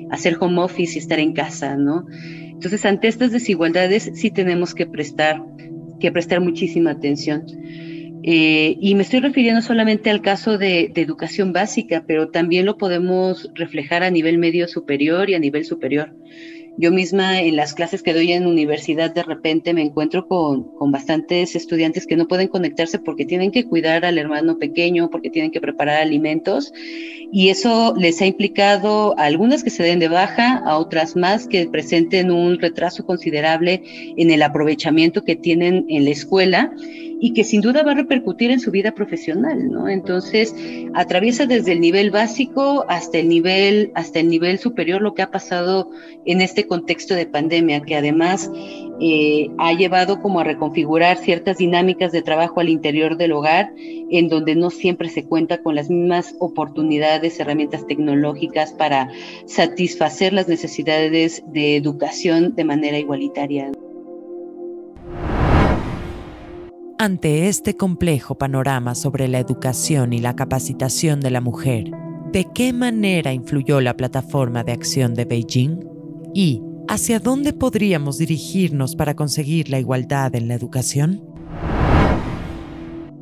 hacer 0.09 0.35
home 0.39 0.59
office 0.59 0.95
y 0.95 0.97
estar 0.97 1.19
en 1.19 1.33
casa, 1.33 1.77
¿no? 1.77 2.07
Entonces, 2.09 2.83
ante 2.85 3.07
estas 3.07 3.31
desigualdades 3.31 4.09
sí 4.15 4.31
tenemos 4.31 4.73
que 4.73 4.87
prestar 4.87 5.43
que 5.99 6.11
prestar 6.11 6.41
muchísima 6.41 6.89
atención. 6.89 7.45
Eh, 8.23 8.77
y 8.79 8.95
me 8.95 9.03
estoy 9.03 9.19
refiriendo 9.19 9.61
solamente 9.61 10.09
al 10.09 10.21
caso 10.21 10.57
de, 10.57 10.89
de, 10.93 11.01
educación 11.01 11.51
básica, 11.51 12.05
pero 12.07 12.29
también 12.29 12.65
lo 12.65 12.77
podemos 12.77 13.49
reflejar 13.53 14.01
a 14.03 14.09
nivel 14.09 14.37
medio 14.37 14.67
superior 14.69 15.29
y 15.29 15.35
a 15.35 15.39
nivel 15.39 15.65
superior. 15.65 16.13
Yo 16.75 16.91
misma 16.91 17.39
en 17.41 17.55
las 17.55 17.75
clases 17.75 18.01
que 18.01 18.13
doy 18.13 18.31
en 18.31 18.47
universidad 18.47 19.13
de 19.13 19.21
repente 19.21 19.75
me 19.75 19.83
encuentro 19.83 20.27
con, 20.27 20.75
con, 20.75 20.91
bastantes 20.91 21.55
estudiantes 21.55 22.07
que 22.07 22.15
no 22.15 22.27
pueden 22.27 22.47
conectarse 22.47 22.97
porque 22.97 23.25
tienen 23.25 23.51
que 23.51 23.65
cuidar 23.65 24.05
al 24.05 24.17
hermano 24.17 24.57
pequeño, 24.57 25.11
porque 25.11 25.29
tienen 25.29 25.51
que 25.51 25.61
preparar 25.61 26.01
alimentos 26.01 26.73
y 27.31 27.49
eso 27.49 27.93
les 27.95 28.21
ha 28.21 28.25
implicado 28.25 29.13
a 29.19 29.25
algunas 29.25 29.63
que 29.63 29.69
se 29.69 29.83
den 29.83 29.99
de 29.99 30.07
baja, 30.07 30.63
a 30.65 30.77
otras 30.79 31.15
más 31.15 31.47
que 31.47 31.67
presenten 31.67 32.31
un 32.31 32.59
retraso 32.59 33.05
considerable 33.05 33.83
en 34.17 34.31
el 34.31 34.41
aprovechamiento 34.41 35.23
que 35.23 35.35
tienen 35.35 35.85
en 35.89 36.05
la 36.05 36.11
escuela 36.11 36.73
y 37.23 37.31
que 37.31 37.45
sin 37.45 37.61
duda 37.61 37.83
va 37.83 37.93
a 37.93 37.95
repercutir 37.95 38.51
en 38.51 38.59
su 38.59 38.69
vida 38.69 38.91
profesional, 38.93 39.71
¿no? 39.71 39.87
Entonces, 39.87 40.53
atraviesa 40.93 41.45
desde 41.45 41.71
el 41.71 41.79
nivel 41.79 42.11
básico 42.11 42.83
hasta 42.89 43.17
el 43.17 43.29
nivel, 43.29 43.93
hasta 43.95 44.19
el 44.19 44.27
nivel 44.27 44.59
superior 44.59 45.01
lo 45.01 45.13
que 45.13 45.21
ha 45.21 45.31
pasado 45.31 45.89
en 46.25 46.41
este 46.41 46.67
contexto 46.67 47.15
de 47.15 47.25
pandemia, 47.25 47.79
que 47.79 47.95
además 47.95 48.51
eh, 48.99 49.47
ha 49.57 49.71
llevado 49.71 50.21
como 50.21 50.41
a 50.41 50.43
reconfigurar 50.43 51.17
ciertas 51.17 51.59
dinámicas 51.59 52.11
de 52.11 52.23
trabajo 52.23 52.59
al 52.59 52.67
interior 52.67 53.15
del 53.15 53.31
hogar, 53.31 53.71
en 53.77 54.27
donde 54.27 54.55
no 54.55 54.69
siempre 54.69 55.07
se 55.07 55.23
cuenta 55.23 55.63
con 55.63 55.75
las 55.75 55.89
mismas 55.89 56.35
oportunidades, 56.39 57.39
herramientas 57.39 57.87
tecnológicas 57.87 58.73
para 58.73 59.09
satisfacer 59.45 60.33
las 60.33 60.49
necesidades 60.49 61.41
de 61.47 61.77
educación 61.77 62.53
de 62.53 62.65
manera 62.65 62.97
igualitaria. 62.99 63.71
Ante 66.99 67.47
este 67.47 67.75
complejo 67.75 68.35
panorama 68.35 68.93
sobre 68.93 69.27
la 69.27 69.39
educación 69.39 70.13
y 70.13 70.19
la 70.19 70.35
capacitación 70.35 71.21
de 71.21 71.31
la 71.31 71.41
mujer, 71.41 71.91
¿de 72.31 72.45
qué 72.53 72.71
manera 72.71 73.33
influyó 73.33 73.81
la 73.81 73.97
plataforma 73.97 74.63
de 74.63 74.73
acción 74.73 75.15
de 75.15 75.25
Beijing? 75.25 75.79
¿Y 76.35 76.61
hacia 76.87 77.19
dónde 77.19 77.51
podríamos 77.51 78.19
dirigirnos 78.19 78.95
para 78.95 79.15
conseguir 79.15 79.69
la 79.69 79.79
igualdad 79.79 80.35
en 80.35 80.47
la 80.47 80.53
educación? 80.53 81.23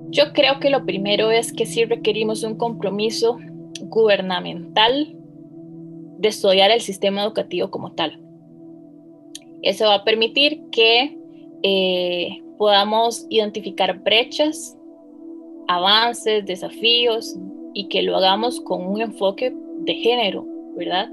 Yo 0.09 0.33
creo 0.33 0.59
que 0.59 0.69
lo 0.69 0.85
primero 0.85 1.31
es 1.31 1.53
que 1.53 1.65
sí 1.65 1.85
requerimos 1.85 2.43
un 2.43 2.57
compromiso 2.57 3.39
gubernamental 3.83 5.15
de 6.19 6.27
estudiar 6.27 6.71
el 6.71 6.81
sistema 6.81 7.23
educativo 7.23 7.71
como 7.71 7.93
tal. 7.93 8.21
Eso 9.61 9.85
va 9.85 9.95
a 9.95 10.03
permitir 10.03 10.61
que 10.71 11.17
eh, 11.63 12.43
podamos 12.61 13.25
identificar 13.29 13.97
brechas, 14.03 14.77
avances, 15.67 16.45
desafíos 16.45 17.35
y 17.73 17.87
que 17.87 18.03
lo 18.03 18.15
hagamos 18.15 18.61
con 18.61 18.85
un 18.85 19.01
enfoque 19.01 19.51
de 19.79 19.95
género, 19.95 20.45
¿verdad? 20.75 21.09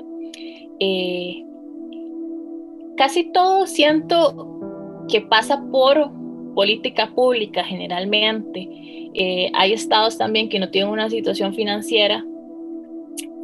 Eh, 0.79 1.43
casi 2.99 3.33
todo 3.33 3.67
siento 3.67 4.61
que 5.09 5.23
pasa 5.23 5.65
por 5.73 6.11
política 6.55 7.15
pública 7.15 7.65
generalmente. 7.65 8.69
Eh, 9.15 9.51
hay 9.55 9.73
estados 9.73 10.19
también 10.19 10.51
que 10.51 10.59
no 10.59 10.69
tienen 10.69 10.93
una 10.93 11.09
situación 11.09 11.55
financiera 11.55 12.27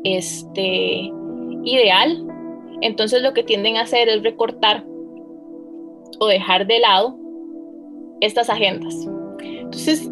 este, 0.02 1.10
ideal, 1.64 2.22
entonces 2.82 3.22
lo 3.22 3.32
que 3.32 3.44
tienden 3.44 3.78
a 3.78 3.84
hacer 3.84 4.10
es 4.10 4.22
recortar 4.22 4.84
o 6.20 6.26
dejar 6.26 6.66
de 6.66 6.80
lado 6.80 7.23
estas 8.20 8.50
agendas. 8.50 8.94
Entonces, 9.40 10.10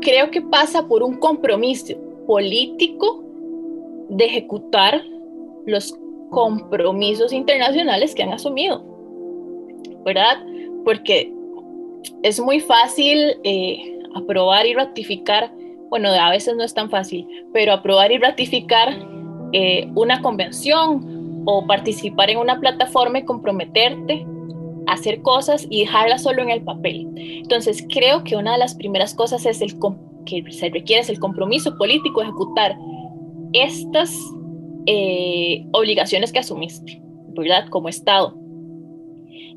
creo 0.00 0.30
que 0.30 0.42
pasa 0.42 0.86
por 0.86 1.02
un 1.02 1.16
compromiso 1.16 1.94
político 2.26 3.24
de 4.08 4.24
ejecutar 4.24 5.02
los 5.66 5.98
compromisos 6.30 7.32
internacionales 7.32 8.14
que 8.14 8.22
han 8.22 8.32
asumido, 8.32 8.84
¿verdad? 10.04 10.38
Porque 10.84 11.32
es 12.22 12.40
muy 12.40 12.60
fácil 12.60 13.36
eh, 13.44 13.98
aprobar 14.14 14.66
y 14.66 14.74
ratificar, 14.74 15.52
bueno, 15.88 16.08
a 16.08 16.30
veces 16.30 16.56
no 16.56 16.64
es 16.64 16.74
tan 16.74 16.90
fácil, 16.90 17.26
pero 17.52 17.72
aprobar 17.72 18.12
y 18.12 18.18
ratificar 18.18 18.96
eh, 19.52 19.88
una 19.94 20.20
convención 20.22 21.42
o 21.46 21.66
participar 21.66 22.30
en 22.30 22.38
una 22.38 22.58
plataforma 22.58 23.18
y 23.18 23.24
comprometerte 23.24 24.26
hacer 24.86 25.22
cosas 25.22 25.66
y 25.68 25.80
dejarlas 25.80 26.22
solo 26.22 26.42
en 26.42 26.50
el 26.50 26.62
papel. 26.62 27.08
Entonces, 27.16 27.84
creo 27.92 28.24
que 28.24 28.36
una 28.36 28.52
de 28.52 28.58
las 28.58 28.74
primeras 28.74 29.14
cosas 29.14 29.46
es 29.46 29.60
el 29.60 29.74
que 30.24 30.44
se 30.52 30.70
requiere 30.70 31.02
es 31.02 31.08
el 31.08 31.18
compromiso 31.18 31.76
político 31.76 32.22
ejecutar 32.22 32.76
estas 33.52 34.14
eh, 34.86 35.66
obligaciones 35.72 36.32
que 36.32 36.40
asumiste, 36.40 37.00
¿verdad? 37.28 37.68
Como 37.70 37.88
Estado. 37.88 38.36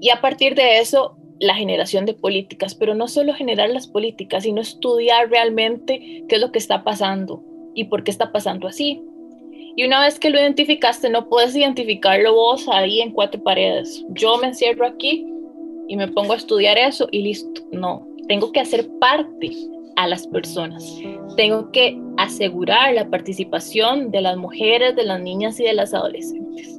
Y 0.01 0.09
a 0.09 0.21
partir 0.21 0.55
de 0.55 0.79
eso, 0.79 1.17
la 1.39 1.55
generación 1.55 2.05
de 2.05 2.13
políticas, 2.13 2.75
pero 2.75 2.95
no 2.95 3.07
solo 3.07 3.33
generar 3.33 3.69
las 3.69 3.87
políticas, 3.87 4.43
sino 4.43 4.61
estudiar 4.61 5.29
realmente 5.29 6.23
qué 6.27 6.35
es 6.35 6.41
lo 6.41 6.51
que 6.51 6.59
está 6.59 6.83
pasando 6.83 7.43
y 7.75 7.85
por 7.85 8.03
qué 8.03 8.11
está 8.11 8.31
pasando 8.31 8.67
así. 8.67 9.01
Y 9.79 9.85
una 9.85 10.01
vez 10.01 10.19
que 10.19 10.29
lo 10.29 10.37
identificaste, 10.37 11.09
no 11.09 11.29
puedes 11.29 11.55
identificarlo 11.55 12.33
vos 12.33 12.67
ahí 12.67 12.99
en 12.99 13.13
cuatro 13.13 13.41
paredes. 13.41 14.03
Yo 14.09 14.37
me 14.37 14.47
encierro 14.47 14.85
aquí 14.85 15.25
y 15.87 15.95
me 15.95 16.09
pongo 16.09 16.33
a 16.33 16.35
estudiar 16.35 16.77
eso 16.77 17.07
y 17.11 17.21
listo. 17.21 17.61
No, 17.71 18.05
tengo 18.27 18.51
que 18.51 18.59
hacer 18.59 18.89
parte 18.99 19.51
a 19.95 20.05
las 20.05 20.27
personas. 20.27 20.83
Tengo 21.37 21.71
que 21.71 21.97
asegurar 22.17 22.93
la 22.93 23.09
participación 23.09 24.11
de 24.11 24.19
las 24.19 24.35
mujeres, 24.35 24.97
de 24.97 25.05
las 25.05 25.21
niñas 25.21 25.57
y 25.61 25.63
de 25.63 25.71
las 25.71 25.93
adolescentes. 25.93 26.77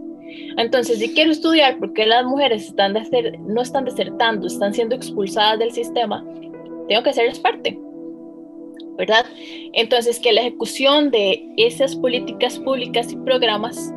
Entonces, 0.58 0.98
si 0.98 1.14
quiero 1.14 1.30
estudiar 1.30 1.78
por 1.78 1.94
qué 1.94 2.04
las 2.04 2.26
mujeres 2.26 2.66
están 2.66 2.92
no 3.46 3.62
están 3.62 3.86
desertando, 3.86 4.46
están 4.46 4.74
siendo 4.74 4.94
expulsadas 4.94 5.58
del 5.58 5.72
sistema, 5.72 6.22
tengo 6.86 7.02
que 7.02 7.08
hacerles 7.08 7.40
parte. 7.40 7.78
¿Verdad? 9.00 9.24
Entonces, 9.72 10.20
que 10.20 10.32
la 10.32 10.42
ejecución 10.42 11.10
de 11.10 11.48
esas 11.56 11.96
políticas 11.96 12.58
públicas 12.58 13.10
y 13.10 13.16
programas 13.16 13.92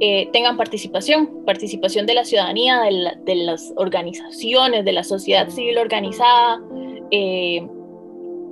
eh, 0.00 0.28
tengan 0.32 0.56
participación, 0.56 1.44
participación 1.44 2.06
de 2.06 2.14
la 2.14 2.24
ciudadanía, 2.24 2.82
de, 2.82 3.34
las 3.34 3.72
organizaciones, 3.76 4.84
de 4.84 4.92
la 4.92 5.02
sociedad 5.02 5.48
civil 5.48 5.78
organizada, 5.78 6.60
eh, 7.10 7.66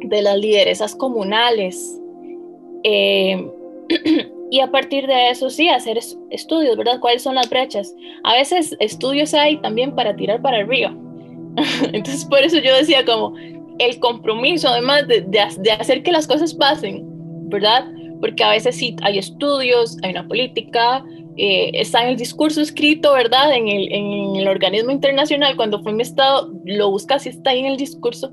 de 0.01 0.23
las 0.23 0.39
lideresas 0.39 0.97
comunales. 0.97 2.01
Eh, 2.83 3.49
y 4.51 4.61
a 4.61 4.71
partir 4.71 5.07
de 5.07 5.31
eso 5.31 5.51
sí, 5.51 5.69
hacer 5.69 5.99
estudios, 6.31 6.77
¿verdad? 6.79 6.99
¿Cuáles 6.99 7.23
son 7.23 7.35
las 7.35 7.51
brechas? 7.51 7.95
A 8.25 8.35
veces 8.35 8.75
estudios 8.81 9.35
hay 9.35 9.59
también 9.59 9.95
para 9.95 10.17
tirar 10.17 10.41
para 10.41 10.61
el 10.61 10.69
río. 10.69 10.97
Entonces 11.93 12.25
por 12.25 12.41
eso 12.41 12.59
yo 12.59 12.75
decía 12.75 13.05
como, 13.05 13.35
el 13.79 13.99
compromiso, 13.99 14.69
además 14.69 15.07
de, 15.09 15.23
de, 15.23 15.71
hacer 15.71 16.03
que 16.03 16.13
las 16.13 16.27
cosas 16.27 16.55
pasen, 16.55 17.03
¿verdad? 17.49 17.87
Porque 18.21 18.43
a 18.43 18.51
veces 18.51 18.77
sí 18.77 18.97
hay 19.03 19.19
estudios, 19.19 19.99
hay 20.03 20.11
una 20.11 20.27
política, 20.27 21.05
eh, 21.37 21.71
está 21.75 22.03
en 22.03 22.11
el 22.11 22.17
discurso 22.17 22.61
escrito, 22.61 23.13
¿verdad? 23.13 23.55
En 23.55 23.69
el, 23.69 23.93
en 23.93 24.37
el 24.37 24.49
organismo 24.49 24.91
internacional, 24.91 25.57
cuando 25.57 25.83
fue 25.83 25.93
mi 25.93 26.03
estado, 26.03 26.51
lo 26.65 26.91
buscas 26.91 27.27
y 27.27 27.31
está 27.31 27.51
ahí 27.51 27.61
en 27.61 27.67
el 27.67 27.77
discurso, 27.77 28.33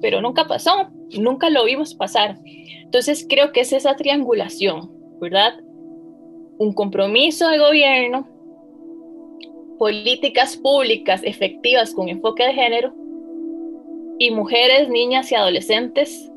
pero 0.00 0.20
nunca 0.20 0.46
pasó, 0.46 0.88
nunca 1.18 1.50
lo 1.50 1.64
vimos 1.64 1.94
pasar. 1.94 2.38
Entonces 2.82 3.26
creo 3.28 3.52
que 3.52 3.60
es 3.60 3.72
esa 3.72 3.94
triangulación, 3.94 4.90
¿verdad? 5.20 5.54
Un 6.58 6.72
compromiso 6.72 7.48
de 7.48 7.58
gobierno, 7.58 8.28
políticas 9.78 10.56
públicas 10.56 11.22
efectivas 11.24 11.94
con 11.94 12.08
enfoque 12.08 12.44
de 12.44 12.52
género 12.52 12.92
y 14.20 14.30
mujeres, 14.30 14.90
niñas 14.90 15.32
y 15.32 15.34
adolescentes 15.34 16.30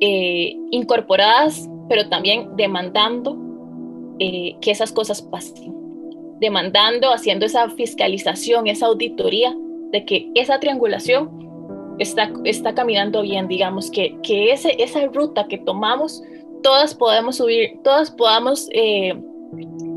eh, 0.00 0.56
incorporadas, 0.70 1.68
pero 1.88 2.08
también 2.08 2.56
demandando 2.56 3.38
eh, 4.18 4.56
que 4.62 4.70
esas 4.70 4.90
cosas 4.90 5.20
pasen, 5.20 5.72
demandando, 6.40 7.12
haciendo 7.12 7.44
esa 7.44 7.68
fiscalización, 7.68 8.66
esa 8.68 8.86
auditoría 8.86 9.54
de 9.92 10.04
que 10.06 10.30
esa 10.34 10.58
triangulación 10.58 11.30
está, 11.98 12.32
está 12.44 12.74
caminando 12.74 13.20
bien, 13.20 13.48
digamos, 13.48 13.90
que, 13.90 14.16
que 14.22 14.50
ese, 14.50 14.74
esa 14.82 15.06
ruta 15.06 15.46
que 15.46 15.58
tomamos, 15.58 16.22
todas 16.62 16.94
podemos 16.94 17.36
subir, 17.36 17.80
todas 17.84 18.10
podamos 18.10 18.66
eh, 18.72 19.14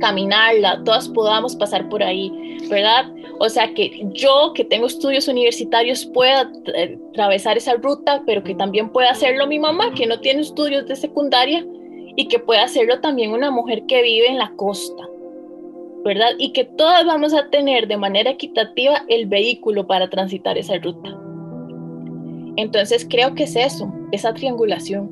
caminarla, 0.01 0.83
todas 0.83 1.07
podamos 1.07 1.55
pasar 1.55 1.87
por 1.87 2.03
ahí, 2.03 2.57
¿verdad? 2.69 3.05
O 3.39 3.49
sea, 3.49 3.73
que 3.73 4.03
yo 4.13 4.53
que 4.55 4.65
tengo 4.65 4.87
estudios 4.87 5.27
universitarios 5.27 6.05
pueda 6.05 6.51
eh, 6.75 6.97
atravesar 7.11 7.57
esa 7.57 7.75
ruta, 7.75 8.23
pero 8.25 8.43
que 8.43 8.55
también 8.55 8.89
pueda 8.89 9.11
hacerlo 9.11 9.47
mi 9.47 9.59
mamá, 9.59 9.93
que 9.93 10.07
no 10.07 10.19
tiene 10.19 10.41
estudios 10.41 10.87
de 10.87 10.95
secundaria, 10.95 11.63
y 12.17 12.27
que 12.27 12.39
pueda 12.39 12.63
hacerlo 12.63 12.99
también 12.99 13.31
una 13.31 13.51
mujer 13.51 13.83
que 13.87 14.01
vive 14.01 14.27
en 14.27 14.39
la 14.39 14.51
costa, 14.55 15.07
¿verdad? 16.03 16.31
Y 16.39 16.51
que 16.51 16.65
todas 16.65 17.05
vamos 17.05 17.33
a 17.35 17.47
tener 17.49 17.87
de 17.87 17.95
manera 17.95 18.31
equitativa 18.31 19.03
el 19.07 19.27
vehículo 19.27 19.85
para 19.85 20.09
transitar 20.09 20.57
esa 20.57 20.77
ruta. 20.79 21.15
Entonces 22.55 23.05
creo 23.07 23.35
que 23.35 23.43
es 23.43 23.55
eso, 23.55 23.93
esa 24.11 24.33
triangulación. 24.33 25.11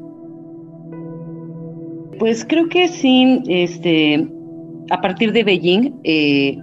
Pues 2.18 2.44
creo 2.44 2.68
que 2.70 2.88
sí, 2.88 3.44
este, 3.48 4.28
a 4.90 5.00
partir 5.00 5.32
de 5.32 5.44
Beijing 5.44 5.94
eh, 6.04 6.58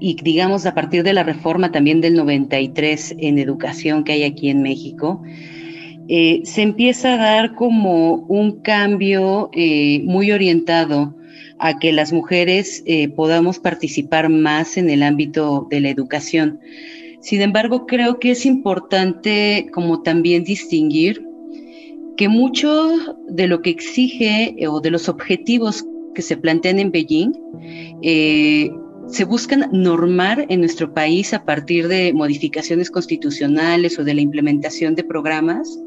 y 0.00 0.14
digamos 0.22 0.66
a 0.66 0.74
partir 0.74 1.02
de 1.02 1.12
la 1.12 1.22
reforma 1.22 1.72
también 1.72 2.00
del 2.00 2.14
93 2.14 3.16
en 3.18 3.38
educación 3.38 4.04
que 4.04 4.12
hay 4.12 4.24
aquí 4.24 4.50
en 4.50 4.62
México, 4.62 5.22
eh, 6.08 6.40
se 6.44 6.62
empieza 6.62 7.14
a 7.14 7.16
dar 7.16 7.54
como 7.54 8.14
un 8.28 8.60
cambio 8.60 9.50
eh, 9.52 10.00
muy 10.04 10.32
orientado 10.32 11.14
a 11.58 11.78
que 11.78 11.92
las 11.92 12.12
mujeres 12.12 12.84
podamos 13.16 13.58
participar 13.58 14.28
más 14.28 14.76
en 14.76 14.90
el 14.90 15.02
ámbito 15.02 15.66
de 15.68 15.80
la 15.80 15.88
educación. 15.88 16.60
Sin 17.20 17.42
embargo, 17.42 17.86
creo 17.86 18.20
que 18.20 18.30
es 18.30 18.46
importante 18.46 19.68
como 19.72 20.02
también 20.02 20.44
distinguir 20.44 21.28
que 22.18 22.28
mucho 22.28 22.90
de 23.28 23.46
lo 23.46 23.62
que 23.62 23.70
exige 23.70 24.54
eh, 24.58 24.68
o 24.68 24.80
de 24.80 24.90
los 24.90 25.08
objetivos 25.08 25.86
que 26.14 26.22
se 26.22 26.36
plantean 26.36 26.80
en 26.80 26.90
Beijing 26.90 27.32
eh, 28.02 28.70
se 29.10 29.24
buscan 29.24 29.68
normar 29.72 30.46
en 30.48 30.60
nuestro 30.60 30.92
país 30.92 31.32
a 31.32 31.44
partir 31.44 31.88
de 31.88 32.12
modificaciones 32.12 32.90
constitucionales 32.90 33.98
o 33.98 34.04
de 34.04 34.14
la 34.14 34.20
implementación 34.20 34.94
de 34.94 35.04
programas 35.04 35.78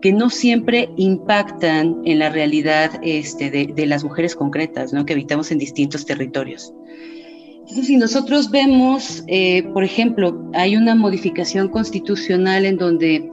que 0.00 0.12
no 0.12 0.30
siempre 0.30 0.90
impactan 0.96 2.02
en 2.04 2.18
la 2.18 2.30
realidad 2.30 3.00
este, 3.02 3.50
de, 3.50 3.86
las 3.86 4.04
mujeres 4.04 4.36
concretas 4.36 4.92
¿no? 4.92 5.04
que 5.04 5.12
habitamos 5.12 5.50
en 5.50 5.58
distintos 5.58 6.06
territorios. 6.06 6.72
Entonces, 7.60 7.86
si 7.86 7.96
nosotros 7.96 8.50
vemos, 8.50 9.24
eh, 9.26 9.62
por 9.74 9.84
ejemplo, 9.84 10.50
hay 10.54 10.76
una 10.76 10.94
modificación 10.94 11.68
constitucional 11.68 12.64
en 12.64 12.76
donde 12.76 13.30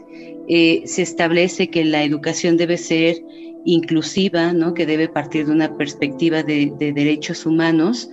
eh, 0.48 0.84
se 0.86 1.04
establece 1.04 1.70
que 1.70 1.86
la 1.86 2.04
educación 2.04 2.58
debe 2.58 2.78
ser 2.78 3.24
inclusiva, 3.64 4.52
¿no? 4.54 4.74
que 4.74 4.86
debe 4.86 5.08
partir 5.08 5.46
de 5.46 5.52
una 5.52 5.78
perspectiva 5.78 6.44
de, 6.44 6.74
de 6.78 6.94
derechos 6.94 7.46
humanos, 7.46 8.10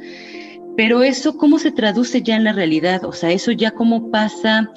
pero 0.77 1.03
eso, 1.03 1.37
¿cómo 1.37 1.59
se 1.59 1.71
traduce 1.71 2.23
ya 2.23 2.37
en 2.37 2.45
la 2.45 2.53
realidad? 2.53 3.05
O 3.05 3.13
sea, 3.13 3.31
eso 3.31 3.53
ya 3.53 3.73
cómo 3.73 4.11
pasa 4.11 4.71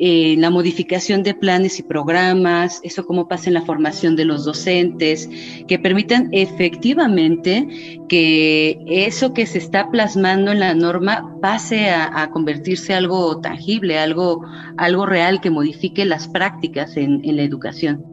eh, 0.00 0.36
la 0.38 0.50
modificación 0.50 1.24
de 1.24 1.34
planes 1.34 1.80
y 1.80 1.82
programas, 1.82 2.80
eso 2.84 3.04
cómo 3.04 3.26
pasa 3.26 3.50
en 3.50 3.54
la 3.54 3.62
formación 3.62 4.14
de 4.14 4.24
los 4.24 4.44
docentes, 4.44 5.28
que 5.66 5.78
permitan 5.78 6.28
efectivamente 6.32 7.66
que 8.08 8.78
eso 8.86 9.34
que 9.34 9.46
se 9.46 9.58
está 9.58 9.90
plasmando 9.90 10.52
en 10.52 10.60
la 10.60 10.74
norma 10.74 11.36
pase 11.40 11.90
a, 11.90 12.30
convertirse 12.30 12.92
en 12.92 12.98
algo 12.98 13.40
tangible, 13.40 13.98
algo, 13.98 14.44
algo 14.76 15.04
real 15.04 15.40
que 15.40 15.50
modifique 15.50 16.04
las 16.04 16.28
prácticas 16.28 16.96
en 16.96 17.36
la 17.36 17.42
educación. 17.42 18.04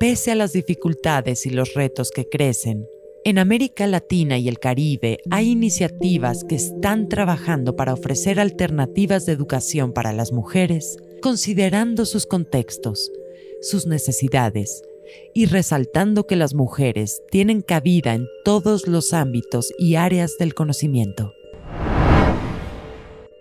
Pese 0.00 0.30
a 0.30 0.34
las 0.34 0.52
dificultades 0.52 1.44
y 1.46 1.50
los 1.50 1.74
retos 1.74 2.10
que 2.10 2.28
crecen, 2.28 2.86
en 3.28 3.38
América 3.38 3.86
Latina 3.86 4.38
y 4.38 4.48
el 4.48 4.58
Caribe 4.58 5.18
hay 5.30 5.50
iniciativas 5.50 6.44
que 6.44 6.54
están 6.54 7.10
trabajando 7.10 7.76
para 7.76 7.92
ofrecer 7.92 8.40
alternativas 8.40 9.26
de 9.26 9.32
educación 9.34 9.92
para 9.92 10.14
las 10.14 10.32
mujeres, 10.32 10.96
considerando 11.20 12.06
sus 12.06 12.24
contextos, 12.24 13.12
sus 13.60 13.86
necesidades 13.86 14.82
y 15.34 15.44
resaltando 15.44 16.26
que 16.26 16.36
las 16.36 16.54
mujeres 16.54 17.20
tienen 17.30 17.60
cabida 17.60 18.14
en 18.14 18.26
todos 18.46 18.88
los 18.88 19.12
ámbitos 19.12 19.74
y 19.78 19.96
áreas 19.96 20.38
del 20.38 20.54
conocimiento. 20.54 21.34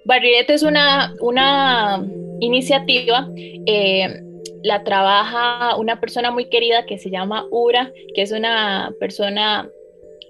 Barrilete 0.04 0.54
es 0.54 0.64
una, 0.64 1.14
una 1.22 2.06
iniciativa 2.42 3.30
eh, 3.36 4.22
la 4.64 4.84
trabaja 4.84 5.78
una 5.78 6.00
persona 6.00 6.32
muy 6.32 6.50
querida 6.50 6.86
que 6.86 6.98
se 6.98 7.10
llama 7.10 7.48
Ura, 7.52 7.94
que 8.14 8.22
es 8.22 8.32
una 8.32 8.94
persona 9.00 9.70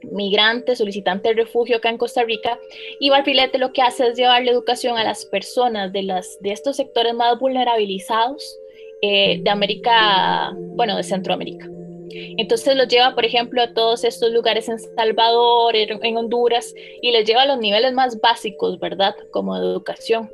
migrante, 0.03 0.75
solicitante 0.75 1.29
de 1.29 1.35
refugio 1.35 1.77
acá 1.77 1.89
en 1.89 1.97
Costa 1.97 2.23
Rica, 2.23 2.59
y 2.99 3.09
Barrilete 3.09 3.57
lo 3.57 3.73
que 3.73 3.81
hace 3.81 4.07
es 4.07 4.17
llevar 4.17 4.43
la 4.43 4.51
educación 4.51 4.97
a 4.97 5.03
las 5.03 5.25
personas 5.25 5.91
de, 5.93 6.03
las, 6.03 6.37
de 6.41 6.51
estos 6.51 6.75
sectores 6.75 7.13
más 7.13 7.37
vulnerabilizados 7.39 8.59
eh, 9.01 9.39
de 9.41 9.49
América, 9.49 10.53
bueno, 10.75 10.95
de 10.97 11.03
Centroamérica. 11.03 11.67
Entonces 12.11 12.75
los 12.75 12.87
lleva, 12.87 13.15
por 13.15 13.25
ejemplo, 13.25 13.61
a 13.61 13.73
todos 13.73 14.03
estos 14.03 14.31
lugares 14.31 14.69
en 14.69 14.79
Salvador, 14.79 15.75
en 15.75 16.17
Honduras, 16.17 16.73
y 17.01 17.11
les 17.11 17.25
lleva 17.25 17.43
a 17.43 17.45
los 17.47 17.59
niveles 17.59 17.93
más 17.93 18.19
básicos, 18.19 18.79
¿verdad? 18.79 19.15
Como 19.31 19.55
educación. 19.55 20.29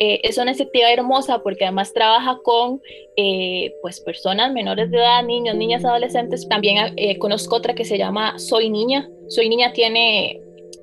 Eh, 0.00 0.20
es 0.24 0.38
una 0.38 0.50
iniciativa 0.50 0.90
hermosa 0.90 1.42
porque 1.42 1.64
además 1.64 1.92
trabaja 1.92 2.40
con 2.42 2.82
eh, 3.16 3.74
pues 3.80 4.00
personas 4.00 4.52
menores 4.52 4.90
de 4.90 4.96
edad, 4.98 5.22
niños, 5.22 5.54
niñas, 5.54 5.84
adolescentes. 5.84 6.48
También 6.48 6.94
eh, 6.96 7.18
conozco 7.18 7.56
otra 7.56 7.74
que 7.74 7.84
se 7.84 7.96
llama 7.96 8.38
Soy 8.38 8.70
Niña. 8.70 9.08
Soy 9.28 9.48
Niña 9.48 9.72
tiene 9.72 10.40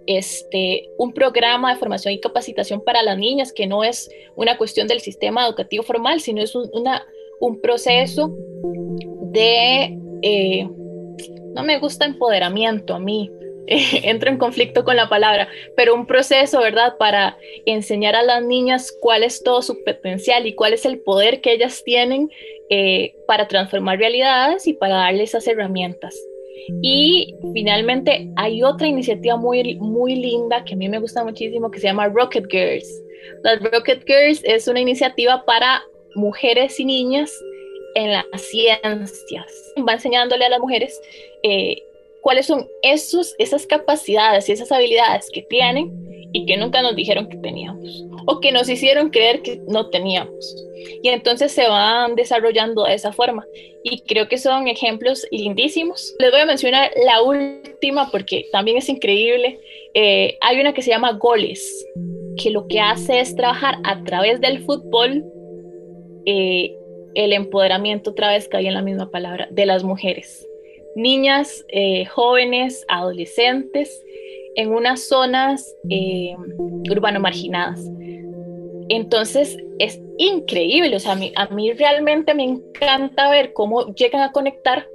este, 0.08 0.90
un 0.98 1.14
programa 1.14 1.74
de 1.74 1.80
formación 1.80 2.14
y 2.14 2.20
capacitación 2.20 2.82
para 2.82 3.04
las 3.04 3.18
niñas 3.18 3.52
que 3.52 3.68
no 3.68 3.84
es 3.84 4.10
una 4.36 4.58
cuestión 4.58 4.88
del 4.88 5.02
sistema 5.02 5.46
educativo 5.46 5.84
formal, 5.84 6.22
sino 6.22 6.42
es 6.42 6.56
un 6.56 7.62
proceso 7.62 8.34
de, 9.24 9.98
no 10.24 11.64
me 11.64 11.80
gusta 11.80 12.06
empoderamiento 12.06 12.94
a 12.94 13.00
mí, 13.00 13.30
entro 13.68 14.30
en 14.30 14.38
conflicto 14.38 14.84
con 14.84 14.96
la 14.96 15.10
palabra, 15.10 15.48
pero 15.76 15.96
un 15.96 16.06
proceso, 16.06 16.60
¿verdad? 16.60 16.96
Para 16.98 17.38
enseñar 17.66 18.16
a 18.16 18.24
las 18.24 18.44
niñas 18.44 18.96
cuál 19.02 19.24
es 19.24 19.44
todo 19.44 19.62
su 19.62 19.84
potencial 19.84 20.46
y 20.48 20.54
cuál 20.54 20.74
es 20.74 20.86
el 20.86 21.00
poder 21.00 21.42
que 21.42 21.54
ellas 21.54 21.82
tienen 21.84 22.30
eh, 22.70 23.16
para 23.28 23.48
transformar 23.48 24.00
realidades 24.00 24.68
y 24.68 24.74
para 24.74 24.96
darles 24.96 25.30
esas 25.30 25.48
herramientas. 25.48 26.16
Y 26.82 27.36
finalmente 27.54 28.30
hay 28.36 28.62
otra 28.62 28.88
iniciativa 28.88 29.36
muy, 29.36 29.76
muy 29.76 30.16
linda 30.16 30.64
que 30.64 30.76
a 30.76 30.78
mí 30.78 30.88
me 30.88 31.00
gusta 31.00 31.24
muchísimo 31.24 31.72
que 31.72 31.80
se 31.80 31.88
llama 31.88 32.08
Rocket 32.08 32.46
Girls. 32.50 32.88
Las 33.44 33.62
Rocket 33.62 34.04
Girls 34.06 34.42
es 34.44 34.68
una 34.68 34.80
iniciativa 34.80 35.44
para 35.46 35.82
mujeres 36.16 36.80
y 36.80 36.86
niñas 36.86 37.32
en 37.96 38.12
las 38.12 38.26
ciencias. 38.36 39.74
Va 39.88 39.94
enseñándole 39.94 40.46
a 40.46 40.50
las 40.50 40.60
mujeres 40.60 41.02
eh, 41.44 41.84
cuáles 42.22 42.46
son 42.46 42.68
esos, 42.82 43.36
esas 43.40 43.66
capacidades 43.66 44.48
y 44.50 44.52
esas 44.52 44.72
habilidades 44.72 45.30
que 45.32 45.42
tienen 45.42 46.30
y 46.34 46.46
que 46.46 46.58
nunca 46.58 46.82
nos 46.82 46.96
dijeron 46.96 47.28
que 47.28 47.38
teníamos 47.38 48.06
o 48.26 48.40
que 48.40 48.52
nos 48.52 48.70
hicieron 48.70 49.10
creer 49.10 49.42
que 49.42 49.60
no 49.68 49.90
teníamos. 49.90 50.56
Y 51.04 51.10
entonces 51.10 51.52
se 51.52 51.68
van 51.68 52.16
desarrollando 52.16 52.84
de 52.84 52.94
esa 52.94 53.12
forma. 53.12 53.46
Y 53.84 54.02
creo 54.02 54.28
que 54.28 54.38
son 54.38 54.68
ejemplos 54.68 55.26
lindísimos. 55.32 56.16
Les 56.20 56.32
voy 56.32 56.42
a 56.42 56.46
mencionar 56.46 56.92
la 57.06 57.22
última 57.22 58.10
porque 58.12 58.48
también 58.52 58.78
es 58.78 58.90
increíble. 58.90 59.60
Eh, 59.94 60.38
hay 60.42 60.60
una 60.60 60.74
que 60.74 60.82
se 60.82 60.92
llama 60.92 61.14
Goles, 61.14 61.86
que 62.38 62.52
lo 62.52 62.68
que 62.68 62.80
hace 62.80 63.20
es 63.20 63.36
trabajar 63.36 63.78
a 63.84 64.04
través 64.04 64.40
del 64.40 64.64
fútbol 64.64 65.26
eh, 66.26 66.76
el 67.16 67.34
empoderamiento, 67.34 68.12
otra 68.12 68.30
vez 68.30 68.48
cae 68.48 68.68
en 68.68 68.74
la 68.74 68.82
misma 68.82 69.12
palabra, 69.12 69.48
de 69.52 69.66
las 69.66 69.84
mujeres 69.84 70.48
niñas, 70.96 71.66
eh, 71.70 72.06
jóvenes, 72.06 72.86
adolescentes 72.88 74.04
en 74.56 74.74
unas 74.74 75.08
zonas 75.08 75.76
eh, 75.90 76.36
urbano 76.90 77.20
marginadas. 77.20 77.80
Entonces 78.90 79.58
es 79.80 80.02
increíble, 80.18 80.96
o 80.96 81.00
sea, 81.00 81.14
a 81.14 81.16
mí, 81.16 81.32
a 81.36 81.48
mí 81.48 81.72
realmente 81.72 82.34
me 82.34 82.44
encanta 82.44 83.32
ver 83.32 83.54
cómo 83.54 83.94
llegan 83.94 84.22
a 84.22 84.32
conectar 84.32 84.88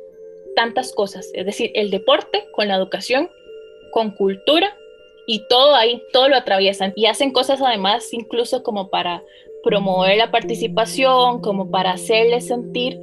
tantas 0.54 0.92
cosas, 0.92 1.30
es 1.34 1.46
decir, 1.46 1.70
el 1.74 1.90
deporte 1.90 2.46
con 2.52 2.68
la 2.68 2.76
educación, 2.76 3.30
con 3.92 4.10
cultura 4.10 4.76
y 5.26 5.46
todo 5.48 5.74
ahí, 5.74 6.02
todo 6.12 6.28
lo 6.28 6.36
atraviesan 6.36 6.92
y 6.94 7.06
hacen 7.06 7.32
cosas 7.32 7.60
además 7.62 8.12
incluso 8.12 8.62
como 8.62 8.90
para 8.90 9.22
promover 9.66 10.16
la 10.16 10.30
participación, 10.30 11.40
como 11.40 11.72
para 11.72 11.90
hacerles 11.90 12.46
sentir 12.46 13.00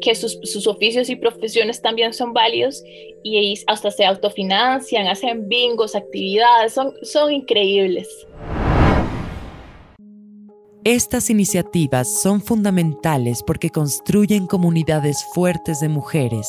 que 0.00 0.14
sus, 0.14 0.66
oficios 0.68 1.10
y 1.10 1.16
profesiones 1.16 1.82
también 1.82 2.12
son 2.14 2.32
válidos 2.32 2.84
y 3.24 3.54
hasta 3.66 3.90
se 3.90 4.04
autofinancian, 4.04 5.08
hacen 5.08 5.48
bingos, 5.48 5.96
actividades, 5.96 6.72
son, 6.72 6.92
son 7.02 7.32
increíbles. 7.32 8.08
Estas 10.84 11.30
iniciativas 11.30 12.22
son 12.22 12.40
fundamentales 12.40 13.42
porque 13.44 13.70
construyen 13.70 14.46
comunidades 14.46 15.24
fuertes 15.34 15.80
de 15.80 15.88
mujeres 15.88 16.48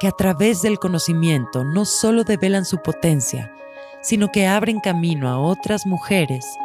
que 0.00 0.08
a 0.08 0.12
través 0.12 0.60
del 0.60 0.78
conocimiento 0.78 1.64
no 1.64 1.86
solo 1.86 2.24
develan 2.24 2.66
su 2.66 2.82
potencia, 2.82 3.54
sino 4.02 4.30
que 4.30 4.46
abren 4.46 4.80
camino 4.80 5.28
a 5.28 5.38
otras 5.38 5.86
mujeres, 5.86 6.58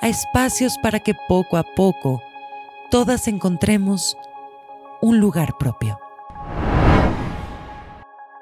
a 0.00 0.08
espacios 0.08 0.78
para 0.78 1.00
que 1.00 1.14
poco 1.28 1.56
a 1.56 1.62
poco 1.62 2.22
todas 2.90 3.28
encontremos 3.28 4.16
un 5.00 5.18
lugar 5.18 5.58
propio. 5.58 5.98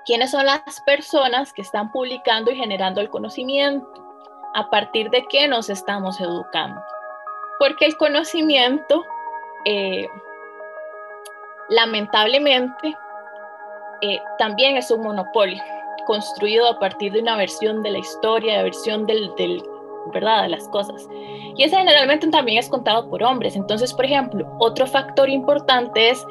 ¿Quiénes 0.05 0.31
son 0.31 0.47
las 0.47 0.81
personas 0.85 1.53
que 1.53 1.63
están 1.63 1.91
publicando 1.91 2.51
y 2.51 2.57
generando 2.57 3.01
el 3.01 3.09
conocimiento? 3.09 3.89
¿A 4.55 4.69
partir 4.69 5.11
de 5.11 5.25
qué 5.29 5.49
nos 5.49 5.71
estamos 5.71 6.21
educando? 6.21 6.81
Porque 7.59 7.87
el 7.87 7.97
conocimiento, 7.97 9.05
eh, 9.65 10.09
lamentablemente, 11.69 12.95
eh, 14.03 14.21
también 14.39 14.77
es 14.77 14.91
un 14.91 15.03
monopolio 15.03 15.63
construido 16.07 16.69
a 16.69 16.79
partir 16.79 17.13
de 17.13 17.21
una 17.21 17.37
versión 17.37 17.83
de 17.83 17.91
la 17.91 17.99
historia, 17.99 18.59
de 18.59 18.65
versión 18.65 19.07
del, 19.07 19.35
del, 19.37 19.63
¿verdad? 20.13 20.43
de 20.43 20.49
las 20.51 20.69
cosas. 20.69 21.09
Y 21.57 21.63
ese 21.63 21.77
generalmente 21.77 22.29
también 22.29 22.59
es 22.59 22.69
contado 22.69 23.09
por 23.09 23.23
hombres. 23.23 23.57
Entonces, 23.57 23.93
por 23.93 24.05
ejemplo, 24.05 24.47
otro 24.59 24.87
factor 24.87 25.29
importante 25.29 26.11
es 26.11 26.25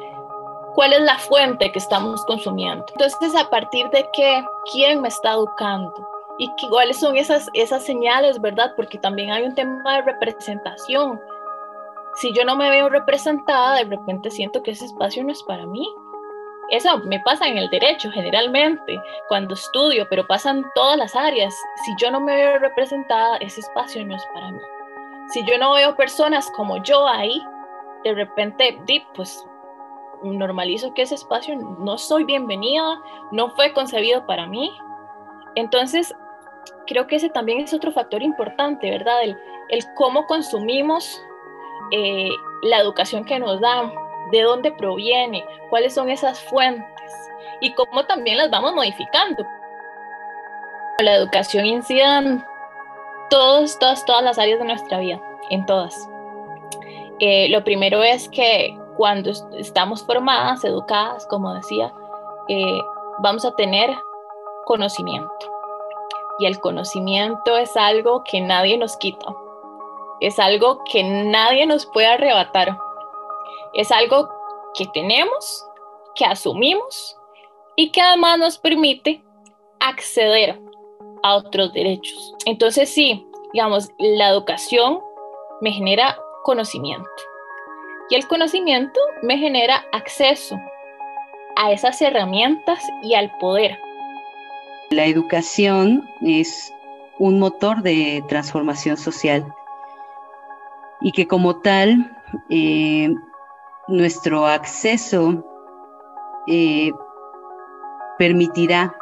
cuál 0.74 0.92
es 0.92 1.00
la 1.02 1.18
fuente 1.18 1.70
que 1.70 1.78
estamos 1.78 2.24
consumiendo. 2.24 2.84
Entonces, 2.92 3.34
a 3.36 3.48
partir 3.48 3.88
de 3.90 4.06
qué, 4.12 4.44
quién 4.72 5.00
me 5.00 5.08
está 5.08 5.32
educando 5.32 5.92
y 6.38 6.50
cuáles 6.68 6.98
son 6.98 7.16
esas, 7.16 7.48
esas 7.54 7.84
señales, 7.84 8.40
¿verdad? 8.40 8.72
Porque 8.76 8.98
también 8.98 9.30
hay 9.30 9.44
un 9.44 9.54
tema 9.54 9.96
de 9.96 10.02
representación. 10.02 11.20
Si 12.16 12.32
yo 12.34 12.44
no 12.44 12.56
me 12.56 12.70
veo 12.70 12.88
representada, 12.88 13.76
de 13.76 13.84
repente 13.84 14.30
siento 14.30 14.62
que 14.62 14.72
ese 14.72 14.86
espacio 14.86 15.24
no 15.24 15.32
es 15.32 15.42
para 15.42 15.66
mí. 15.66 15.86
Eso 16.70 16.98
me 17.00 17.20
pasa 17.20 17.46
en 17.46 17.58
el 17.58 17.68
derecho 17.70 18.10
generalmente, 18.10 18.98
cuando 19.28 19.54
estudio, 19.54 20.06
pero 20.08 20.26
pasa 20.26 20.50
en 20.50 20.64
todas 20.74 20.96
las 20.96 21.14
áreas. 21.14 21.54
Si 21.84 21.92
yo 22.00 22.10
no 22.10 22.20
me 22.20 22.34
veo 22.34 22.58
representada, 22.58 23.36
ese 23.38 23.60
espacio 23.60 24.04
no 24.06 24.16
es 24.16 24.24
para 24.32 24.50
mí. 24.50 24.60
Si 25.28 25.44
yo 25.44 25.58
no 25.58 25.74
veo 25.74 25.94
personas 25.96 26.50
como 26.52 26.82
yo 26.82 27.06
ahí, 27.06 27.42
de 28.04 28.14
repente, 28.14 28.80
pues 29.14 29.46
normalizo 30.22 30.94
que 30.94 31.02
ese 31.02 31.16
espacio 31.16 31.56
no 31.56 31.98
soy 31.98 32.24
bienvenida, 32.24 33.00
no 33.32 33.50
fue 33.50 33.72
concebido 33.72 34.24
para 34.26 34.46
mí. 34.46 34.72
Entonces, 35.54 36.14
creo 36.86 37.06
que 37.06 37.16
ese 37.16 37.28
también 37.28 37.60
es 37.60 37.74
otro 37.74 37.92
factor 37.92 38.22
importante, 38.22 38.90
¿verdad? 38.90 39.22
El, 39.22 39.36
el 39.68 39.84
cómo 39.94 40.26
consumimos 40.26 41.22
eh, 41.90 42.30
la 42.62 42.78
educación 42.78 43.24
que 43.24 43.38
nos 43.38 43.60
dan, 43.60 43.92
de 44.32 44.42
dónde 44.42 44.72
proviene, 44.72 45.44
cuáles 45.70 45.94
son 45.94 46.10
esas 46.10 46.40
fuentes 46.40 47.12
y 47.60 47.72
cómo 47.74 48.04
también 48.06 48.38
las 48.38 48.50
vamos 48.50 48.74
modificando. 48.74 49.46
La 50.98 51.14
educación 51.14 51.64
incide 51.64 52.02
en 52.02 52.44
todas, 53.30 53.78
todas, 53.78 54.04
todas 54.04 54.22
las 54.22 54.38
áreas 54.38 54.58
de 54.58 54.64
nuestra 54.64 54.98
vida, 54.98 55.20
en 55.50 55.64
todas. 55.66 56.08
Eh, 57.20 57.48
lo 57.50 57.62
primero 57.62 58.02
es 58.02 58.28
que 58.28 58.76
cuando 58.96 59.30
estamos 59.56 60.04
formadas, 60.04 60.64
educadas, 60.64 61.26
como 61.26 61.54
decía, 61.54 61.92
eh, 62.48 62.80
vamos 63.20 63.44
a 63.44 63.54
tener 63.54 63.90
conocimiento. 64.64 65.30
Y 66.38 66.46
el 66.46 66.58
conocimiento 66.60 67.56
es 67.56 67.76
algo 67.76 68.24
que 68.24 68.40
nadie 68.40 68.76
nos 68.76 68.96
quita. 68.96 69.34
Es 70.20 70.38
algo 70.38 70.82
que 70.90 71.02
nadie 71.04 71.66
nos 71.66 71.86
puede 71.86 72.08
arrebatar. 72.08 72.76
Es 73.74 73.90
algo 73.90 74.28
que 74.74 74.86
tenemos, 74.92 75.64
que 76.14 76.24
asumimos 76.24 77.16
y 77.76 77.90
que 77.90 78.00
además 78.00 78.38
nos 78.38 78.58
permite 78.58 79.22
acceder 79.80 80.60
a 81.22 81.36
otros 81.36 81.72
derechos. 81.72 82.34
Entonces 82.46 82.90
sí, 82.90 83.26
digamos, 83.52 83.88
la 83.98 84.28
educación 84.28 85.00
me 85.60 85.72
genera 85.72 86.18
conocimiento 86.44 87.08
y 88.10 88.16
el 88.16 88.26
conocimiento 88.26 89.00
me 89.22 89.38
genera 89.38 89.86
acceso 89.92 90.60
a 91.56 91.72
esas 91.72 92.00
herramientas 92.02 92.82
y 93.02 93.14
al 93.14 93.30
poder. 93.38 93.78
La 94.90 95.06
educación 95.06 96.08
es 96.20 96.72
un 97.18 97.38
motor 97.38 97.82
de 97.82 98.22
transformación 98.28 98.96
social 98.96 99.46
y 101.00 101.12
que 101.12 101.26
como 101.26 101.60
tal 101.60 102.14
eh, 102.50 103.14
nuestro 103.88 104.46
acceso 104.46 105.44
eh, 106.46 106.90
permitirá 108.18 108.94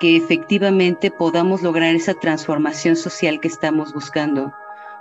que 0.00 0.16
efectivamente 0.16 1.10
podamos 1.10 1.62
lograr 1.62 1.94
esa 1.94 2.14
transformación 2.14 2.96
social 2.96 3.40
que 3.40 3.48
estamos 3.48 3.92
buscando 3.92 4.52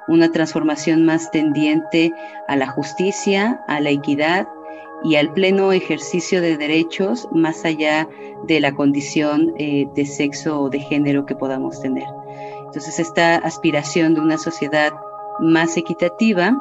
una 0.08 0.32
transformación 0.32 1.06
más 1.06 1.30
tendiente 1.32 2.14
a 2.48 2.56
la 2.56 2.68
justicia, 2.68 3.62
a 3.68 3.80
la 3.80 3.90
equidad 3.90 4.48
y 5.04 5.16
al 5.16 5.32
pleno 5.34 5.72
ejercicio 5.72 6.42
de 6.42 6.58
derechos 6.58 7.28
más 7.32 7.66
allá 7.66 8.08
de 8.46 8.60
la 8.60 8.74
condición 8.74 9.54
eh, 9.58 9.88
de 9.94 10.06
sexo 10.06 10.62
o 10.62 10.70
de 10.70 10.80
género 10.80 11.26
que 11.26 11.36
podamos 11.36 11.80
tener. 11.82 12.08
Entonces 12.66 13.00
esta 13.00 13.36
aspiración 13.36 14.16
de 14.16 14.22
una 14.22 14.38
sociedad 14.38 14.94
más 15.40 15.78
equitativa 15.78 16.52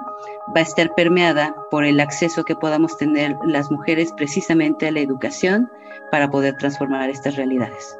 va 0.54 0.60
a 0.60 0.62
estar 0.62 0.94
permeada 0.94 1.54
por 1.70 1.84
el 1.84 2.00
acceso 2.00 2.44
que 2.44 2.56
podamos 2.56 2.96
tener 2.96 3.36
las 3.44 3.70
mujeres 3.70 4.12
precisamente 4.16 4.86
a 4.86 4.92
la 4.92 5.00
educación 5.00 5.70
para 6.10 6.30
poder 6.30 6.56
transformar 6.56 7.10
estas 7.10 7.36
realidades. 7.36 7.96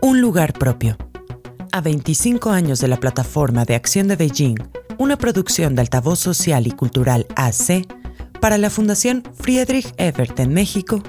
Un 0.00 0.22
lugar 0.22 0.54
propio. 0.54 0.96
A 1.70 1.82
25 1.82 2.50
años 2.50 2.80
de 2.80 2.88
la 2.88 2.96
plataforma 2.96 3.66
de 3.66 3.74
acción 3.74 4.08
de 4.08 4.16
Beijing, 4.16 4.56
una 4.98 5.16
producción 5.16 5.76
de 5.76 5.82
altavoz 5.82 6.18
social 6.18 6.66
y 6.66 6.72
cultural 6.72 7.26
AC 7.36 7.86
para 8.40 8.58
la 8.58 8.68
Fundación 8.68 9.22
Friedrich 9.34 9.94
Ebert 9.96 10.38
en 10.40 10.52
México 10.52 11.02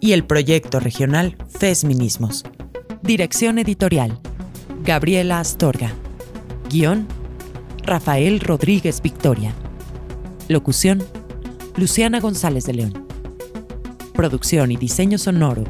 y 0.00 0.12
el 0.12 0.24
proyecto 0.24 0.80
regional 0.80 1.36
Fesminismos. 1.48 2.44
Dirección 3.02 3.58
editorial: 3.58 4.18
Gabriela 4.84 5.38
Astorga. 5.38 5.92
Guión: 6.68 7.06
Rafael 7.84 8.40
Rodríguez 8.40 9.00
Victoria. 9.02 9.54
Locución: 10.48 11.04
Luciana 11.76 12.18
González 12.20 12.64
de 12.64 12.74
León. 12.74 13.06
Producción 14.14 14.72
y 14.72 14.76
diseño 14.76 15.16
sonoro: 15.16 15.62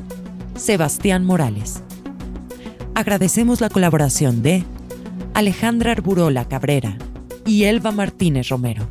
Sebastián 0.56 1.24
Morales. 1.24 1.82
Agradecemos 2.94 3.60
la 3.60 3.68
colaboración 3.68 4.42
de 4.42 4.64
Alejandra 5.34 5.92
Arburola 5.92 6.48
Cabrera 6.48 6.96
y 7.48 7.64
Elba 7.64 7.90
Martínez 7.90 8.48
Romero. 8.50 8.86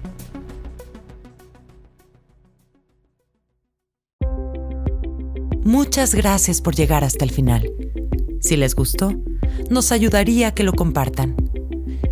Muchas 5.63 6.15
gracias 6.15 6.61
por 6.61 6.75
llegar 6.75 7.03
hasta 7.03 7.23
el 7.23 7.31
final. 7.31 7.69
Si 8.41 8.57
les 8.57 8.73
gustó, 8.73 9.13
nos 9.69 9.91
ayudaría 9.91 10.49
a 10.49 10.53
que 10.53 10.63
lo 10.63 10.73
compartan. 10.73 11.35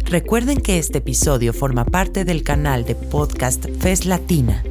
Recuerden 0.06 0.62
que 0.62 0.78
este 0.78 1.00
episodio 1.00 1.52
forma 1.52 1.86
parte 1.86 2.26
del 2.26 2.44
canal 2.44 2.86
de 2.86 2.96
podcast 2.96 3.66
FES 3.80 4.06
Latina 4.06 4.64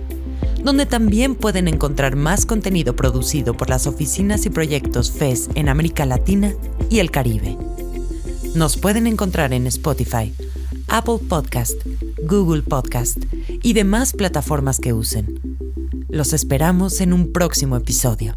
donde 0.64 0.86
también 0.86 1.34
pueden 1.34 1.68
encontrar 1.68 2.16
más 2.16 2.46
contenido 2.46 2.96
producido 2.96 3.54
por 3.54 3.68
las 3.68 3.86
oficinas 3.86 4.46
y 4.46 4.50
proyectos 4.50 5.12
FES 5.12 5.50
en 5.56 5.68
América 5.68 6.06
Latina 6.06 6.54
y 6.88 7.00
el 7.00 7.10
Caribe. 7.10 7.58
Nos 8.54 8.78
pueden 8.78 9.06
encontrar 9.06 9.52
en 9.52 9.66
Spotify, 9.66 10.32
Apple 10.88 11.18
Podcast, 11.28 11.80
Google 12.22 12.62
Podcast 12.62 13.18
y 13.62 13.72
demás 13.72 14.12
plataformas 14.12 14.78
que 14.78 14.92
usen. 14.92 15.40
Los 16.08 16.32
esperamos 16.32 17.00
en 17.00 17.12
un 17.12 17.32
próximo 17.32 17.76
episodio. 17.76 18.34